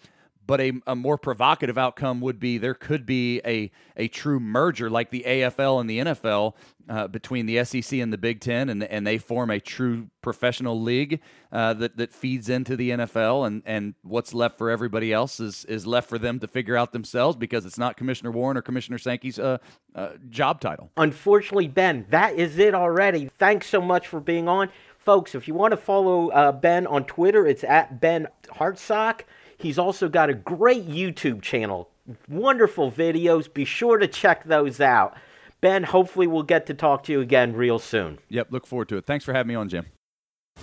But 0.49 0.61
a, 0.61 0.73
a 0.87 0.95
more 0.95 1.19
provocative 1.19 1.77
outcome 1.77 2.21
would 2.21 2.39
be 2.39 2.57
there 2.57 2.73
could 2.73 3.05
be 3.05 3.39
a, 3.45 3.69
a 3.95 4.07
true 4.07 4.39
merger 4.39 4.89
like 4.89 5.11
the 5.11 5.23
AFL 5.27 5.79
and 5.79 5.87
the 5.87 5.99
NFL 5.99 6.55
uh, 6.89 7.07
between 7.07 7.45
the 7.45 7.63
SEC 7.63 7.99
and 7.99 8.11
the 8.11 8.17
Big 8.17 8.41
Ten, 8.41 8.67
and, 8.69 8.83
and 8.83 9.05
they 9.05 9.19
form 9.19 9.51
a 9.51 9.59
true 9.59 10.09
professional 10.23 10.81
league 10.81 11.21
uh, 11.51 11.75
that, 11.75 11.97
that 11.97 12.11
feeds 12.11 12.49
into 12.49 12.75
the 12.75 12.89
NFL. 12.89 13.45
And, 13.45 13.61
and 13.63 13.93
what's 14.01 14.33
left 14.33 14.57
for 14.57 14.71
everybody 14.71 15.13
else 15.13 15.39
is, 15.39 15.65
is 15.65 15.85
left 15.85 16.09
for 16.09 16.17
them 16.17 16.39
to 16.39 16.47
figure 16.47 16.75
out 16.75 16.93
themselves 16.93 17.37
because 17.37 17.63
it's 17.63 17.77
not 17.77 17.95
Commissioner 17.95 18.31
Warren 18.31 18.57
or 18.57 18.63
Commissioner 18.63 18.97
Sankey's 18.97 19.37
uh, 19.37 19.59
uh 19.93 20.13
job 20.31 20.61
title. 20.61 20.89
Unfortunately, 20.97 21.67
Ben, 21.67 22.07
that 22.09 22.33
is 22.33 22.57
it 22.57 22.73
already. 22.73 23.29
Thanks 23.37 23.67
so 23.67 23.81
much 23.81 24.07
for 24.07 24.19
being 24.19 24.47
on. 24.47 24.69
Folks, 24.97 25.35
if 25.35 25.47
you 25.47 25.53
want 25.53 25.71
to 25.71 25.77
follow 25.77 26.29
uh, 26.29 26.51
Ben 26.51 26.87
on 26.87 27.05
Twitter, 27.05 27.45
it's 27.45 27.63
at 27.63 28.01
Ben 28.01 28.27
Hartsock. 28.47 29.21
He's 29.59 29.77
also 29.77 30.07
got 30.07 30.29
a 30.29 30.33
great 30.33 30.87
YouTube 30.87 31.41
channel, 31.41 31.89
wonderful 32.29 32.91
videos. 32.91 33.53
Be 33.53 33.65
sure 33.65 33.97
to 33.97 34.07
check 34.07 34.45
those 34.45 34.79
out. 34.79 35.17
Ben, 35.61 35.83
hopefully 35.83 36.27
we'll 36.27 36.43
get 36.43 36.65
to 36.67 36.73
talk 36.73 37.03
to 37.03 37.11
you 37.11 37.19
again 37.19 37.53
real 37.53 37.77
soon. 37.77 38.19
Yep, 38.29 38.47
look 38.51 38.65
forward 38.65 38.87
to 38.89 38.97
it. 38.97 39.05
Thanks 39.05 39.25
for 39.25 39.33
having 39.33 39.49
me 39.49 39.55
on, 39.55 39.67
Jim. 39.67 39.85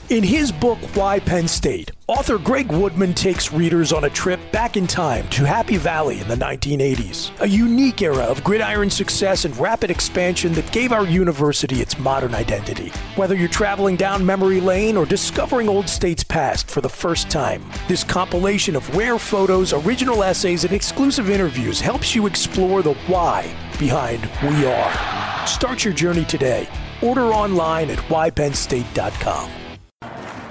In 0.09 0.23
his 0.23 0.53
book, 0.53 0.79
Why 0.95 1.19
Penn 1.19 1.49
State, 1.49 1.91
author 2.07 2.39
Greg 2.39 2.71
Woodman 2.71 3.13
takes 3.13 3.53
readers 3.53 3.93
on 3.93 4.05
a 4.05 4.11
trip 4.11 4.39
back 4.53 4.77
in 4.77 4.87
time 4.87 5.29
to 5.31 5.45
Happy 5.45 5.79
Valley 5.79 6.21
in 6.21 6.29
the 6.29 6.37
1980s, 6.37 7.33
a 7.41 7.49
unique 7.49 8.01
era 8.03 8.23
of 8.23 8.45
gridiron 8.45 8.89
success 8.89 9.45
and 9.45 9.57
rapid 9.57 9.91
expansion 9.91 10.53
that 10.53 10.71
gave 10.71 10.93
our 10.93 11.05
university 11.05 11.81
its 11.81 11.99
modern 11.99 12.37
identity. 12.37 12.91
Whether 13.17 13.35
you're 13.35 13.49
traveling 13.49 13.97
down 13.97 14.25
memory 14.25 14.61
lane 14.61 14.97
or 14.97 15.07
discovering 15.07 15.69
Old 15.69 15.89
State's 15.89 16.23
past 16.23 16.71
for 16.71 16.81
the 16.81 16.89
first 16.89 17.29
time, 17.29 17.65
this 17.89 18.05
compilation 18.05 18.77
of 18.77 18.97
rare 18.97 19.19
photos, 19.19 19.73
original 19.73 20.23
essays, 20.23 20.63
and 20.63 20.73
exclusive 20.73 21.29
interviews 21.31 21.81
helps 21.81 22.15
you 22.15 22.29
explore 22.29 22.81
the 22.81 22.95
why 23.09 23.43
behind 23.77 24.31
We 24.41 24.67
Are. 24.67 25.47
Start 25.49 25.85
your 25.85 25.95
journey 25.95 26.25
today. 26.25 26.69
Order 27.03 27.33
online 27.33 27.91
at 27.91 27.99
whypennstate.com. 27.99 29.66